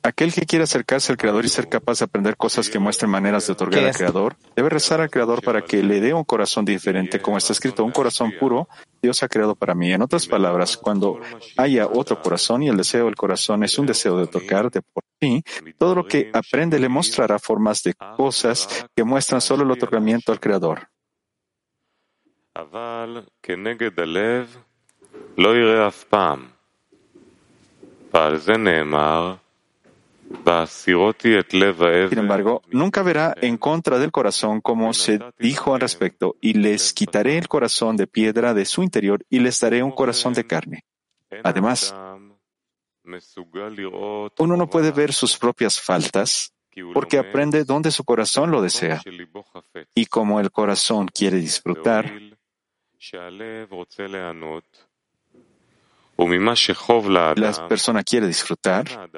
Aquel 0.03 0.34
que 0.34 0.45
quiere 0.45 0.64
acercarse 0.64 1.12
al 1.12 1.18
Creador 1.18 1.43
y 1.43 1.49
ser 1.49 1.68
capaz 1.68 1.99
de 1.99 2.05
aprender 2.05 2.38
cosas 2.38 2.70
que 2.70 2.80
muestren 2.80 3.12
maneras 3.12 3.45
de 3.45 3.53
otorgar 3.53 3.84
al 3.84 3.93
Creador, 3.93 4.38
debe 4.55 4.70
rezar 4.70 5.01
al 5.01 5.10
Creador 5.10 5.43
para 5.43 5.64
que 5.64 5.84
le 5.84 5.99
dé 5.99 6.14
un 6.14 6.24
corazón 6.24 6.64
diferente, 6.64 7.20
como 7.20 7.38
está 7.38 7.51
escrito, 7.51 7.84
un 7.84 7.91
corazón 7.91 8.32
puro 8.39 8.70
Dios 9.01 9.22
ha 9.24 9.28
creado 9.28 9.55
para 9.55 9.76
mí. 9.76 9.91
En 9.91 10.01
otras 10.01 10.28
palabras, 10.28 10.78
cuando 10.78 11.20
haya 11.58 11.88
otro 11.88 12.22
corazón 12.22 12.64
y 12.64 12.70
el 12.70 12.78
deseo 12.78 13.05
del 13.05 13.16
corazón 13.16 13.64
es 13.64 13.78
un 13.78 13.86
deseo 13.86 14.18
de 14.18 14.24
otorgar 14.24 14.72
de 14.72 14.82
por 14.82 15.03
sí, 15.20 15.43
todo 15.78 15.95
lo 15.95 16.08
que 16.08 16.32
aprende 16.34 16.80
le 16.80 16.89
mostrará 16.89 17.38
formas 17.39 17.84
de 17.84 17.93
cosas 18.16 18.86
que 18.95 19.03
muestran 19.03 19.41
solo 19.41 19.64
el 19.64 19.72
otorgamiento 19.72 20.32
al 20.32 20.39
Creador. 20.39 20.88
Sin 32.10 32.20
embargo, 32.20 32.64
nunca 32.72 33.04
verá 33.04 33.36
en 33.40 33.58
contra 33.58 34.00
del 34.00 34.12
corazón 34.12 34.62
como 34.62 34.94
se 34.94 35.20
dijo 35.38 35.76
al 35.76 35.82
respecto, 35.82 36.36
y 36.42 36.54
les 36.54 36.92
quitaré 36.92 37.38
el 37.38 37.48
corazón 37.48 37.96
de 37.98 38.08
piedra 38.08 38.56
de 38.56 38.66
su 38.66 38.82
interior 38.82 39.24
y 39.30 39.40
les 39.40 39.60
daré 39.60 39.84
un 39.84 39.92
corazón 39.92 40.34
de 40.34 40.48
carne. 40.48 40.86
Además, 41.44 41.94
uno 44.40 44.58
no 44.58 44.70
puede 44.70 44.92
ver 44.92 45.14
sus 45.14 45.38
propias 45.38 45.80
faltas 45.80 46.52
porque 46.94 47.20
aprende 47.20 47.64
donde 47.64 47.92
su 47.92 48.04
corazón 48.04 48.50
lo 48.50 48.62
desea. 48.62 49.04
Y 49.94 50.08
como 50.08 50.40
el 50.40 50.52
corazón 50.52 51.08
quiere 51.08 51.38
disfrutar, 51.38 52.12
la 56.18 57.68
persona 57.68 58.03
quiere 58.03 58.28
disfrutar 58.28 59.09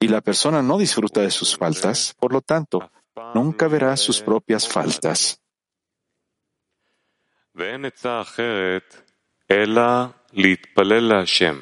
y 0.00 0.08
la 0.08 0.20
persona 0.20 0.62
no 0.62 0.78
disfruta 0.78 1.20
de 1.20 1.30
sus 1.30 1.56
faltas, 1.56 2.14
por 2.18 2.32
lo 2.32 2.40
tanto, 2.40 2.90
nunca 3.34 3.68
verá 3.68 3.96
sus 3.96 4.22
propias 4.22 4.66
faltas. 4.66 5.40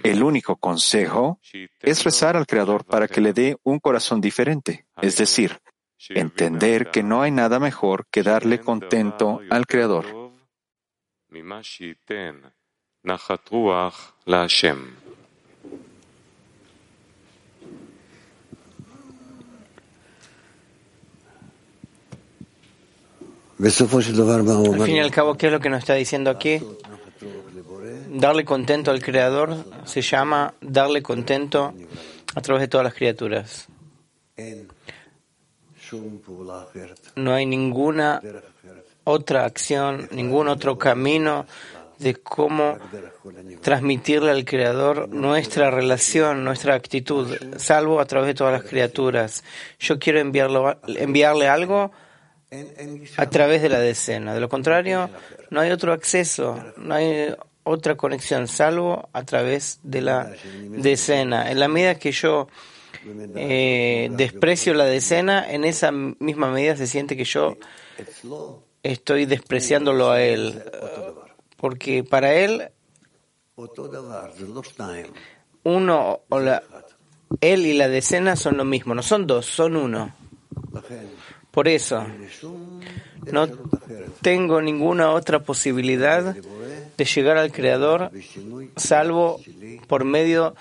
El 0.05 0.23
único 0.23 0.57
consejo 0.57 1.41
es 1.81 2.05
rezar 2.05 2.37
al 2.37 2.47
Creador 2.47 2.85
para 2.85 3.09
que 3.09 3.21
le 3.21 3.33
dé 3.33 3.57
un 3.65 3.81
corazón 3.81 4.21
diferente, 4.21 4.87
es 5.01 5.17
decir, 5.17 5.59
entender 6.11 6.91
que 6.91 7.03
no 7.03 7.23
hay 7.23 7.31
nada 7.31 7.59
mejor 7.59 8.07
que 8.11 8.23
darle 8.23 8.61
contento 8.61 9.41
al 9.51 9.67
Creador. 9.67 10.07
Al 24.75 24.87
fin 24.87 24.97
y 24.97 25.01
al 25.01 25.11
cabo, 25.11 25.37
¿qué 25.37 25.47
es 25.47 25.53
lo 25.53 25.61
que 25.61 25.69
nos 25.69 25.81
está 25.81 25.95
diciendo 25.95 26.31
aquí? 26.31 26.61
Darle 28.11 28.45
contento 28.45 28.91
al 28.91 29.03
Creador 29.03 29.65
se 29.85 30.01
llama 30.01 30.55
darle 30.61 31.03
contento 31.03 31.75
a 32.35 32.41
través 32.41 32.61
de 32.63 32.69
todas 32.69 32.85
las 32.85 32.95
criaturas. 32.95 33.69
No 37.17 37.33
hay 37.33 37.47
ninguna 37.47 38.21
otra 39.05 39.45
acción, 39.45 40.09
ningún 40.13 40.49
otro 40.49 40.79
camino 40.79 41.47
de 41.99 42.15
cómo 42.15 42.79
transmitirle 43.61 44.31
al 44.31 44.45
Creador 44.45 45.09
nuestra 45.09 45.71
relación, 45.71 46.45
nuestra 46.45 46.75
actitud, 46.75 47.37
salvo 47.57 48.01
a 48.01 48.07
través 48.07 48.29
de 48.29 48.35
todas 48.35 48.53
las 48.53 48.69
criaturas. 48.69 49.45
Yo 49.79 49.99
quiero 49.99 50.21
enviarlo, 50.21 50.79
enviarle 50.87 51.49
algo 51.49 51.91
a 53.17 53.27
través 53.29 53.63
de 53.63 53.69
la 53.69 53.81
decena. 53.81 54.35
De 54.35 54.41
lo 54.41 54.49
contrario, 54.49 55.11
no 55.51 55.61
hay 55.61 55.71
otro 55.71 55.93
acceso, 55.93 56.63
no 56.77 56.95
hay 56.95 57.35
otra 57.65 57.97
conexión, 57.97 58.49
salvo 58.49 59.09
a 59.13 59.25
través 59.25 59.81
de 59.83 60.01
la 60.01 60.33
decena. 60.71 61.51
En 61.51 61.61
la 61.61 61.69
medida 61.69 61.97
que 61.97 62.13
yo 62.13 62.49
eh, 63.37 64.09
desprecio 64.13 64.75
la 64.75 64.85
decena, 64.85 65.51
en 65.51 65.65
esa 65.65 65.91
misma 65.93 66.51
medida 66.51 66.77
se 66.77 66.87
siente 66.87 67.17
que 67.17 67.25
yo 67.25 67.57
estoy 68.83 69.27
despreciándolo 69.27 70.11
a 70.11 70.23
él. 70.23 70.63
Porque 71.59 72.05
para 72.05 72.35
él, 72.35 72.71
uno 75.65 76.21
o 76.29 76.41
la, 76.41 76.63
él 77.41 77.67
y 77.67 77.75
la 77.75 77.89
decena 77.89 78.37
son 78.37 78.57
lo 78.57 78.65
mismo, 78.65 78.95
no 78.95 79.03
son 79.03 79.27
dos, 79.27 79.47
son 79.47 79.77
uno. 79.77 80.15
Por 81.51 81.67
eso, 81.67 82.07
no 83.33 83.49
tengo 84.23 84.63
ninguna 84.63 85.11
otra 85.11 85.41
posibilidad 85.41 86.37
de 86.97 87.05
llegar 87.05 87.37
al 87.37 87.51
Creador 87.51 88.13
salvo 88.77 89.41
por 89.89 90.05
medio 90.05 90.55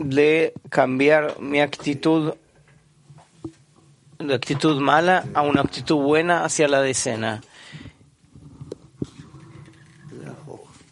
de 0.00 0.52
cambiar 0.68 1.40
mi 1.40 1.60
actitud 1.60 2.34
de 4.18 4.34
actitud 4.34 4.78
mala 4.80 5.24
a 5.34 5.42
una 5.42 5.62
actitud 5.62 5.96
buena 5.96 6.44
hacia 6.44 6.68
la 6.68 6.82
decena. 6.82 7.40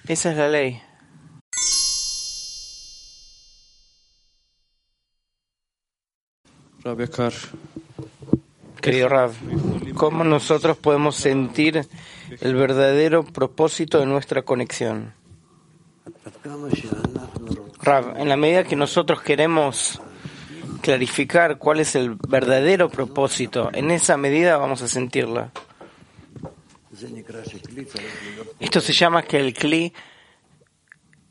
Esa 0.09 0.31
es 0.31 0.39
la 0.39 0.49
ley. 0.49 0.81
Querido 8.81 9.09
Rav, 9.11 9.33
¿cómo 9.95 10.25
nosotros 10.25 10.79
podemos 10.79 11.17
sentir 11.17 11.87
el 12.41 12.55
verdadero 12.55 13.23
propósito 13.23 14.01
de 14.01 14.07
nuestra 14.07 14.41
conexión? 14.43 15.13
Rav, 17.83 18.17
en 18.17 18.31
la 18.31 18.39
medida 18.39 18.65
que 18.65 18.77
nosotros 18.77 19.21
queremos 19.21 20.01
clarificar 20.81 21.59
cuál 21.59 21.81
es 21.81 21.95
el 21.95 22.15
verdadero 22.15 22.89
propósito, 22.89 23.69
en 23.75 23.91
esa 23.91 24.17
medida 24.17 24.57
vamos 24.57 24.81
a 24.81 24.89
sentirla. 24.89 25.53
Esto 28.61 28.81
se 28.81 28.93
llama 28.93 29.23
que 29.23 29.39
el 29.39 29.55
Kli 29.55 29.93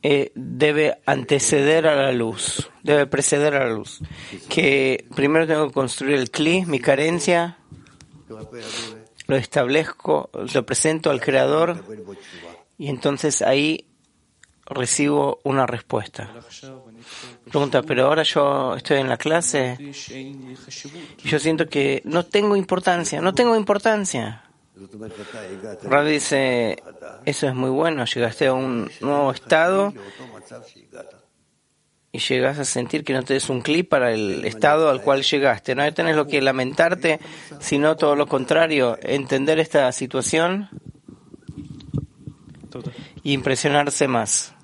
eh, 0.03 0.31
debe 0.35 0.99
anteceder 1.05 1.87
a 1.87 1.95
la 1.95 2.11
luz, 2.11 2.69
debe 2.83 3.07
preceder 3.07 3.55
a 3.55 3.67
la 3.67 3.73
luz. 3.73 3.99
Que 4.47 5.05
primero 5.15 5.47
tengo 5.47 5.67
que 5.67 5.73
construir 5.73 6.15
el 6.15 6.29
Kli, 6.29 6.65
mi 6.65 6.79
carencia, 6.79 7.57
lo 9.27 9.35
establezco, 9.35 10.29
lo 10.53 10.65
presento 10.65 11.09
al 11.09 11.19
Creador 11.19 11.83
y 12.77 12.89
entonces 12.89 13.41
ahí 13.41 13.85
recibo 14.65 15.39
una 15.43 15.65
respuesta. 15.65 16.33
Pregunta, 17.49 17.81
pero 17.83 18.05
ahora 18.05 18.23
yo 18.23 18.75
estoy 18.75 18.99
en 18.99 19.09
la 19.09 19.17
clase 19.17 19.77
y 19.79 21.27
yo 21.27 21.39
siento 21.39 21.67
que 21.67 22.01
no 22.05 22.25
tengo 22.25 22.55
importancia, 22.55 23.21
no 23.21 23.33
tengo 23.33 23.55
importancia. 23.55 24.43
Rav 25.83 26.05
dice, 26.05 26.83
eso 27.25 27.47
es 27.47 27.55
muy 27.55 27.69
bueno, 27.69 28.05
llegaste 28.05 28.47
a 28.47 28.53
un 28.53 28.89
nuevo 29.01 29.31
estado 29.31 29.93
y 32.11 32.19
llegas 32.19 32.59
a 32.59 32.65
sentir 32.65 33.03
que 33.03 33.13
no 33.13 33.23
te 33.23 33.33
des 33.33 33.49
un 33.49 33.61
clip 33.61 33.89
para 33.89 34.11
el 34.11 34.45
estado 34.45 34.89
al 34.89 35.01
cual 35.01 35.23
llegaste. 35.23 35.75
No 35.75 35.91
tenés 35.93 36.15
lo 36.15 36.27
que 36.27 36.41
lamentarte, 36.41 37.19
sino 37.59 37.95
todo 37.95 38.15
lo 38.15 38.27
contrario, 38.27 38.97
entender 39.01 39.59
esta 39.59 39.91
situación 39.91 40.69
y 43.23 43.33
impresionarse 43.33 44.07
más. 44.07 44.56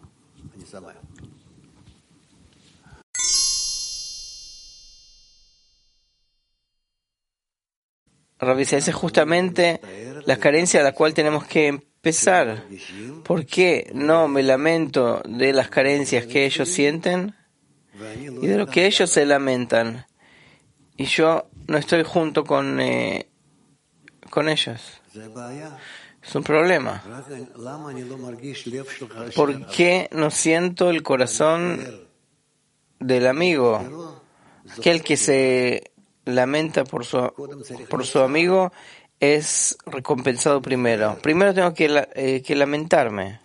Esa 8.60 8.78
es 8.78 8.94
justamente 8.94 9.82
la 10.26 10.38
carencia 10.38 10.80
a 10.80 10.84
la 10.84 10.94
cual 10.94 11.14
tenemos 11.14 11.46
que 11.46 11.68
empezar. 11.68 12.64
¿Por 13.24 13.46
qué 13.46 13.92
no 13.94 14.28
me 14.28 14.44
lamento 14.44 15.22
de 15.26 15.54
las 15.54 15.70
carencias 15.70 16.26
que 16.26 16.46
ellos 16.46 16.70
sienten 16.70 17.36
y 18.42 18.48
de 18.48 18.58
lo 18.58 18.68
que 18.68 18.86
ellos 18.86 19.10
se 19.10 19.26
lamentan? 19.26 20.06
Y 20.98 21.06
yo 21.06 21.48
no 21.68 21.78
estoy 21.78 22.04
junto 22.04 22.44
con, 22.44 22.80
eh, 22.80 23.30
con 24.30 24.50
ellos. 24.50 25.02
Es 26.22 26.36
un 26.36 26.44
problema. 26.44 27.04
¿Por 29.36 29.68
qué 29.68 30.10
no 30.12 30.32
siento 30.32 30.90
el 30.90 31.04
corazón 31.04 32.08
del 33.00 33.28
amigo? 33.28 34.22
Aquel 34.78 35.04
que 35.04 35.18
se 35.18 35.93
lamenta 36.26 36.84
por 36.84 37.06
su, 37.06 37.32
por 37.90 38.06
su 38.06 38.20
amigo 38.20 38.72
es 39.20 39.78
recompensado 39.86 40.62
primero. 40.62 41.18
Primero 41.22 41.54
tengo 41.54 41.74
que, 41.74 42.08
eh, 42.16 42.42
que 42.42 42.56
lamentarme 42.56 43.40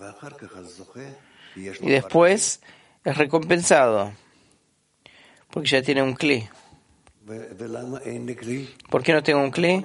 y 1.57 1.91
después 1.91 2.61
es 3.05 3.17
recompensado 3.17 4.13
porque 5.51 5.69
ya 5.69 5.83
tiene 5.83 6.03
un 6.03 6.15
cli. 6.15 6.49
¿Por 8.91 9.03
qué 9.03 9.13
no 9.13 9.23
tengo 9.23 9.43
un 9.43 9.51
cli? 9.51 9.85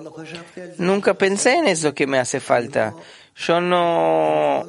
Nunca 0.78 1.14
pensé 1.14 1.56
en 1.58 1.68
eso 1.68 1.94
que 1.94 2.08
me 2.08 2.18
hace 2.18 2.40
falta. 2.40 2.94
Yo 3.36 3.60
no 3.60 4.64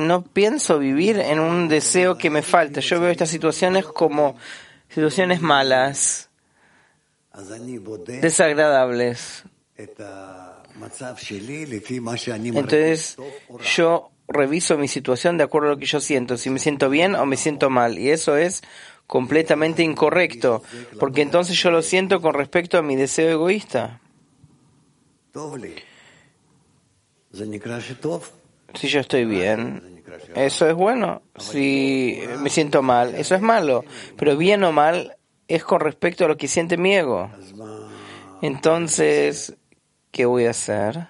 no 0.00 0.22
pienso 0.22 0.78
vivir 0.78 1.18
en 1.18 1.40
un 1.40 1.68
deseo 1.68 2.18
que 2.18 2.30
me 2.30 2.42
falta. 2.42 2.80
Yo 2.80 3.00
veo 3.00 3.10
estas 3.10 3.30
situaciones 3.30 3.84
como 3.84 4.36
situaciones 4.88 5.40
malas, 5.40 6.28
desagradables. 8.20 9.44
Entonces 12.60 13.16
yo 13.76 14.10
reviso 14.28 14.78
mi 14.78 14.88
situación 14.88 15.38
de 15.38 15.44
acuerdo 15.44 15.68
a 15.68 15.70
lo 15.72 15.78
que 15.78 15.86
yo 15.86 16.00
siento, 16.00 16.36
si 16.36 16.50
me 16.50 16.58
siento 16.58 16.88
bien 16.88 17.14
o 17.14 17.26
me 17.26 17.36
siento 17.36 17.70
mal. 17.70 17.98
Y 17.98 18.10
eso 18.10 18.36
es 18.36 18.62
completamente 19.06 19.82
incorrecto, 19.82 20.62
porque 20.98 21.22
entonces 21.22 21.60
yo 21.60 21.70
lo 21.70 21.82
siento 21.82 22.20
con 22.20 22.34
respecto 22.34 22.78
a 22.78 22.82
mi 22.82 22.96
deseo 22.96 23.30
egoísta. 23.30 24.00
Si 28.74 28.88
yo 28.88 29.00
estoy 29.00 29.24
bien, 29.24 30.02
eso 30.34 30.68
es 30.68 30.74
bueno. 30.74 31.22
Si 31.38 32.20
me 32.40 32.50
siento 32.50 32.82
mal, 32.82 33.14
eso 33.14 33.34
es 33.34 33.40
malo. 33.40 33.84
Pero 34.16 34.36
bien 34.36 34.62
o 34.64 34.72
mal 34.72 35.16
es 35.48 35.64
con 35.64 35.80
respecto 35.80 36.24
a 36.24 36.28
lo 36.28 36.36
que 36.36 36.48
siente 36.48 36.76
mi 36.76 36.94
ego. 36.94 37.30
Entonces, 38.42 39.54
¿qué 40.10 40.24
voy 40.24 40.46
a 40.46 40.50
hacer? 40.50 41.08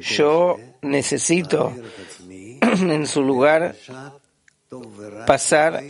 Yo 0.00 0.56
necesito 0.82 1.72
en 2.60 3.06
su 3.06 3.22
lugar 3.22 3.74
pasar 5.26 5.82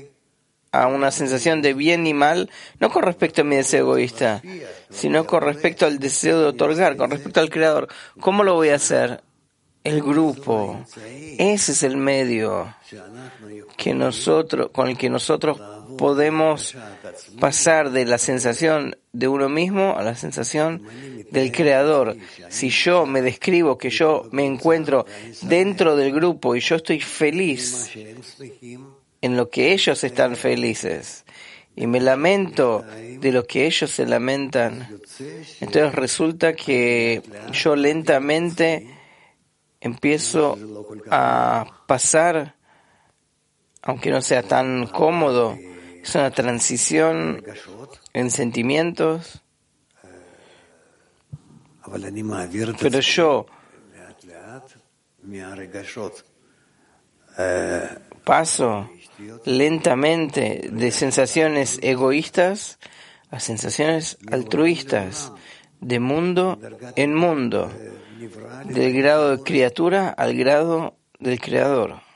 a 0.73 0.87
una 0.89 1.11
sensación 1.11 1.63
de 1.63 1.75
bien 1.75 2.07
y 2.07 2.15
mal, 2.15 2.51
no 2.81 2.91
con 2.91 3.03
respecto 3.03 3.41
a 3.41 3.45
mi 3.45 3.57
deseo 3.57 3.81
egoísta, 3.81 4.43
sino 4.91 5.27
con 5.27 5.43
respecto 5.43 5.87
al 5.87 5.99
deseo 5.99 6.41
de 6.41 6.47
otorgar, 6.47 6.97
con 6.97 7.11
respecto 7.11 7.41
al 7.41 7.51
Creador. 7.51 7.89
¿Cómo 8.21 8.45
lo 8.45 8.55
voy 8.55 8.71
a 8.71 8.77
hacer? 8.77 9.23
El 9.87 10.03
grupo. 10.03 10.84
Ese 11.39 11.72
es 11.72 11.82
el 11.84 11.97
medio 11.97 12.74
que 13.76 13.95
nosotros, 13.95 14.70
con 14.72 14.89
el 14.89 14.99
que 14.99 15.09
nosotros 15.09 15.61
podemos 15.97 16.76
pasar 17.39 17.93
de 17.93 18.05
la 18.05 18.18
sensación 18.18 18.97
de 19.12 19.28
uno 19.28 19.49
mismo 19.49 19.97
a 19.97 20.03
la 20.03 20.16
sensación 20.16 20.82
del 21.30 21.53
creador. 21.53 22.16
Si 22.49 22.68
yo 22.68 23.07
me 23.07 23.22
describo 23.22 23.78
que 23.78 23.91
yo 23.91 24.28
me 24.32 24.45
encuentro 24.45 25.07
dentro 25.43 25.95
del 25.95 26.12
grupo 26.12 26.57
y 26.57 26.61
yo 26.61 26.76
estoy 26.76 27.01
feliz 27.01 27.93
en 29.22 29.37
lo 29.37 29.49
que 29.51 29.72
ellos 29.72 30.03
están 30.03 30.34
felices 30.34 31.24
y 31.76 31.87
me 31.87 32.01
lamento 32.01 32.84
de 33.20 33.30
lo 33.30 33.47
que 33.47 33.66
ellos 33.66 33.91
se 33.91 34.05
lamentan, 34.05 34.99
entonces 35.61 35.95
resulta 35.95 36.55
que 36.55 37.22
yo 37.53 37.76
lentamente 37.76 38.95
empiezo 39.81 40.57
a 41.11 41.64
pasar, 41.87 42.55
aunque 43.83 44.11
no 44.11 44.20
sea 44.20 44.43
tan 44.43 44.87
cómodo, 44.87 45.57
es 46.03 46.14
una 46.14 46.31
transición 46.31 47.43
en 48.12 48.31
sentimientos, 48.31 49.43
pero 52.81 53.01
yo 53.01 53.47
paso 58.24 58.91
lentamente 59.45 60.68
de 60.72 60.91
sensaciones 60.91 61.79
egoístas 61.83 62.79
a 63.31 63.41
sensaciones 63.41 64.18
altruistas, 64.31 65.33
de 65.81 66.01
mundo 66.01 66.59
en 66.97 67.14
mundo 67.14 67.70
del 68.64 68.93
grado 68.93 69.37
de 69.37 69.43
criatura 69.43 70.09
al 70.09 70.37
grado 70.37 70.97
del 71.19 71.41
creador. 71.41 72.07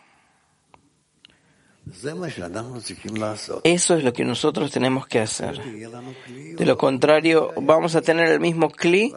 Eso 3.65 3.97
es 3.97 4.05
lo 4.05 4.13
que 4.13 4.25
nosotros 4.25 4.71
tenemos 4.71 5.07
que 5.07 5.19
hacer. 5.19 5.61
De 5.61 6.65
lo 6.65 6.77
contrario, 6.79 7.53
vamos 7.61 7.97
a 7.97 8.03
tener 8.03 8.29
el 8.29 8.41
mismo 8.41 8.71
cli 8.71 9.13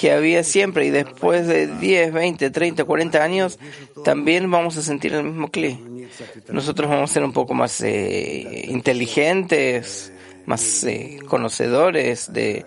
que 0.00 0.12
había 0.12 0.44
siempre 0.44 0.86
y 0.86 0.90
después 0.90 1.46
de 1.46 1.66
10, 1.66 2.12
20, 2.12 2.50
30, 2.50 2.84
40 2.84 3.22
años 3.22 3.58
también 4.04 4.50
vamos 4.50 4.76
a 4.76 4.82
sentir 4.82 5.14
el 5.14 5.24
mismo 5.24 5.48
cli. 5.48 6.08
Nosotros 6.48 6.88
vamos 6.88 7.10
a 7.10 7.14
ser 7.14 7.24
un 7.24 7.32
poco 7.32 7.54
más 7.54 7.80
eh, 7.80 8.66
inteligentes, 8.68 10.12
más 10.46 10.84
eh, 10.84 11.18
conocedores 11.26 12.32
de, 12.32 12.64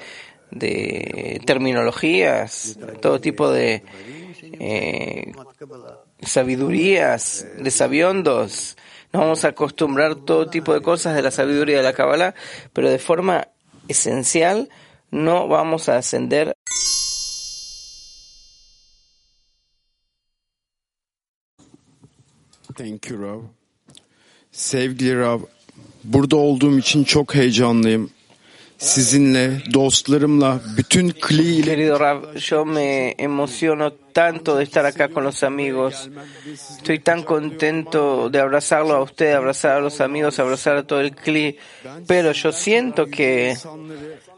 de 0.51 1.41
terminologías, 1.45 2.77
todo 3.01 3.19
tipo 3.19 3.49
de 3.49 3.83
eh, 4.41 5.31
sabidurías, 6.21 7.47
de 7.57 7.71
sabiondos. 7.71 8.77
Nos 9.13 9.21
vamos 9.21 9.45
a 9.45 9.49
acostumbrar 9.49 10.15
todo 10.15 10.49
tipo 10.49 10.73
de 10.73 10.81
cosas 10.81 11.15
de 11.15 11.21
la 11.21 11.31
sabiduría 11.31 11.77
de 11.77 11.83
la 11.83 11.93
Kabbalah, 11.93 12.35
pero 12.73 12.89
de 12.89 12.99
forma 12.99 13.47
esencial 13.87 14.69
no 15.11 15.47
vamos 15.47 15.89
a 15.89 15.97
ascender. 15.97 16.55
Querido 31.63 31.97
Rab, 31.97 32.35
yo 32.35 32.63
me 32.63 33.15
emociono 33.17 33.91
tanto 33.91 34.55
de 34.55 34.63
estar 34.63 34.85
acá 34.85 35.09
con 35.09 35.23
los 35.23 35.41
amigos. 35.43 36.09
Estoy 36.45 36.99
tan 36.99 37.23
contento 37.23 38.29
de 38.29 38.39
abrazarlo 38.39 38.93
a 38.93 39.01
usted, 39.01 39.33
abrazar 39.33 39.77
a 39.77 39.79
los 39.79 39.99
amigos, 39.99 40.37
abrazar 40.37 40.77
a 40.77 40.83
todo 40.83 41.01
el 41.01 41.15
CLI. 41.15 41.57
Pero 42.05 42.31
yo 42.33 42.51
siento 42.51 43.07
que 43.07 43.57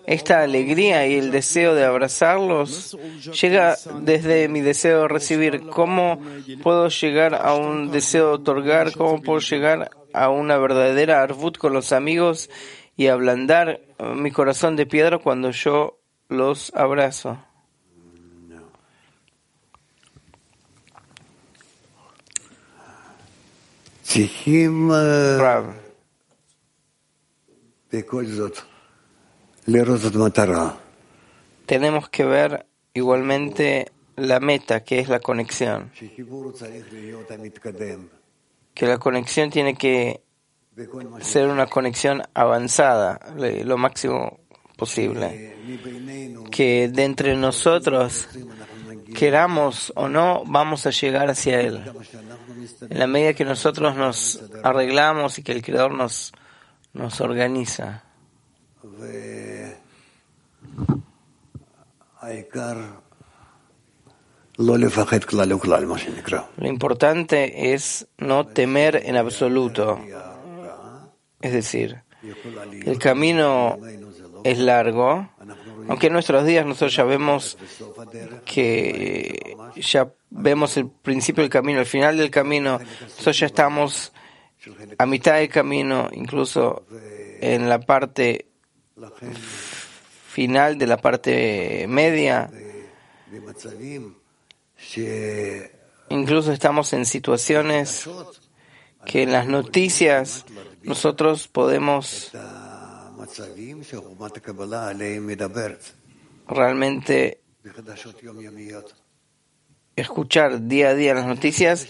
esta 0.06 0.42
alegría 0.42 1.06
y 1.06 1.16
el 1.16 1.32
deseo 1.32 1.76
de 1.76 1.84
abrazarlos 1.84 2.98
llega 3.42 3.78
desde 4.02 4.48
mi 4.48 4.62
deseo 4.62 5.02
de 5.02 5.08
recibir. 5.10 5.62
¿Cómo 5.68 6.22
puedo 6.64 6.88
llegar 6.88 7.36
a 7.36 7.56
un 7.56 7.92
deseo 7.92 8.28
de 8.28 8.34
otorgar? 8.36 8.94
¿Cómo 8.94 9.22
puedo 9.22 9.40
llegar 9.40 9.92
a 10.14 10.30
una 10.30 10.58
verdadera 10.58 11.22
arvut 11.22 11.58
con 11.58 11.74
los 11.74 11.92
amigos? 11.92 12.50
y 13.00 13.08
ablandar 13.08 13.80
mi 14.00 14.32
corazón 14.32 14.76
de 14.76 14.86
piedra 14.86 15.18
cuando 15.18 15.52
yo 15.52 16.00
los 16.30 16.74
abrazo. 16.76 17.38
Rav. 25.38 25.76
Tenemos 31.66 32.10
que 32.10 32.26
ver 32.26 32.66
igualmente 32.94 33.92
la 34.16 34.40
meta, 34.40 34.84
que 34.84 35.00
es 35.00 35.10
la 35.10 35.20
conexión. 35.20 35.92
Que 38.74 38.88
la 38.88 38.98
conexión 38.98 39.50
tiene 39.52 39.76
que 39.76 40.22
ser 41.22 41.48
una 41.48 41.68
conexión 41.68 42.22
avanzada, 42.34 43.20
lo 43.36 43.78
máximo 43.78 44.40
posible. 44.78 45.56
Que 46.52 46.88
de 46.88 47.04
entre 47.04 47.36
nosotros, 47.36 48.28
queramos 49.16 49.92
o 49.96 50.08
no, 50.08 50.44
vamos 50.46 50.86
a 50.86 50.92
llegar 50.92 51.30
hacia 51.30 51.62
Él. 51.62 51.84
En 52.90 53.00
la 53.00 53.08
medida 53.08 53.34
que 53.34 53.46
nosotros 53.46 53.96
nos 53.96 54.42
arreglamos 54.64 55.38
y 55.38 55.44
que 55.44 55.52
el 55.52 55.62
Creador 55.62 55.92
nos, 55.94 56.32
nos 56.94 57.22
organiza. 57.22 58.04
Lo 66.58 66.68
importante 66.68 67.74
es 67.74 68.08
no 68.18 68.48
temer 68.48 69.02
en 69.06 69.16
absoluto. 69.16 70.00
Es 71.42 71.54
decir, 71.54 72.02
el 72.86 73.00
camino 73.00 73.78
es 74.44 74.58
largo, 74.58 75.30
aunque 75.88 76.08
en 76.08 76.14
nuestros 76.14 76.46
días 76.46 76.66
nosotros 76.66 76.96
ya 76.96 77.04
vemos 77.04 77.58
que 78.46 79.56
ya 79.76 80.12
vemos 80.30 80.78
el 80.78 80.90
principio 80.90 81.44
del 81.44 81.50
camino, 81.50 81.80
el 81.80 81.86
final 81.86 82.18
del 82.18 82.30
camino, 82.30 82.80
nosotros 82.80 83.40
ya 83.40 83.46
estamos 83.46 84.12
a 84.98 85.06
mitad 85.06 85.36
del 85.36 85.50
camino, 85.50 86.10
incluso 86.12 86.86
en 87.42 87.70
la 87.70 87.80
parte 87.80 88.48
final 90.28 90.78
de 90.78 90.88
la 90.88 90.98
parte 90.98 91.86
media. 91.88 92.50
Incluso 96.10 96.52
estamos 96.52 96.94
en 96.94 97.06
situaciones 97.06 98.10
que 99.06 99.24
en 99.24 99.32
las 99.32 99.48
noticias 99.48 100.46
nosotros 100.84 101.48
podemos 101.48 102.32
realmente 106.48 107.42
escuchar 109.96 110.68
día 110.68 110.90
a 110.90 110.94
día 110.94 111.14
las 111.14 111.26
noticias 111.26 111.88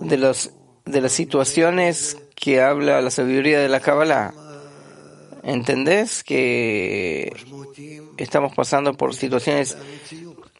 de 0.00 0.16
los 0.16 0.52
de 0.84 1.00
las 1.00 1.12
situaciones 1.12 2.18
que 2.34 2.60
habla 2.60 3.00
la 3.00 3.10
sabiduría 3.10 3.58
de 3.60 3.68
la 3.68 3.80
Kabbalah. 3.80 4.34
¿Entendés 5.42 6.24
que 6.24 7.32
estamos 8.16 8.54
pasando 8.54 8.94
por 8.94 9.14
situaciones 9.14 9.76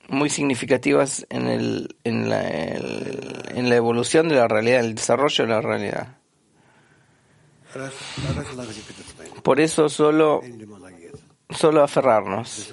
muy 0.08 0.28
significativas 0.28 1.26
en, 1.30 1.46
el, 1.46 1.96
en, 2.04 2.28
la, 2.28 2.48
en 2.48 3.68
la 3.68 3.76
evolución 3.76 4.28
de 4.28 4.36
la 4.36 4.48
realidad, 4.48 4.80
el 4.80 4.94
desarrollo 4.94 5.44
de 5.44 5.50
la 5.50 5.60
realidad? 5.60 6.18
Por 9.42 9.60
eso 9.60 9.88
solo, 9.88 10.42
solo 11.50 11.82
aferrarnos. 11.82 12.72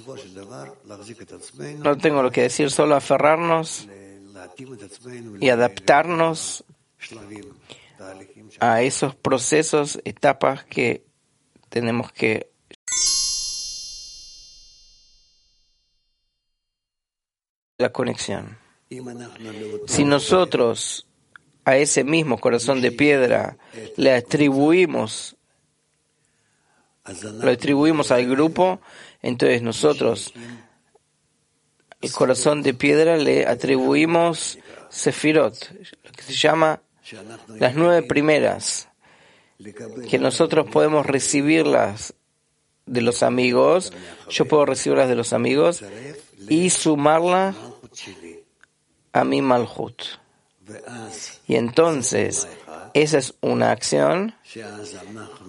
No 1.78 1.98
tengo 1.98 2.24
lo 2.24 2.32
que 2.32 2.44
decir, 2.44 2.72
solo 2.72 2.96
aferrarnos 2.96 3.88
y 5.40 5.50
adaptarnos 5.50 6.64
a 8.60 8.82
esos 8.82 9.16
procesos, 9.16 10.00
etapas 10.06 10.64
que 10.66 11.04
tenemos 11.70 12.12
que 12.12 12.52
la 17.78 17.92
conexión. 17.92 18.58
Si 19.88 20.04
nosotros 20.04 21.08
a 21.66 21.78
ese 21.78 22.04
mismo 22.04 22.40
corazón 22.40 22.82
de 22.82 22.92
piedra 22.92 23.58
le 23.98 24.14
atribuimos 24.14 25.36
lo 27.42 27.50
atribuimos 27.50 28.12
al 28.12 28.28
grupo, 28.28 28.80
entonces 29.22 29.62
nosotros 29.62 30.34
el 32.02 32.12
corazón 32.12 32.62
de 32.64 32.74
piedra 32.74 33.18
le 33.18 33.46
atribuimos 33.48 34.60
Sefirot, 34.90 35.72
lo 36.04 36.12
que 36.12 36.24
se 36.24 36.34
llama 36.34 36.82
las 37.48 37.76
nueve 37.76 38.04
primeras, 38.04 38.90
que 40.10 40.20
nosotros 40.20 40.68
podemos 40.70 41.06
recibirlas 41.06 42.14
de 42.86 43.02
los 43.02 43.24
amigos, 43.24 43.94
yo 44.30 44.46
puedo 44.46 44.66
recibirlas 44.66 45.10
de 45.10 45.16
los 45.16 45.34
amigos 45.34 45.84
y 46.50 46.70
sumarla 46.70 47.56
a 49.14 49.24
mi 49.24 49.42
Malhut. 49.42 50.02
Y 51.48 51.56
entonces, 51.56 52.48
esa 52.94 53.18
es 53.18 53.34
una 53.42 53.72
acción 53.72 54.36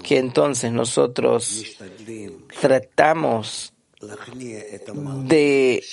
que 0.03 0.19
entonces 0.19 0.73
nosotros 0.73 1.77
tratamos 2.61 3.73
de 5.25 5.85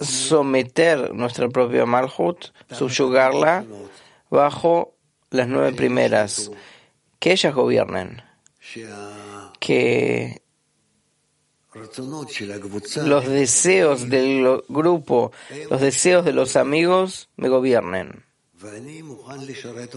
someter 0.00 1.14
nuestra 1.14 1.48
propia 1.48 1.84
Malhut, 1.86 2.46
subyugarla 2.70 3.64
bajo 4.30 4.94
las 5.30 5.48
nueve 5.48 5.72
primeras, 5.72 6.50
que 7.18 7.32
ellas 7.32 7.54
gobiernen, 7.54 8.22
que 9.60 10.42
los 13.04 13.28
deseos 13.28 14.08
del 14.08 14.62
grupo, 14.68 15.32
los 15.70 15.80
deseos 15.80 16.24
de 16.24 16.32
los 16.32 16.56
amigos 16.56 17.28
me 17.36 17.48
gobiernen. 17.48 18.25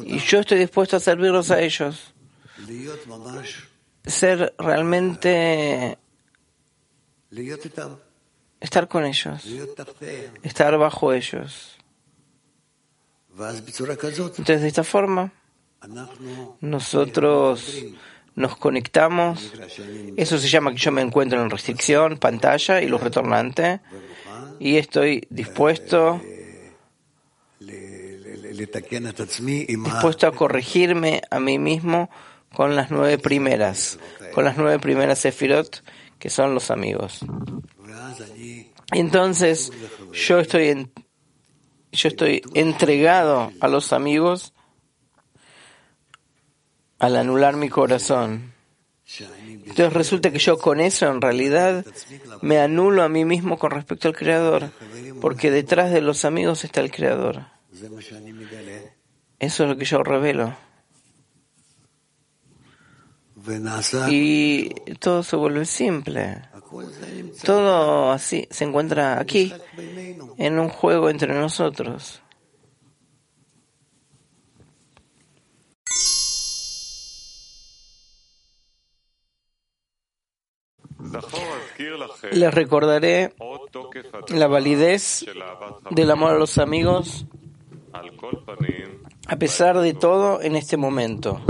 Y 0.06 0.20
yo 0.20 0.40
estoy 0.40 0.60
dispuesto 0.60 0.98
a 0.98 1.00
servirlos 1.00 1.52
a 1.52 1.62
ellos. 1.62 2.14
Ser 4.06 4.54
realmente 4.58 5.98
estar 8.60 8.88
con 8.88 9.06
ellos, 9.06 9.46
estar 10.44 10.78
bajo 10.78 11.14
ellos. 11.14 11.78
Entonces, 13.38 14.62
de 14.62 14.68
esta 14.68 14.84
forma, 14.84 15.32
nosotros 16.60 17.86
nos 18.36 18.58
conectamos. 18.58 19.54
Eso 20.18 20.38
se 20.38 20.48
llama 20.48 20.72
que 20.72 20.78
yo 20.78 20.92
me 20.92 21.02
encuentro 21.02 21.42
en 21.42 21.50
restricción, 21.50 22.18
pantalla 22.18 22.82
y 22.82 22.88
luz 22.88 23.02
retornante. 23.02 23.80
Y 24.60 24.76
estoy 24.76 25.26
dispuesto, 25.30 26.22
dispuesto 29.84 30.28
a 30.28 30.32
corregirme 30.32 31.22
a 31.30 31.40
mí 31.40 31.60
mismo 31.60 32.10
con 32.54 32.76
las 32.76 32.92
nueve 32.92 33.18
primeras, 33.18 34.00
con 34.34 34.44
las 34.44 34.58
nueve 34.58 34.80
primeras 34.80 35.20
sefirot 35.20 35.84
que 36.18 36.30
son 36.30 36.54
los 36.54 36.72
amigos. 36.72 37.26
Entonces, 38.92 39.72
yo 40.14 40.40
estoy 40.40 40.70
en, 40.70 40.92
yo 41.92 42.10
estoy 42.10 42.42
entregado 42.54 43.52
a 43.62 43.68
los 43.68 43.94
amigos 43.94 44.54
al 47.00 47.16
anular 47.16 47.56
mi 47.56 47.70
corazón. 47.70 48.54
Entonces 49.48 49.94
resulta 49.94 50.32
que 50.32 50.40
yo 50.40 50.60
con 50.60 50.80
eso 50.80 51.08
en 51.08 51.22
realidad 51.22 51.86
me 52.42 52.60
anulo 52.60 53.02
a 53.02 53.10
mí 53.10 53.26
mismo 53.26 53.58
con 53.58 53.72
respecto 53.72 54.08
al 54.08 54.16
Creador, 54.16 54.70
porque 55.20 55.50
detrás 55.50 55.92
de 55.92 56.02
los 56.02 56.26
amigos 56.26 56.64
está 56.64 56.82
el 56.82 56.92
Creador. 56.92 57.46
Eso 59.40 59.64
es 59.64 59.70
lo 59.70 59.78
que 59.78 59.86
yo 59.86 60.04
revelo. 60.04 60.56
Y 64.10 64.70
todo 65.00 65.24
se 65.24 65.36
vuelve 65.36 65.66
simple. 65.66 66.42
Todo 67.44 68.12
así 68.12 68.48
se 68.52 68.66
encuentra 68.66 69.20
aquí, 69.20 69.54
en 70.38 70.60
un 70.60 70.70
juego 70.70 71.10
entre 71.10 71.34
nosotros. 71.34 72.22
Les 82.32 82.54
recordaré 82.54 83.34
la 84.30 84.48
validez 84.48 85.26
del 85.92 86.12
amor 86.12 86.32
a 86.32 86.38
los 86.38 86.58
amigos 86.58 87.26
a 89.28 89.36
pesar 89.38 89.80
de 89.80 89.94
todo 89.94 90.42
en 90.42 90.56
este 90.56 90.78
momento, 90.78 91.42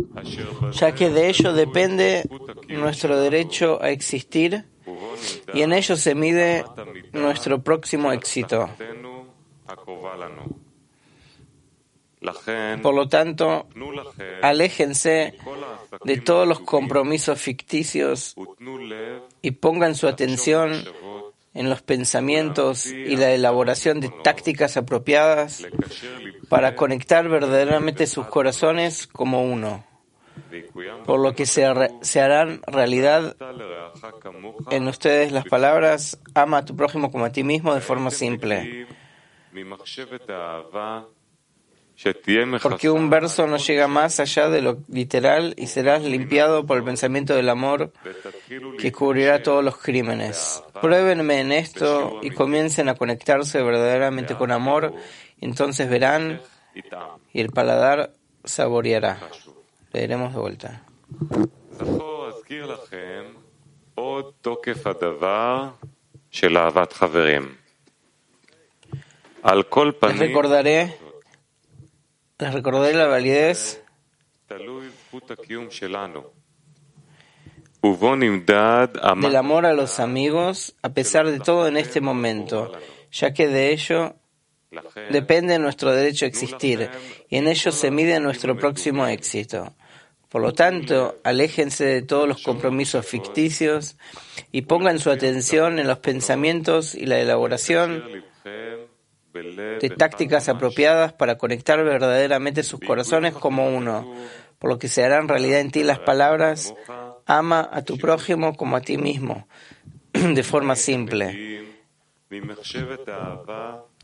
ya 0.72 0.94
que 0.94 1.10
de 1.10 1.30
ello 1.30 1.54
depende 1.54 2.28
nuestro 2.68 3.20
derecho 3.20 3.82
a 3.82 3.90
existir 3.90 4.66
y 5.54 5.62
en 5.62 5.74
ello 5.74 5.96
se 5.96 6.16
mide 6.16 6.66
nuestro 7.14 7.62
próximo 7.62 8.12
éxito. 8.12 8.70
Por 12.82 12.94
lo 12.94 13.08
tanto, 13.08 13.68
aléjense 14.42 15.36
de 16.04 16.18
todos 16.18 16.48
los 16.48 16.60
compromisos 16.60 17.40
ficticios 17.40 18.36
y 19.42 19.52
pongan 19.52 19.96
su 19.96 20.08
atención 20.08 20.84
en 21.60 21.70
los 21.70 21.82
pensamientos 21.82 22.86
y 22.86 23.18
la 23.18 23.32
elaboración 23.32 24.00
de 24.00 24.10
tácticas 24.24 24.78
apropiadas 24.78 25.68
para 26.48 26.74
conectar 26.74 27.28
verdaderamente 27.28 28.08
sus 28.08 28.28
corazones 28.28 29.08
como 29.08 29.44
uno, 29.44 29.84
por 31.06 31.20
lo 31.20 31.36
que 31.36 31.46
se, 31.46 31.66
harán 31.66 32.62
realidad 32.66 33.36
en 34.72 34.88
ustedes 34.88 35.34
las 35.34 35.44
palabras 35.44 36.18
ama 36.34 36.60
a 36.60 36.66
tu 36.66 36.78
prójimo 36.78 37.12
como 37.12 37.26
a 37.26 37.32
ti 37.34 37.44
mismo 37.44 37.76
de 37.76 37.82
forma 37.82 38.10
simple. 38.10 38.88
Porque 42.62 42.90
un 42.90 43.10
verso 43.10 43.46
no 43.46 43.58
llega 43.58 43.88
más 43.88 44.22
allá 44.22 44.50
de 44.50 44.62
lo 44.62 44.78
literal 44.88 45.54
y 45.58 45.68
serás 45.68 46.02
limpiado 46.04 46.66
por 46.66 46.78
el 46.78 46.84
pensamiento 46.84 47.36
del 47.36 47.50
amor 47.50 47.92
que 48.78 48.92
cubrirá 48.92 49.44
todos 49.44 49.64
los 49.64 49.78
crímenes. 49.78 50.64
Pruébenme 50.82 51.42
en 51.42 51.52
esto 51.52 52.20
y 52.22 52.32
comiencen 52.32 52.88
a 52.88 52.96
conectarse 52.96 53.62
verdaderamente 53.62 54.36
con 54.36 54.52
amor, 54.52 54.94
entonces 55.42 55.90
verán 55.90 56.42
y 57.34 57.42
el 57.42 57.50
paladar 57.50 58.14
saboreará. 58.46 59.20
Leeremos 59.92 60.34
de 60.34 60.40
vuelta. 60.40 60.84
Les 70.20 70.20
recordaré 70.20 71.09
les 72.40 72.54
recordaré 72.54 72.94
la 72.94 73.08
validez 73.08 73.84
del 79.16 79.36
amor 79.36 79.66
a 79.66 79.74
los 79.74 80.00
amigos 80.00 80.76
a 80.82 80.90
pesar 80.90 81.30
de 81.30 81.40
todo 81.40 81.68
en 81.68 81.78
este 81.78 82.02
momento, 82.02 82.72
ya 83.12 83.34
que 83.34 83.48
de 83.48 83.72
ello 83.72 84.16
depende 85.12 85.60
nuestro 85.60 85.92
derecho 85.92 86.26
a 86.26 86.28
existir 86.28 86.90
y 87.30 87.38
en 87.38 87.48
ello 87.48 87.72
se 87.72 87.92
mide 87.92 88.20
nuestro 88.20 88.58
próximo 88.58 89.06
éxito. 89.08 89.74
Por 90.30 90.42
lo 90.42 90.54
tanto, 90.54 91.20
aléjense 91.24 91.86
de 91.86 92.02
todos 92.04 92.28
los 92.28 92.44
compromisos 92.44 93.06
ficticios 93.06 93.98
y 94.52 94.62
pongan 94.62 95.00
su 95.00 95.10
atención 95.10 95.80
en 95.80 95.88
los 95.88 96.00
pensamientos 96.00 96.94
y 96.96 97.06
la 97.08 97.20
elaboración 97.20 98.04
de 99.34 99.94
tácticas 99.98 100.50
apropiadas 100.50 101.14
para 101.14 101.38
conectar 101.38 101.84
verdaderamente 101.84 102.64
sus 102.64 102.80
corazones 102.80 103.34
como 103.34 103.76
uno, 103.76 104.14
por 104.58 104.70
lo 104.70 104.80
que 104.80 104.88
se 104.88 105.04
harán 105.04 105.28
realidad 105.28 105.60
en 105.60 105.72
ti 105.72 105.84
las 105.84 106.00
palabras 106.00 106.74
ama 107.26 107.70
a 107.72 107.84
tu 107.84 107.98
prójimo 107.98 108.56
como 108.56 108.76
a 108.76 108.82
ti 108.82 108.98
mismo, 108.98 109.48
de 110.14 110.44
forma 110.44 110.76
simple. 110.76 111.64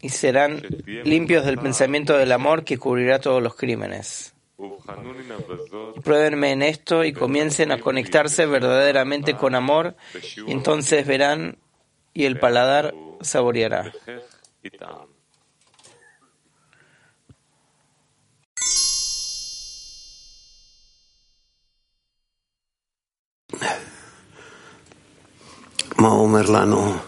Y 0.01 0.09
serán 0.09 0.61
limpios 1.03 1.45
del 1.45 1.57
pensamiento 1.57 2.17
del 2.17 2.31
amor 2.31 2.63
que 2.63 2.77
cubrirá 2.77 3.19
todos 3.19 3.41
los 3.41 3.55
crímenes. 3.55 4.35
Pruébenme 6.03 6.51
en 6.51 6.61
esto 6.61 7.03
y 7.03 7.13
comiencen 7.13 7.71
a 7.71 7.79
conectarse 7.79 8.45
verdaderamente 8.45 9.35
con 9.35 9.55
amor, 9.55 9.95
y 10.47 10.51
entonces 10.51 11.05
verán 11.05 11.57
y 12.13 12.25
el 12.25 12.39
paladar 12.39 12.93
saboreará. 13.21 13.91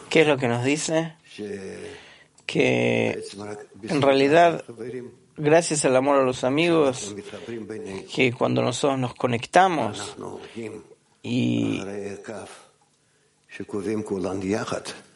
¿Qué 0.09 0.21
es 0.21 0.27
lo 0.27 0.37
que 0.37 0.47
nos 0.47 0.63
dice? 0.63 1.15
Que 2.45 3.23
en 3.83 4.01
realidad, 4.01 4.63
gracias 5.35 5.83
al 5.85 5.95
amor 5.95 6.19
a 6.19 6.23
los 6.23 6.43
amigos, 6.43 7.15
que 8.13 8.33
cuando 8.33 8.61
nosotros 8.61 8.99
nos 8.99 9.13
conectamos 9.13 10.15
y 11.21 11.81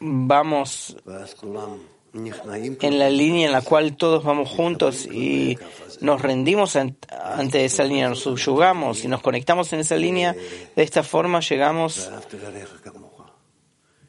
vamos 0.00 0.96
en 2.14 2.98
la 2.98 3.08
línea 3.08 3.46
en 3.46 3.52
la 3.52 3.62
cual 3.62 3.96
todos 3.96 4.22
vamos 4.22 4.50
juntos 4.50 5.06
y 5.06 5.58
nos 6.00 6.20
rendimos 6.20 6.76
ante 6.76 7.64
esa 7.64 7.84
línea, 7.84 8.08
nos 8.08 8.20
subyugamos 8.20 9.04
y 9.04 9.08
nos 9.08 9.22
conectamos 9.22 9.72
en 9.72 9.80
esa 9.80 9.96
línea, 9.96 10.34
de 10.76 10.82
esta 10.82 11.02
forma 11.02 11.40
llegamos 11.40 12.10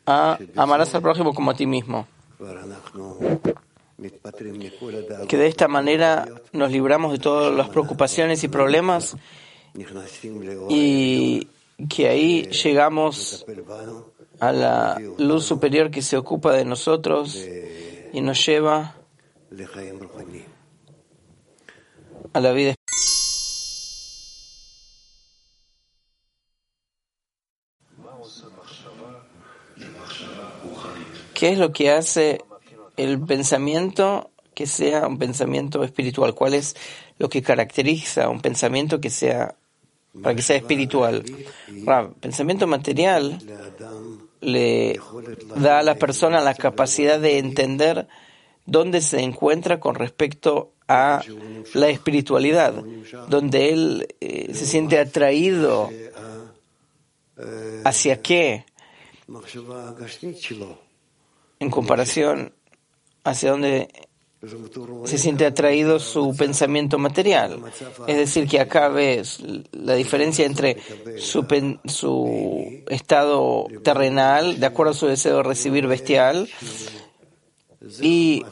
a 0.06 0.38
amarás 0.56 0.94
al 0.96 1.02
prójimo 1.02 1.34
como 1.34 1.52
a 1.52 1.54
ti 1.54 1.66
mismo. 1.66 2.08
Que 5.30 5.38
de 5.38 5.48
esta 5.48 5.70
manera 5.70 6.28
nos 6.52 6.72
libramos 6.72 7.14
de 7.14 7.20
todas 7.20 7.56
las 7.56 7.70
preocupaciones 7.70 8.44
y 8.44 8.50
problemas 8.50 9.16
y 10.70 11.48
que 11.90 12.10
ahí 12.10 12.44
llegamos 12.50 13.46
a 14.40 14.52
la 14.52 15.02
luz 15.18 15.46
superior 15.46 15.90
que 15.90 16.02
se 16.02 16.18
ocupa 16.18 16.52
de 16.52 16.66
nosotros 16.66 17.38
y 18.14 18.22
nos 18.22 18.46
lleva 18.46 18.96
a 22.32 22.40
la 22.40 22.52
vida 22.52 22.76
¿Qué 31.34 31.52
es 31.52 31.58
lo 31.58 31.74
que 31.74 31.92
hace 31.92 32.42
el 32.96 33.20
pensamiento 33.20 34.32
que 34.54 34.66
sea 34.66 35.08
un 35.08 35.18
pensamiento 35.18 35.84
espiritual? 35.84 36.34
¿Cuál 36.36 36.54
es 36.54 36.76
lo 37.18 37.28
que 37.28 37.42
caracteriza 37.42 38.30
un 38.30 38.40
pensamiento 38.40 39.02
que 39.02 39.10
sea 39.10 39.56
para 40.22 40.36
que 40.36 40.42
sea 40.42 40.56
espiritual? 40.56 41.26
pensamiento 42.22 42.68
material 42.68 43.40
le 44.44 45.00
da 45.56 45.80
a 45.80 45.84
la 45.84 45.96
persona 45.96 46.42
la 46.42 46.54
capacidad 46.54 47.20
de 47.20 47.40
entender 47.40 48.08
dónde 48.66 49.02
se 49.02 49.22
encuentra 49.22 49.80
con 49.80 49.96
respecto 49.96 50.74
a 50.88 51.22
la 51.74 51.90
espiritualidad, 51.90 52.84
donde 53.28 53.70
él 53.70 54.16
eh, 54.20 54.54
se 54.54 54.66
siente 54.66 55.00
atraído 55.00 55.90
hacia 57.84 58.22
qué. 58.22 58.66
En 61.60 61.70
comparación 61.70 62.54
hacia 63.24 63.52
donde 63.52 63.88
se 65.06 65.18
siente 65.18 65.46
atraído 65.46 66.00
su 66.00 66.36
pensamiento 66.36 66.98
material. 66.98 67.60
Es 68.08 68.18
decir, 68.18 68.48
que 68.48 68.60
acá 68.60 68.90
la 68.90 69.96
diferencia 69.96 70.46
entre 70.46 70.78
su, 71.18 71.46
su 71.86 72.84
estado 72.90 73.68
terrenal, 73.84 74.60
de 74.60 74.66
acuerdo 74.66 74.92
a 74.92 74.96
su 74.96 75.08
deseo 75.08 75.38
de 75.38 75.44
recibir 75.44 75.88
bestial, 75.88 76.50
y 78.02 78.44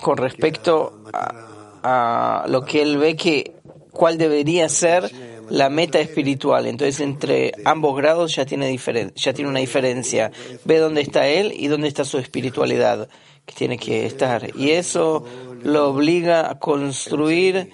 con 0.00 0.16
respecto 0.16 1.04
a, 1.12 2.44
lo 2.48 2.62
que 2.64 2.82
él 2.82 2.98
ve 2.98 3.16
que 3.16 3.52
cuál 3.90 4.16
debería 4.18 4.68
ser 4.68 5.10
la 5.50 5.68
meta 5.68 6.00
espiritual. 6.00 6.66
Entonces, 6.66 7.00
entre 7.00 7.52
ambos 7.64 7.96
grados 7.96 8.34
ya 8.34 8.46
tiene, 8.46 8.74
ya 9.14 9.32
tiene 9.34 9.50
una 9.50 9.60
diferencia. 9.60 10.30
Ve 10.64 10.78
dónde 10.78 11.02
está 11.02 11.28
él 11.28 11.52
y 11.54 11.68
dónde 11.68 11.88
está 11.88 12.04
su 12.04 12.18
espiritualidad 12.18 13.08
que 13.46 13.54
tiene 13.54 13.78
que 13.78 14.06
estar. 14.06 14.50
Y 14.56 14.70
eso 14.70 15.24
lo 15.62 15.90
obliga 15.90 16.50
a 16.50 16.58
construir 16.58 17.70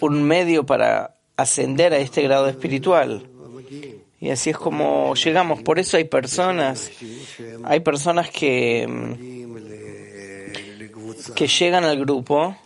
un 0.00 0.22
medio 0.22 0.64
para 0.64 1.14
ascender 1.36 1.92
a 1.92 1.98
este 1.98 2.22
grado 2.22 2.48
espiritual. 2.48 3.28
Y 4.20 4.30
así 4.30 4.50
es 4.50 4.56
como 4.56 5.14
llegamos. 5.14 5.62
Por 5.62 5.78
eso 5.78 5.96
hay 5.96 6.04
personas, 6.04 6.90
hay 7.64 7.80
personas 7.80 8.30
que, 8.30 8.88
que 11.34 11.46
llegan 11.46 11.84
al 11.84 11.98
grupo 11.98 12.56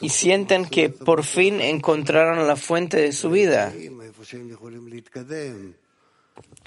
y 0.00 0.08
sienten 0.08 0.66
que 0.66 0.90
por 0.90 1.24
fin 1.24 1.60
encontraron 1.60 2.46
la 2.46 2.56
fuente 2.56 3.00
de 3.00 3.12
su 3.12 3.30
vida 3.30 3.72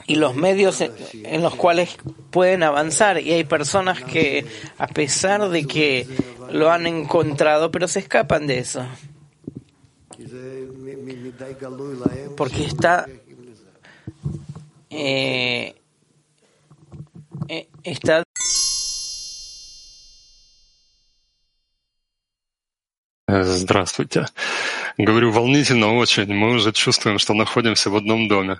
y 0.06 0.16
los 0.16 0.34
medios 0.34 0.80
en 0.80 1.42
los 1.42 1.54
cuales 1.54 1.96
pueden 2.30 2.62
avanzar. 2.62 3.20
Y 3.20 3.32
hay 3.32 3.44
personas 3.44 4.02
que, 4.02 4.46
a 4.78 4.86
pesar 4.86 5.48
de 5.48 5.66
que 5.66 6.06
lo 6.50 6.70
han 6.70 6.86
encontrado, 6.86 7.70
pero 7.70 7.88
se 7.88 8.00
escapan 8.00 8.46
de 8.46 8.58
eso. 8.58 8.86
Porque 12.36 12.64
está, 12.64 13.06
eh, 14.90 15.74
eh, 17.48 17.68
está 17.84 18.22
Здравствуйте. 23.28 24.26
Говорю 24.98 25.30
волнительно 25.30 25.94
очень. 25.96 26.26
Мы 26.26 26.54
уже 26.54 26.72
чувствуем, 26.72 27.18
что 27.18 27.32
находимся 27.32 27.88
в 27.88 27.96
одном 27.96 28.28
доме. 28.28 28.58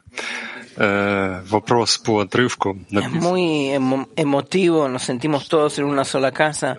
es 2.92 3.12
muy 3.12 3.72
emotivo, 4.16 4.88
nos 4.88 5.04
sentimos 5.04 5.50
todos 5.50 5.80
en 5.80 5.86
una 5.86 6.06
sola 6.06 6.32
casa, 6.32 6.78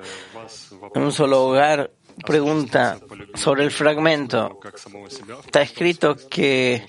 en 0.95 1.03
un 1.03 1.13
solo 1.13 1.45
hogar. 1.45 1.91
Pregunta 2.27 2.99
sobre 3.35 3.63
el 3.63 3.71
fragmento. 3.71 4.59
Está 5.45 5.63
escrito 5.63 6.17
que 6.29 6.85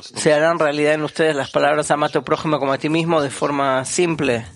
se 0.00 0.32
harán 0.32 0.58
realidad 0.58 0.94
en 0.94 1.02
ustedes 1.02 1.36
las 1.36 1.50
palabras 1.50 1.90
ama 1.90 2.06
a 2.06 2.08
tu 2.08 2.24
prójimo 2.24 2.58
como 2.58 2.72
a 2.72 2.78
ti 2.78 2.88
mismo 2.88 3.20
de 3.20 3.28
forma 3.28 3.84
simple. 3.84 4.46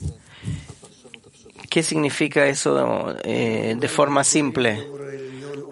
¿Qué 1.69 1.83
significa 1.83 2.47
eso 2.47 3.15
eh, 3.23 3.77
de 3.79 3.89
forma 3.89 4.25
simple? 4.25 4.89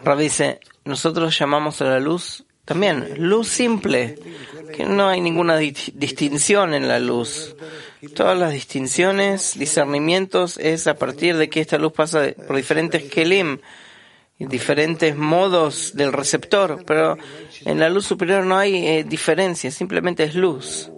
Rav 0.04 0.18
dice, 0.18 0.60
nosotros 0.84 1.38
llamamos 1.38 1.80
a 1.80 1.86
la 1.86 2.00
luz 2.00 2.45
también 2.66 3.14
luz 3.16 3.48
simple, 3.48 4.18
que 4.74 4.84
no 4.84 5.08
hay 5.08 5.22
ninguna 5.22 5.56
distinción 5.56 6.74
en 6.74 6.86
la 6.86 6.98
luz. 6.98 7.56
Todas 8.14 8.38
las 8.38 8.52
distinciones, 8.52 9.58
discernimientos, 9.58 10.58
es 10.58 10.86
a 10.86 10.96
partir 10.96 11.38
de 11.38 11.48
que 11.48 11.62
esta 11.62 11.78
luz 11.78 11.92
pasa 11.92 12.26
por 12.46 12.56
diferentes 12.56 13.04
kelim, 13.04 13.60
diferentes 14.38 15.16
modos 15.16 15.92
del 15.94 16.12
receptor, 16.12 16.84
pero 16.86 17.16
en 17.64 17.80
la 17.80 17.88
luz 17.88 18.04
superior 18.04 18.44
no 18.44 18.58
hay 18.58 18.86
eh, 18.86 19.04
diferencia, 19.04 19.70
simplemente 19.70 20.24
es 20.24 20.34
luz. 20.34 20.90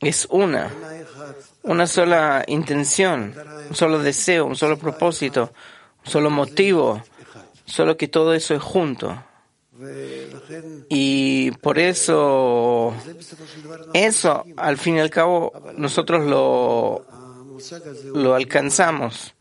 Es 0.00 0.28
una 0.30 0.70
una 1.62 1.86
sola 1.86 2.44
intención, 2.46 3.34
un 3.68 3.74
solo 3.74 3.98
deseo, 4.00 4.46
un 4.46 4.56
solo 4.56 4.78
propósito, 4.78 5.52
un 6.04 6.10
solo 6.10 6.30
motivo, 6.30 7.02
solo 7.64 7.96
que 7.96 8.08
todo 8.08 8.34
eso 8.34 8.54
es 8.54 8.62
junto. 8.62 9.22
Y 10.88 11.50
por 11.52 11.78
eso, 11.78 12.94
eso, 13.94 14.44
al 14.56 14.78
fin 14.78 14.96
y 14.96 15.00
al 15.00 15.10
cabo, 15.10 15.52
nosotros 15.76 16.26
lo, 16.26 17.04
lo 18.14 18.34
alcanzamos. 18.34 19.34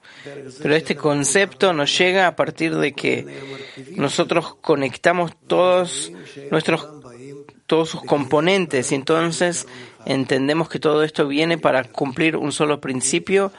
Pero 0.61 0.75
este 0.75 0.95
concepto 0.95 1.73
nos 1.73 1.97
llega 1.97 2.27
a 2.27 2.35
partir 2.35 2.75
de 2.75 2.93
que 2.93 3.25
nosotros 3.95 4.55
conectamos 4.61 5.31
todos 5.47 6.11
nuestros 6.51 6.87
todos 7.71 7.87
sus 7.87 8.03
componentes 8.03 8.91
y 8.91 8.95
entonces 8.95 9.65
entendemos 10.05 10.67
que 10.67 10.77
todo 10.77 11.03
esto 11.03 11.25
viene 11.25 11.57
para 11.57 11.85
cumplir 11.85 12.35
un 12.35 12.51
solo 12.51 12.81
principio, 12.81 13.53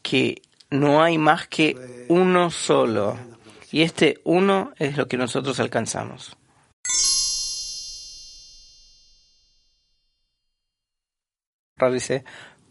que 0.00 0.40
no 0.70 1.02
hay 1.02 1.18
más 1.18 1.46
que 1.46 2.06
uno 2.08 2.50
solo. 2.50 3.18
Y 3.70 3.82
este 3.82 4.20
uno 4.24 4.72
es 4.78 4.96
lo 4.96 5.08
que 5.08 5.16
nosotros 5.16 5.60
alcanzamos. 5.60 6.36
dice, 11.92 12.24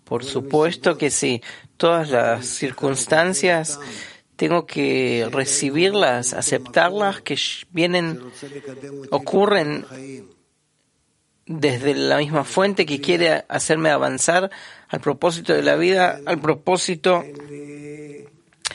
por 0.04 0.26
supuesto 0.26 0.98
que 0.98 1.10
sí, 1.10 1.42
todas 1.78 2.10
las 2.10 2.46
circunstancias 2.46 3.80
tengo 4.36 4.66
que 4.66 5.28
recibirlas, 5.32 6.34
aceptarlas, 6.34 7.22
que 7.22 7.40
vienen, 7.72 8.22
ocurren 9.10 9.86
desde 11.46 11.96
la 11.96 12.18
misma 12.18 12.44
fuente 12.44 12.86
que 12.86 13.00
quiere 13.00 13.46
hacerme 13.48 13.90
avanzar 13.90 14.52
al 14.90 15.00
propósito 15.00 15.54
de 15.54 15.64
la 15.64 15.78
vida, 15.78 16.20
al 16.26 16.40
propósito 16.40 17.24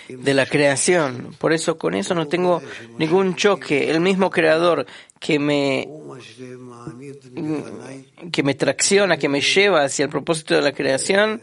de 0.08 0.34
la 0.34 0.46
creación. 0.46 1.34
Por 1.38 1.52
eso 1.52 1.78
con 1.78 1.94
eso 1.94 2.14
no 2.14 2.28
tengo 2.28 2.62
ningún 2.98 3.34
choque. 3.36 3.90
El 3.90 4.00
mismo 4.00 4.30
creador 4.30 4.86
que 5.18 5.38
me 5.38 5.88
que 8.32 8.42
me 8.42 8.54
tracciona, 8.54 9.16
que 9.16 9.28
me 9.28 9.40
lleva 9.40 9.84
hacia 9.84 10.04
el 10.04 10.10
propósito 10.10 10.54
de 10.54 10.62
la 10.62 10.72
creación, 10.72 11.42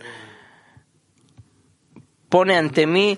pone 2.29 2.55
ante 2.55 2.85
mí 2.85 3.17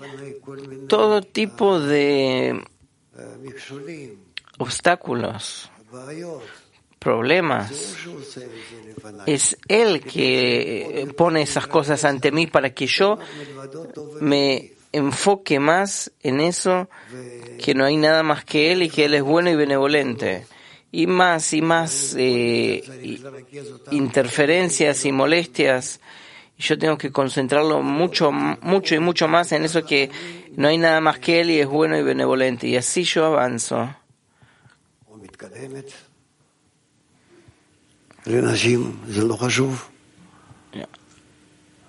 todo 0.88 1.22
tipo 1.22 1.78
de 1.80 2.62
obstáculos 4.58 5.70
problemas. 6.98 7.96
Es 9.26 9.56
Él 9.66 10.00
que 10.00 11.12
pone 11.16 11.42
esas 11.42 11.66
cosas 11.66 12.04
ante 12.04 12.30
mí 12.30 12.46
para 12.46 12.72
que 12.72 12.86
yo 12.86 13.18
me 14.20 14.72
enfoque 14.92 15.58
más 15.58 16.12
en 16.22 16.40
eso, 16.40 16.88
que 17.62 17.74
no 17.74 17.84
hay 17.84 17.96
nada 17.96 18.22
más 18.22 18.44
que 18.44 18.72
Él 18.72 18.82
y 18.82 18.90
que 18.90 19.06
Él 19.06 19.14
es 19.14 19.22
bueno 19.22 19.50
y 19.50 19.56
benevolente. 19.56 20.46
Y 20.90 21.06
más 21.06 21.52
y 21.54 21.62
más 21.62 22.14
eh, 22.18 22.82
interferencias 23.90 25.04
y 25.06 25.12
molestias. 25.12 26.00
Yo 26.58 26.78
tengo 26.78 26.98
que 26.98 27.10
concentrarlo 27.10 27.82
mucho, 27.82 28.30
mucho 28.30 28.94
y 28.94 28.98
mucho 28.98 29.26
más 29.26 29.52
en 29.52 29.64
eso 29.64 29.84
que 29.84 30.10
no 30.54 30.68
hay 30.68 30.78
nada 30.78 31.00
más 31.00 31.18
que 31.18 31.40
Él 31.40 31.50
y 31.50 31.60
es 31.60 31.66
bueno 31.66 31.96
y 31.96 32.02
benevolente. 32.02 32.68
Y 32.68 32.76
así 32.76 33.04
yo 33.04 33.24
avanzo. 33.24 33.94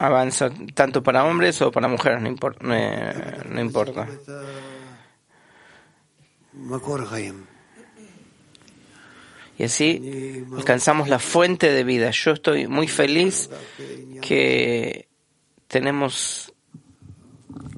Avanza 0.03 0.51
tanto 0.73 1.01
para 1.01 1.23
hombres 1.23 1.61
o 1.61 1.71
para 1.71 1.87
mujeres, 1.87 2.21
no, 2.21 2.27
importa, 2.27 2.59
no, 2.61 3.61
importa. 3.61 4.05
Y 9.57 9.63
así 9.63 10.43
alcanzamos 10.57 11.07
la 11.07 11.19
fuente 11.19 11.71
de 11.71 11.85
vida. 11.85 12.11
Yo 12.11 12.31
estoy 12.31 12.67
muy 12.67 12.89
feliz 12.89 13.49
que 14.21 15.07
tenemos 15.69 16.53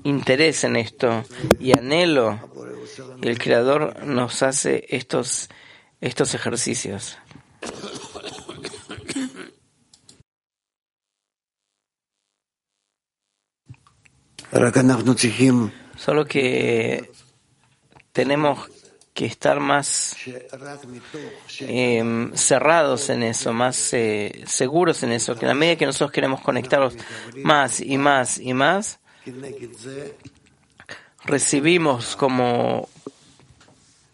interés 0.04 0.64
en 0.64 0.78
esto 0.78 1.26
y 1.60 1.78
anhelo 1.78 2.40
y 3.22 3.28
el 3.28 3.38
Creador 3.38 4.04
nos 4.04 4.42
hace 4.42 4.88
estos, 4.90 5.48
estos 6.02 6.34
ejercicios. 6.34 7.20
Solo 15.98 16.26
que 16.26 17.11
tenemos 18.14 18.69
que 19.14 19.26
estar 19.26 19.60
más 19.60 20.15
em, 21.60 22.34
cerrados 22.36 23.10
en 23.10 23.23
eso, 23.23 23.52
más 23.53 23.94
eh, 23.94 24.44
seguros 24.45 25.03
en 25.03 25.11
eso, 25.11 25.36
que 25.36 25.45
a 25.45 25.49
la 25.49 25.56
medida 25.56 25.76
que 25.76 25.86
nosotros 25.86 26.11
queremos 26.11 26.41
conectarlos 26.41 26.95
más 27.44 27.82
y 27.82 27.98
más 27.98 28.40
y 28.40 28.53
más, 28.53 28.99
recibimos 31.26 32.15
como, 32.15 32.88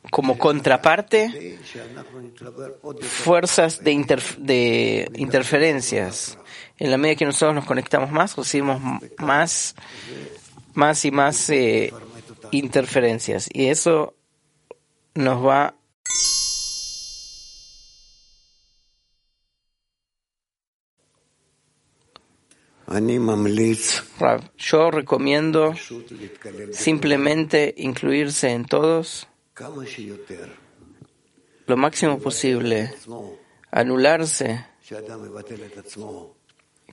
como 0.09 0.37
contraparte 0.37 1.59
fuerzas 3.01 3.83
de, 3.83 4.17
de 4.39 5.11
interferencias. 5.15 6.37
En 6.77 6.91
la 6.91 6.97
medida 6.97 7.15
que 7.15 7.25
nosotros 7.25 7.55
nos 7.55 7.65
conectamos 7.65 8.11
más, 8.11 8.35
recibimos 8.35 8.81
más, 9.17 9.75
más 10.73 11.05
y 11.05 11.11
más 11.11 11.49
eh, 11.49 11.93
interferencias. 12.51 13.49
Y 13.53 13.67
eso 13.67 14.15
nos 15.13 15.45
va 15.45 15.75
Yo 24.57 24.91
recomiendo 24.91 25.73
simplemente 26.71 27.73
incluirse 27.77 28.51
en 28.51 28.65
todos 28.65 29.27
lo 31.67 31.77
máximo 31.77 32.19
posible, 32.19 32.93
anularse, 33.71 34.65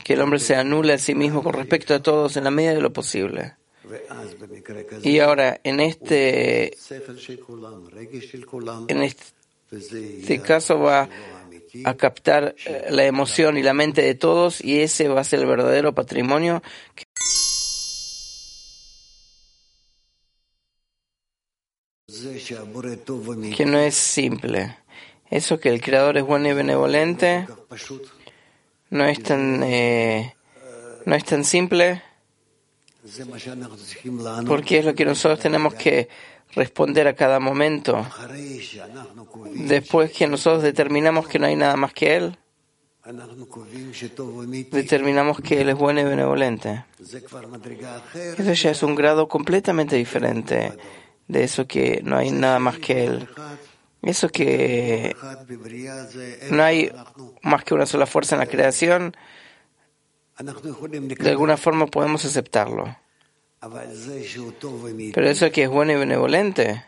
que 0.04 0.14
el 0.14 0.20
hombre 0.20 0.38
se 0.38 0.54
anule 0.54 0.94
a 0.94 0.98
sí 0.98 1.14
mismo 1.14 1.42
con 1.42 1.52
respecto 1.52 1.94
a 1.94 2.02
todos 2.02 2.36
en 2.36 2.44
la 2.44 2.50
medida 2.50 2.74
de 2.74 2.80
lo 2.80 2.92
posible. 2.92 3.56
Y 5.02 5.18
ahora, 5.20 5.60
en 5.64 5.80
este, 5.80 6.76
en 8.88 9.02
este 9.02 10.42
caso 10.42 10.78
va 10.78 11.08
a 11.84 11.94
captar 11.94 12.54
eh, 12.64 12.86
la 12.90 13.04
emoción 13.04 13.56
y 13.58 13.62
la 13.62 13.74
mente 13.74 14.02
de 14.02 14.14
todos 14.14 14.62
y 14.64 14.80
ese 14.80 15.08
va 15.08 15.20
a 15.20 15.24
ser 15.24 15.40
el 15.40 15.46
verdadero 15.46 15.94
patrimonio 15.94 16.62
que 23.56 23.66
no 23.66 23.78
es 23.78 23.94
simple. 23.94 24.76
Eso 25.30 25.60
que 25.60 25.68
el 25.68 25.80
Creador 25.80 26.16
es 26.16 26.24
bueno 26.24 26.48
y 26.48 26.54
benevolente 26.54 27.46
no 28.90 29.04
es 29.04 29.22
tan, 29.22 29.62
eh, 29.62 30.34
no 31.04 31.14
es 31.14 31.24
tan 31.24 31.44
simple 31.44 32.02
porque 34.46 34.78
es 34.78 34.84
lo 34.84 34.94
que 34.94 35.04
nosotros 35.04 35.40
tenemos 35.40 35.74
que 35.74 36.08
responder 36.54 37.06
a 37.06 37.14
cada 37.14 37.40
momento. 37.40 38.06
Después 39.54 40.12
que 40.12 40.26
nosotros 40.26 40.62
determinamos 40.62 41.28
que 41.28 41.38
no 41.38 41.46
hay 41.46 41.56
nada 41.56 41.76
más 41.76 41.92
que 41.92 42.16
Él, 42.16 42.38
determinamos 44.70 45.40
que 45.40 45.60
Él 45.60 45.70
es 45.70 45.76
bueno 45.76 46.00
y 46.00 46.04
benevolente. 46.04 46.84
Eso 47.00 48.52
ya 48.52 48.70
es 48.70 48.82
un 48.82 48.94
grado 48.94 49.28
completamente 49.28 49.96
diferente 49.96 50.72
de 51.28 51.44
eso 51.44 51.66
que 51.66 52.00
no 52.04 52.16
hay 52.16 52.30
nada 52.30 52.58
más 52.58 52.78
que 52.78 53.04
Él. 53.04 53.28
Eso 54.02 54.28
que 54.28 55.14
no 56.50 56.62
hay 56.62 56.90
más 57.42 57.64
que 57.64 57.74
una 57.74 57.86
sola 57.86 58.06
fuerza 58.06 58.36
en 58.36 58.40
la 58.40 58.46
creación, 58.46 59.16
de 60.38 61.30
alguna 61.30 61.56
forma 61.56 61.86
podemos 61.86 62.24
aceptarlo. 62.24 62.96
Pero 65.14 65.28
eso 65.28 65.50
que 65.50 65.64
es 65.64 65.68
bueno 65.68 65.92
y 65.92 65.96
benevolente 65.96 66.84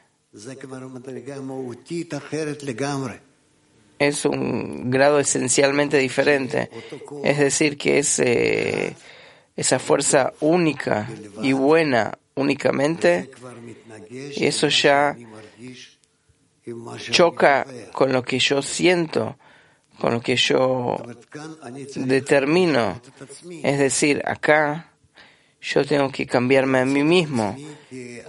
es 4.01 4.25
un 4.25 4.91
grado 4.91 5.21
esencialmente 5.21 5.99
diferente. 5.99 6.71
Es 7.23 7.39
decir, 7.39 7.77
que 7.77 7.99
es 7.99 8.19
eh, 8.19 8.97
esa 9.55 9.79
fuerza 9.79 10.33
única 10.41 11.09
y 11.43 11.53
buena 11.53 12.19
únicamente, 12.35 13.31
eso 14.37 14.69
ya 14.69 15.17
choca 17.11 17.67
con 17.93 18.13
lo 18.13 18.23
que 18.23 18.39
yo 18.39 18.63
siento, 18.63 19.37
con 19.99 20.15
lo 20.15 20.21
que 20.21 20.37
yo 20.37 20.97
determino. 21.97 23.01
Es 23.63 23.79
decir, 23.79 24.23
acá 24.25 24.93
yo 25.61 25.85
tengo 25.85 26.11
que 26.11 26.27
cambiarme 26.27 26.79
a 26.79 26.85
mí 26.85 27.05
mismo, 27.05 27.57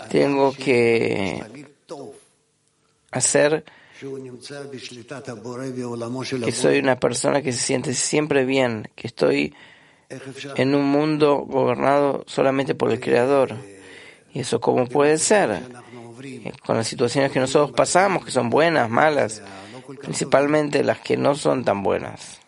tengo 0.09 0.53
que 0.53 1.67
hacer 3.11 3.63
que 6.43 6.51
soy 6.51 6.79
una 6.79 6.99
persona 6.99 7.41
que 7.41 7.51
se 7.51 7.59
siente 7.59 7.93
siempre 7.93 8.45
bien, 8.45 8.89
que 8.95 9.07
estoy 9.07 9.53
en 10.55 10.75
un 10.75 10.85
mundo 10.85 11.45
gobernado 11.47 12.23
solamente 12.27 12.73
por 12.73 12.91
el 12.91 12.99
Creador. 12.99 13.55
¿Y 14.33 14.39
eso 14.39 14.59
cómo 14.59 14.87
puede 14.87 15.17
ser? 15.17 15.61
Con 16.65 16.77
las 16.77 16.87
situaciones 16.87 17.31
que 17.31 17.39
nosotros 17.39 17.71
pasamos, 17.75 18.25
que 18.25 18.31
son 18.31 18.49
buenas, 18.49 18.89
malas, 18.89 19.41
principalmente 20.01 20.83
las 20.83 20.99
que 20.99 21.17
no 21.17 21.35
son 21.35 21.63
tan 21.63 21.83
buenas. 21.83 22.39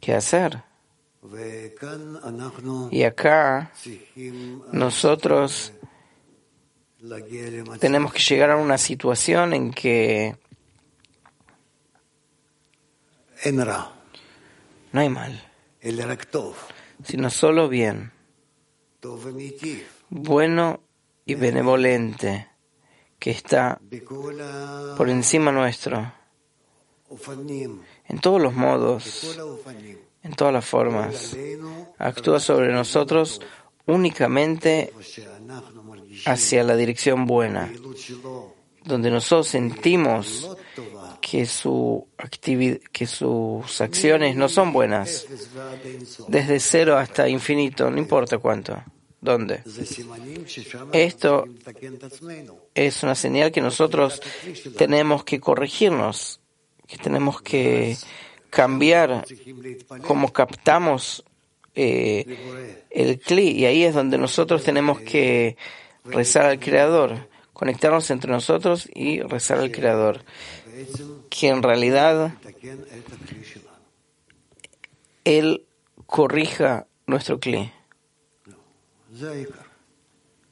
¿Qué 0.00 0.14
hacer? 0.14 0.62
Y 2.90 3.02
acá 3.02 3.72
nosotros 4.72 5.72
tenemos 7.80 8.12
que 8.12 8.20
llegar 8.20 8.50
a 8.50 8.56
una 8.56 8.78
situación 8.78 9.52
en 9.52 9.72
que 9.72 10.36
no 14.92 15.00
hay 15.00 15.08
mal, 15.08 15.52
sino 17.04 17.30
solo 17.30 17.68
bien, 17.68 18.12
bueno 20.10 20.80
y 21.28 21.34
benevolente, 21.34 22.48
que 23.18 23.30
está 23.30 23.78
por 24.96 25.10
encima 25.10 25.52
nuestro, 25.52 26.10
en 28.08 28.18
todos 28.18 28.40
los 28.40 28.54
modos, 28.54 29.38
en 30.22 30.32
todas 30.32 30.54
las 30.54 30.64
formas. 30.64 31.36
Actúa 31.98 32.40
sobre 32.40 32.72
nosotros 32.72 33.42
únicamente 33.84 34.90
hacia 36.24 36.64
la 36.64 36.74
dirección 36.76 37.26
buena, 37.26 37.70
donde 38.84 39.10
nosotros 39.10 39.48
sentimos 39.48 40.56
que, 41.20 41.44
su 41.44 42.08
que 42.90 43.06
sus 43.06 43.80
acciones 43.82 44.34
no 44.34 44.48
son 44.48 44.72
buenas, 44.72 45.26
desde 46.28 46.58
cero 46.58 46.96
hasta 46.96 47.28
infinito, 47.28 47.90
no 47.90 47.98
importa 47.98 48.38
cuánto. 48.38 48.82
¿Dónde? 49.20 49.62
Esto 50.92 51.44
es 52.74 53.02
una 53.02 53.14
señal 53.14 53.50
que 53.50 53.60
nosotros 53.60 54.20
tenemos 54.76 55.24
que 55.24 55.40
corregirnos 55.40 56.40
que 56.88 56.96
tenemos 56.96 57.42
que 57.42 57.96
cambiar 58.50 59.24
cómo 60.06 60.32
captamos 60.32 61.22
eh, 61.74 62.24
el 62.90 63.20
cli 63.20 63.50
y 63.50 63.66
ahí 63.66 63.84
es 63.84 63.94
donde 63.94 64.16
nosotros 64.18 64.64
tenemos 64.64 64.98
que 65.00 65.56
rezar 66.04 66.46
al 66.46 66.58
Creador, 66.58 67.28
conectarnos 67.52 68.10
entre 68.10 68.32
nosotros 68.32 68.88
y 68.94 69.20
rezar 69.20 69.58
al 69.58 69.70
Creador, 69.70 70.24
que 71.28 71.48
en 71.48 71.62
realidad 71.62 72.32
Él 75.24 75.66
corrija 76.06 76.86
nuestro 77.06 77.38
cli. 77.38 77.70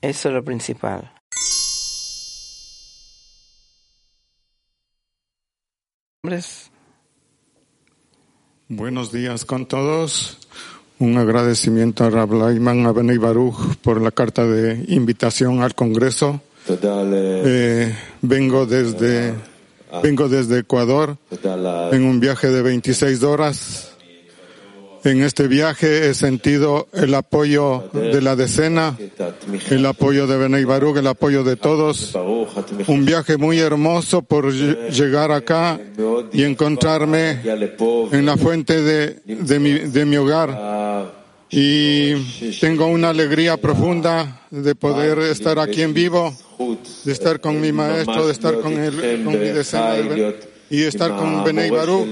Eso 0.01 0.29
es 0.29 0.35
lo 0.35 0.45
principal. 0.45 1.13
Buenos 8.69 9.13
días 9.13 9.45
con 9.45 9.67
todos. 9.67 10.39
Un 10.99 11.19
agradecimiento 11.19 12.05
a 12.05 12.11
Rab 12.11 12.33
Laiman 12.33 12.87
Abenei 12.87 13.19
Baruch 13.19 13.77
por 13.83 14.01
la 14.01 14.11
carta 14.11 14.45
de 14.45 14.85
invitación 14.89 15.63
al 15.63 15.75
Congreso. 15.77 16.41
Eh, 17.45 17.95
vengo 18.23 18.67
desde 18.67 19.35
vengo 20.03 20.29
desde 20.29 20.59
Ecuador 20.59 21.17
en 21.93 22.05
un 22.05 22.19
viaje 22.19 22.49
de 22.49 22.63
26 22.63 23.23
horas 23.23 23.96
en 25.11 25.23
este 25.23 25.47
viaje 25.47 26.09
he 26.09 26.15
sentido 26.15 26.89
el 26.93 27.15
apoyo 27.15 27.89
de 27.93 28.21
la 28.21 28.35
decena, 28.35 28.97
el 29.71 29.87
apoyo 29.87 30.27
de 30.27 30.37
Benei 30.37 30.65
Baruch, 30.65 30.97
el 30.97 31.07
apoyo 31.07 31.45
de 31.45 31.57
todos. 31.57 32.17
Un 32.87 33.05
viaje 33.05 33.37
muy 33.37 33.59
hermoso 33.59 34.23
por 34.23 34.53
llegar 34.53 35.31
acá 35.31 35.79
y 36.33 36.43
encontrarme 36.43 37.41
en 38.13 38.27
la 38.27 38.37
fuente 38.37 38.83
de, 38.83 40.05
mi 40.07 40.17
hogar. 40.17 41.15
Y 41.51 42.15
tengo 42.61 42.87
una 42.87 43.11
alegría 43.11 43.57
profunda 43.57 44.43
de 44.51 44.75
poder 44.75 45.19
estar 45.21 45.59
aquí 45.59 45.83
en 45.83 45.95
vivo, 45.95 46.35
de 47.05 47.13
estar 47.13 47.41
con 47.41 47.61
mi 47.61 47.71
maestro, 47.71 48.27
de 48.27 48.33
estar 48.33 48.59
con, 48.61 48.73
el, 48.73 49.23
con 49.25 49.33
mi 49.39 49.49
decena 49.49 49.95
y 50.71 50.83
estar 50.83 51.17
con 51.17 51.45
Benei 51.45 51.71
Baruch, 51.71 52.09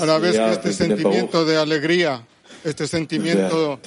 a 0.00 0.06
la 0.06 0.18
vez 0.18 0.36
que 0.36 0.50
este 0.50 0.72
sentimiento 0.72 1.44
de 1.44 1.56
alegría, 1.56 2.26
este 2.62 2.86
sentimiento 2.86 3.80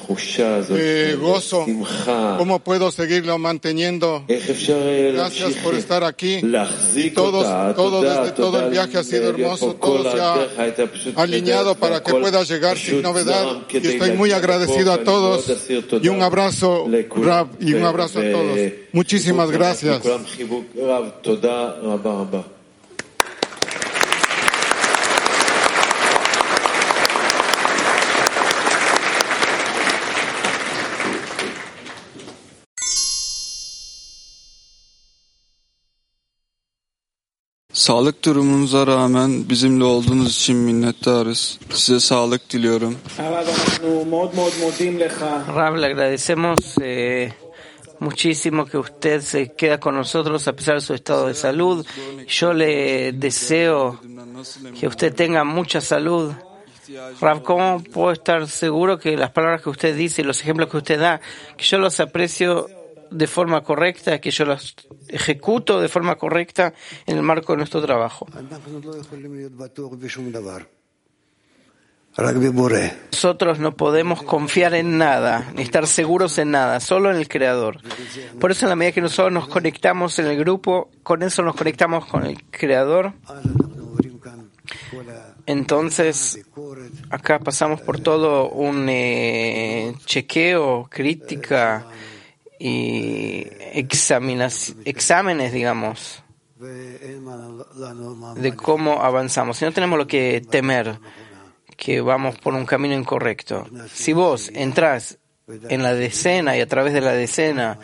de 0.70 1.16
gozo, 1.16 1.66
¿cómo 2.38 2.60
puedo 2.60 2.92
seguirlo 2.92 3.38
manteniendo? 3.38 4.26
Gracias 4.28 5.54
por 5.64 5.76
estar 5.76 6.04
aquí. 6.04 6.42
Y 6.96 7.12
todos, 7.12 7.76
todo 7.76 8.02
desde 8.02 8.32
todo 8.32 8.66
el 8.66 8.72
viaje 8.72 8.98
ha 8.98 9.04
sido 9.04 9.30
hermoso, 9.30 9.76
todo 9.76 10.12
se 10.12 10.20
ha 10.20 11.22
alineado 11.22 11.76
para 11.76 12.02
que 12.02 12.14
pueda 12.14 12.44
llegar 12.44 12.78
sin 12.78 13.02
novedad. 13.02 13.60
Y 13.72 13.88
estoy 13.88 14.12
muy 14.14 14.32
agradecido 14.32 14.92
a 14.92 15.04
todos. 15.04 15.52
Y 16.02 16.08
un 16.08 16.22
abrazo, 16.24 16.88
Rab, 17.16 17.50
y 17.60 17.74
un 17.74 17.84
abrazo 17.84 18.20
a 18.20 18.32
todos. 18.32 18.60
Muchísimas 18.92 19.52
gracias. 19.52 20.02
Sağlık 37.84 38.26
durumunuza 38.26 38.88
rağmen 38.88 39.50
bizimle 39.50 39.84
olduğunuz 39.84 40.36
için 40.36 40.56
minnettarız. 40.56 41.60
Size 41.70 42.00
sağlık 42.00 42.50
diliyorum. 42.50 42.98
Rab, 45.56 45.78
le 45.82 45.86
agradecemos 45.86 46.78
eh, 46.82 47.32
muchísimo 48.00 48.66
que 48.66 48.78
usted 48.78 49.22
se 49.22 49.56
queda 49.56 49.80
con 49.80 49.96
nosotros 49.96 50.48
a 50.48 50.54
pesar 50.54 50.76
de 50.76 50.82
su 50.82 50.94
estado 50.94 51.28
de 51.28 51.34
salud. 51.34 51.86
Yo 52.40 52.54
le 52.60 53.12
deseo 53.22 54.00
que 54.80 54.88
usted 54.88 55.14
tenga 55.14 55.44
mucha 55.44 55.82
salud. 55.82 56.32
Rab, 57.22 57.44
¿cómo 57.44 57.84
puedo 57.94 58.12
estar 58.14 58.48
seguro 58.48 58.98
que 58.98 59.18
las 59.18 59.32
palabras 59.32 59.62
que 59.62 59.70
usted 59.70 59.98
dice 59.98 60.22
y 60.22 60.26
los 60.26 60.42
ejemplos 60.42 60.70
que 60.70 60.78
usted 60.78 61.00
da, 61.00 61.20
que 61.58 61.66
yo 61.66 61.78
los 61.80 62.00
aprecio 62.00 62.70
de 63.14 63.28
forma 63.28 63.62
correcta, 63.64 64.20
que 64.20 64.32
yo 64.32 64.46
los 64.46 64.76
ejecuto 65.08 65.80
de 65.80 65.88
forma 65.88 66.16
correcta 66.16 66.74
en 67.06 67.18
el 67.18 67.24
marco 67.24 67.54
de 67.54 67.58
nuestro 67.58 67.82
trabajo. 67.82 68.28
Nosotros 73.12 73.60
no 73.60 73.76
podemos 73.76 74.22
confiar 74.22 74.76
en 74.76 75.00
nada, 75.00 75.52
ni 75.56 75.64
estar 75.64 75.88
seguros 75.88 76.38
en 76.38 76.52
nada, 76.52 76.80
solo 76.80 77.10
en 77.10 77.18
el 77.18 77.28
Creador. 77.28 77.80
Por 78.40 78.52
eso 78.52 78.66
en 78.66 78.70
la 78.70 78.76
medida 78.76 78.94
que 78.94 79.02
nosotros 79.02 79.34
nos 79.34 79.48
conectamos 79.48 80.20
en 80.20 80.28
el 80.28 80.38
grupo, 80.38 80.90
con 81.02 81.24
eso 81.24 81.42
nos 81.42 81.56
conectamos 81.56 82.06
con 82.06 82.26
el 82.26 82.44
Creador. 82.52 83.14
Entonces, 85.46 86.46
acá 87.10 87.40
pasamos 87.40 87.82
por 87.82 88.00
todo 88.00 88.50
un 88.50 88.88
eh, 88.90 89.96
chequeo, 90.06 90.88
crítica, 90.90 91.86
y 92.66 93.46
exámenes, 93.74 94.74
digamos, 95.52 96.24
de 98.38 98.56
cómo 98.56 99.04
avanzamos. 99.04 99.58
Si 99.58 99.66
no 99.66 99.74
tenemos 99.74 100.00
lo 100.00 100.08
que 100.08 100.40
temer, 100.50 100.98
que 101.76 102.00
vamos 102.00 102.40
por 102.40 102.54
un 102.54 102.66
camino 102.66 102.96
incorrecto. 102.96 103.68
Si 103.92 104.14
vos 104.14 104.50
entras 104.54 105.20
en 105.68 105.84
la 105.84 105.94
decena 105.94 106.56
y 106.56 106.62
a 106.62 106.68
través 106.68 106.94
de 106.94 107.02
la 107.02 107.12
decena 107.12 107.80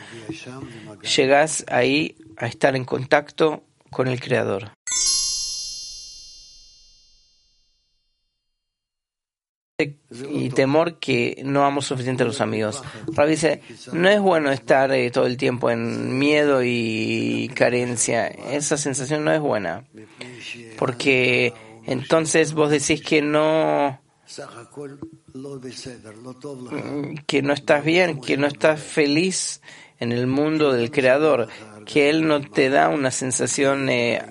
llegás 1.02 1.66
ahí 1.68 2.16
a 2.38 2.48
estar 2.48 2.78
en 2.78 2.86
contacto 2.86 3.64
con 3.90 4.08
el 4.08 4.22
Creador. 4.22 4.72
Y 10.30 10.50
temor 10.50 11.00
que 11.00 11.42
no 11.46 11.64
amo 11.64 11.82
suficiente 11.82 12.24
a 12.24 12.26
los 12.26 12.42
amigos. 12.42 12.84
Rabbi 13.14 13.32
dice, 13.32 13.62
no 13.94 14.10
es 14.10 14.20
bueno 14.20 14.52
estar 14.52 14.92
eh, 14.92 15.10
todo 15.12 15.26
el 15.26 15.38
tiempo 15.38 15.70
en 15.70 16.18
miedo 16.20 16.62
y 16.64 17.50
carencia. 17.56 18.28
Esa 18.28 18.78
sensación 18.78 19.24
no 19.24 19.32
es 19.32 19.40
buena. 19.40 19.86
Porque 20.78 21.54
entonces 21.86 22.54
vos 22.54 22.70
decís 22.70 23.02
que 23.02 23.22
no 23.22 24.00
que 27.26 27.42
no 27.42 27.54
estás 27.54 27.84
bien, 27.84 28.22
que 28.22 28.38
no 28.38 28.48
estás 28.48 28.82
feliz 28.82 29.62
en 30.00 30.12
el 30.12 30.28
mundo 30.28 30.72
del 30.72 30.92
creador, 30.92 31.48
que 31.86 32.10
él 32.10 32.28
no 32.28 32.42
te 32.42 32.70
da 32.70 32.90
una 32.90 33.12
sensación 33.12 33.90
eh, 33.90 34.22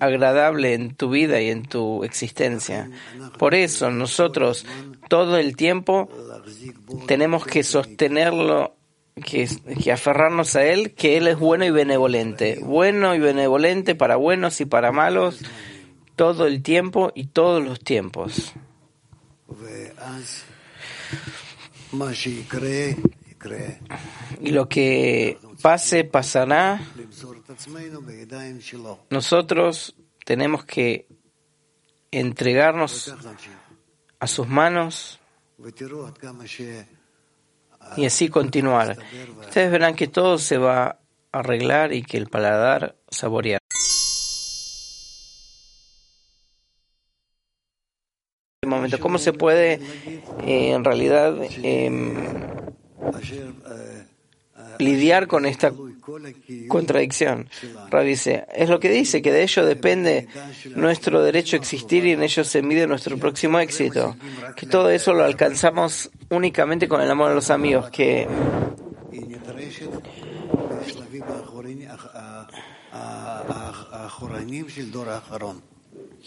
agradable 0.00 0.74
en 0.74 0.94
tu 0.94 1.10
vida 1.10 1.40
y 1.40 1.50
en 1.50 1.64
tu 1.64 2.04
existencia. 2.04 2.90
Por 3.38 3.54
eso 3.54 3.90
nosotros 3.90 4.66
todo 5.08 5.36
el 5.36 5.56
tiempo 5.56 6.08
tenemos 7.06 7.46
que 7.46 7.62
sostenerlo, 7.62 8.74
que, 9.14 9.48
que, 9.82 9.92
aferrarnos 9.92 10.56
a 10.56 10.64
Él, 10.64 10.94
que 10.94 11.16
Él 11.16 11.28
es 11.28 11.38
bueno 11.38 11.64
y 11.64 11.70
benevolente. 11.70 12.58
Bueno 12.62 13.14
y 13.14 13.18
benevolente 13.18 13.94
para 13.94 14.16
buenos 14.16 14.60
y 14.60 14.64
para 14.64 14.92
malos, 14.92 15.40
todo 16.16 16.46
el 16.46 16.62
tiempo 16.62 17.12
y 17.14 17.26
todos 17.26 17.62
los 17.64 17.80
tiempos. 17.80 18.52
Y 24.40 24.50
lo 24.50 24.68
que 24.68 25.38
pase, 25.62 26.04
pasará. 26.04 26.80
Nosotros 29.10 29.94
tenemos 30.24 30.64
que 30.64 31.06
entregarnos 32.10 33.14
a 34.18 34.26
sus 34.26 34.48
manos 34.48 35.20
y 37.96 38.06
así 38.06 38.28
continuar. 38.28 38.98
Ustedes 39.40 39.70
verán 39.70 39.94
que 39.94 40.08
todo 40.08 40.38
se 40.38 40.58
va 40.58 40.84
a 40.84 40.98
arreglar 41.32 41.92
y 41.92 42.02
que 42.02 42.18
el 42.18 42.28
paladar 42.28 42.96
saboreará. 43.10 43.60
momento, 48.70 49.00
¿cómo 49.00 49.18
se 49.18 49.32
puede 49.32 49.80
eh, 50.46 50.72
en 50.72 50.84
realidad 50.84 51.36
em, 51.62 52.14
lidiar 54.80 55.26
con 55.26 55.46
esta 55.46 55.72
contradicción. 56.68 57.48
Rab 57.90 58.04
dice, 58.04 58.46
es 58.54 58.68
lo 58.68 58.80
que 58.80 58.90
dice, 58.90 59.22
que 59.22 59.32
de 59.32 59.42
ello 59.42 59.64
depende 59.64 60.28
nuestro 60.74 61.22
derecho 61.22 61.56
a 61.56 61.58
existir 61.58 62.04
y 62.06 62.12
en 62.12 62.22
ello 62.22 62.44
se 62.44 62.62
mide 62.62 62.86
nuestro 62.86 63.16
próximo 63.18 63.58
éxito. 63.60 64.16
Que 64.56 64.66
todo 64.66 64.90
eso 64.90 65.14
lo 65.14 65.24
alcanzamos 65.24 66.10
únicamente 66.30 66.88
con 66.88 67.00
el 67.00 67.10
amor 67.10 67.30
a 67.30 67.34
los 67.34 67.50
amigos, 67.50 67.90
que 67.90 68.26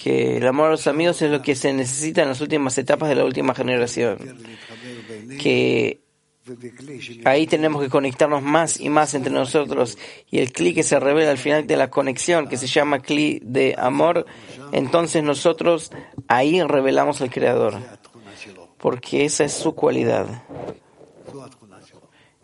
que 0.01 0.37
el 0.37 0.47
amor 0.47 0.67
a 0.67 0.71
los 0.71 0.87
amigos 0.87 1.21
es 1.21 1.31
lo 1.31 1.41
que 1.41 1.55
se 1.55 1.73
necesita 1.73 2.23
en 2.23 2.29
las 2.29 2.41
últimas 2.41 2.77
etapas 2.77 3.09
de 3.09 3.15
la 3.15 3.25
última 3.25 3.53
generación, 3.53 4.17
que 5.39 6.01
ahí 7.25 7.47
tenemos 7.47 7.81
que 7.81 7.89
conectarnos 7.89 8.41
más 8.41 8.79
y 8.79 8.89
más 8.89 9.13
entre 9.13 9.31
nosotros 9.31 9.97
y 10.29 10.39
el 10.39 10.51
clic 10.51 10.75
que 10.75 10.83
se 10.83 10.99
revela 10.99 11.31
al 11.31 11.37
final 11.37 11.65
de 11.67 11.77
la 11.77 11.89
conexión, 11.89 12.47
que 12.47 12.57
se 12.57 12.67
llama 12.67 12.99
clic 12.99 13.41
de 13.43 13.75
amor, 13.77 14.25
entonces 14.71 15.23
nosotros 15.23 15.91
ahí 16.27 16.61
revelamos 16.61 17.21
al 17.21 17.29
Creador, 17.29 17.75
porque 18.77 19.25
esa 19.25 19.45
es 19.45 19.53
su 19.53 19.73
cualidad. 19.73 20.43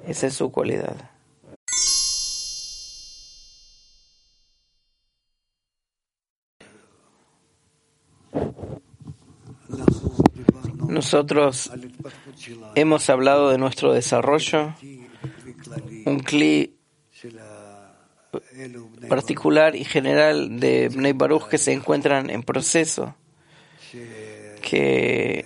Esa 0.08 0.28
es 0.28 0.34
su 0.34 0.52
cualidad. 0.52 0.96
Nosotros 11.00 11.72
hemos 12.76 13.10
hablado 13.10 13.52
de 13.52 13.58
nuestro 13.58 13.94
desarrollo, 13.94 14.76
un 16.06 16.20
cli 16.20 16.76
particular 19.08 19.78
y 19.78 19.86
general 19.86 20.60
de 20.60 20.90
Bnei 20.90 21.14
Baruch 21.14 21.48
que 21.48 21.58
se 21.58 21.72
encuentran 21.72 22.30
en 22.30 22.44
proceso, 22.44 23.16
que, 24.62 25.46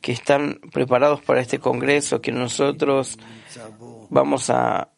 que 0.00 0.12
están 0.12 0.58
preparados 0.72 1.20
para 1.20 1.42
este 1.42 1.58
congreso, 1.58 2.22
que 2.22 2.32
nosotros 2.32 3.18
vamos 4.08 4.48
a 4.48 4.88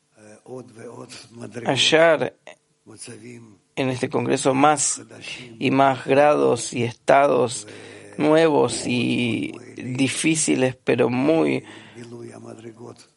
hallar 1.67 2.37
en 3.77 3.89
este 3.89 4.09
Congreso 4.09 4.55
más 4.55 5.03
y 5.59 5.71
más 5.71 6.05
grados 6.05 6.73
y 6.73 6.85
estados 6.85 7.67
nuevos 8.19 8.87
y 8.87 9.53
difíciles, 9.77 10.77
pero 10.83 11.09
muy, 11.09 11.65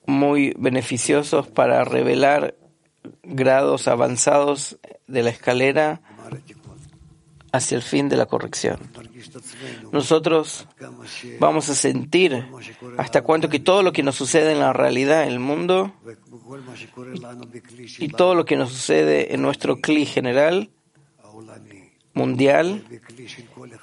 muy 0.05 0.53
beneficiosos 0.57 1.47
para 1.47 1.83
revelar 1.83 2.55
grados 3.23 3.87
avanzados 3.87 4.79
de 5.07 5.23
la 5.23 5.29
escalera 5.29 6.01
hacia 7.57 7.75
el 7.75 7.81
fin 7.81 8.09
de 8.09 8.17
la 8.17 8.25
corrección. 8.25 8.79
Nosotros 9.91 10.67
vamos 11.39 11.69
a 11.69 11.75
sentir 11.75 12.45
hasta 12.97 13.21
cuánto 13.21 13.49
que 13.49 13.59
todo 13.59 13.83
lo 13.83 13.91
que 13.91 14.03
nos 14.03 14.15
sucede 14.15 14.51
en 14.53 14.59
la 14.59 14.73
realidad, 14.73 15.23
en 15.23 15.29
el 15.29 15.39
mundo, 15.39 15.93
y 17.99 18.07
todo 18.09 18.35
lo 18.35 18.45
que 18.45 18.55
nos 18.55 18.71
sucede 18.71 19.33
en 19.33 19.41
nuestro 19.41 19.77
cli 19.77 20.05
general, 20.05 20.69
mundial, 22.13 22.83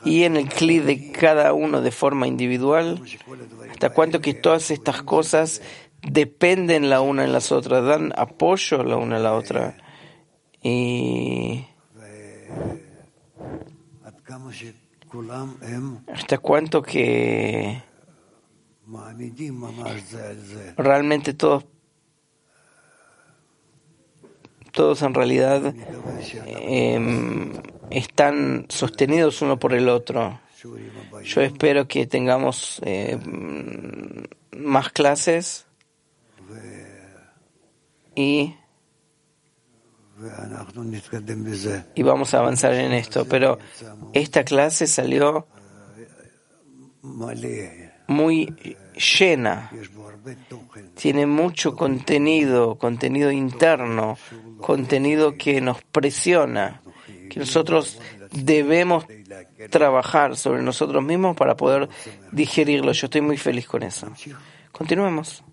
y 0.05 0.24
en 0.24 0.36
el 0.36 0.48
cli 0.48 0.80
de 0.80 1.12
cada 1.12 1.52
uno 1.52 1.82
de 1.82 1.90
forma 1.90 2.26
individual, 2.26 3.01
hasta 3.70 3.90
cuánto 3.90 4.20
que 4.20 4.34
todas 4.34 4.70
estas 4.70 5.02
cosas 5.02 5.62
dependen 6.02 6.90
la 6.90 7.01
una 7.01 7.24
en 7.24 7.32
las 7.32 7.52
otras, 7.52 7.84
dan 7.84 8.12
apoyo 8.16 8.82
la 8.84 8.96
una 8.96 9.16
a 9.16 9.20
la 9.20 9.34
otra. 9.34 9.76
Y 10.62 11.66
hasta 16.12 16.38
cuánto 16.38 16.82
que 16.82 17.82
realmente 20.76 21.34
todos 21.34 21.64
todos 24.74 25.02
en 25.02 25.14
realidad 25.14 25.72
em, 26.44 27.52
están 27.90 28.66
sostenidos 28.68 29.40
uno 29.40 29.58
por 29.58 29.72
el 29.72 29.88
otro. 29.88 30.40
Yo 31.22 31.42
espero 31.42 31.86
que 31.86 32.06
tengamos 32.06 32.80
em, 32.84 34.24
más 34.56 34.90
clases 34.90 35.66
y, 38.16 38.54
y 41.95 42.03
vamos 42.03 42.35
a 42.35 42.39
avanzar 42.39 42.74
en 42.74 42.93
esto. 42.93 43.24
Pero 43.27 43.59
esta 44.12 44.45
clase 44.45 44.86
salió 44.86 45.47
muy 48.07 48.55
llena, 49.19 49.70
tiene 50.95 51.27
mucho 51.27 51.74
contenido, 51.74 52.77
contenido 52.77 53.31
interno, 53.31 54.16
contenido 54.61 55.35
que 55.36 55.61
nos 55.61 55.82
presiona, 55.82 56.82
que 57.31 57.41
nosotros 57.41 58.01
debemos 58.31 59.07
trabajar 59.70 60.36
sobre 60.36 60.62
nosotros 60.62 61.03
mismos 61.03 61.36
para 61.36 61.57
poder 61.57 61.89
digerirlo. 62.32 62.93
Yo 62.93 63.07
estoy 63.07 63.20
muy 63.20 63.36
feliz 63.36 63.66
con 63.66 63.82
eso. 63.82 64.12
Continuemos. 64.73 65.45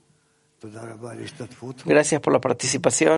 Gracias 1.85 2.21
por 2.21 2.33
la 2.33 2.39
participación. 2.39 3.09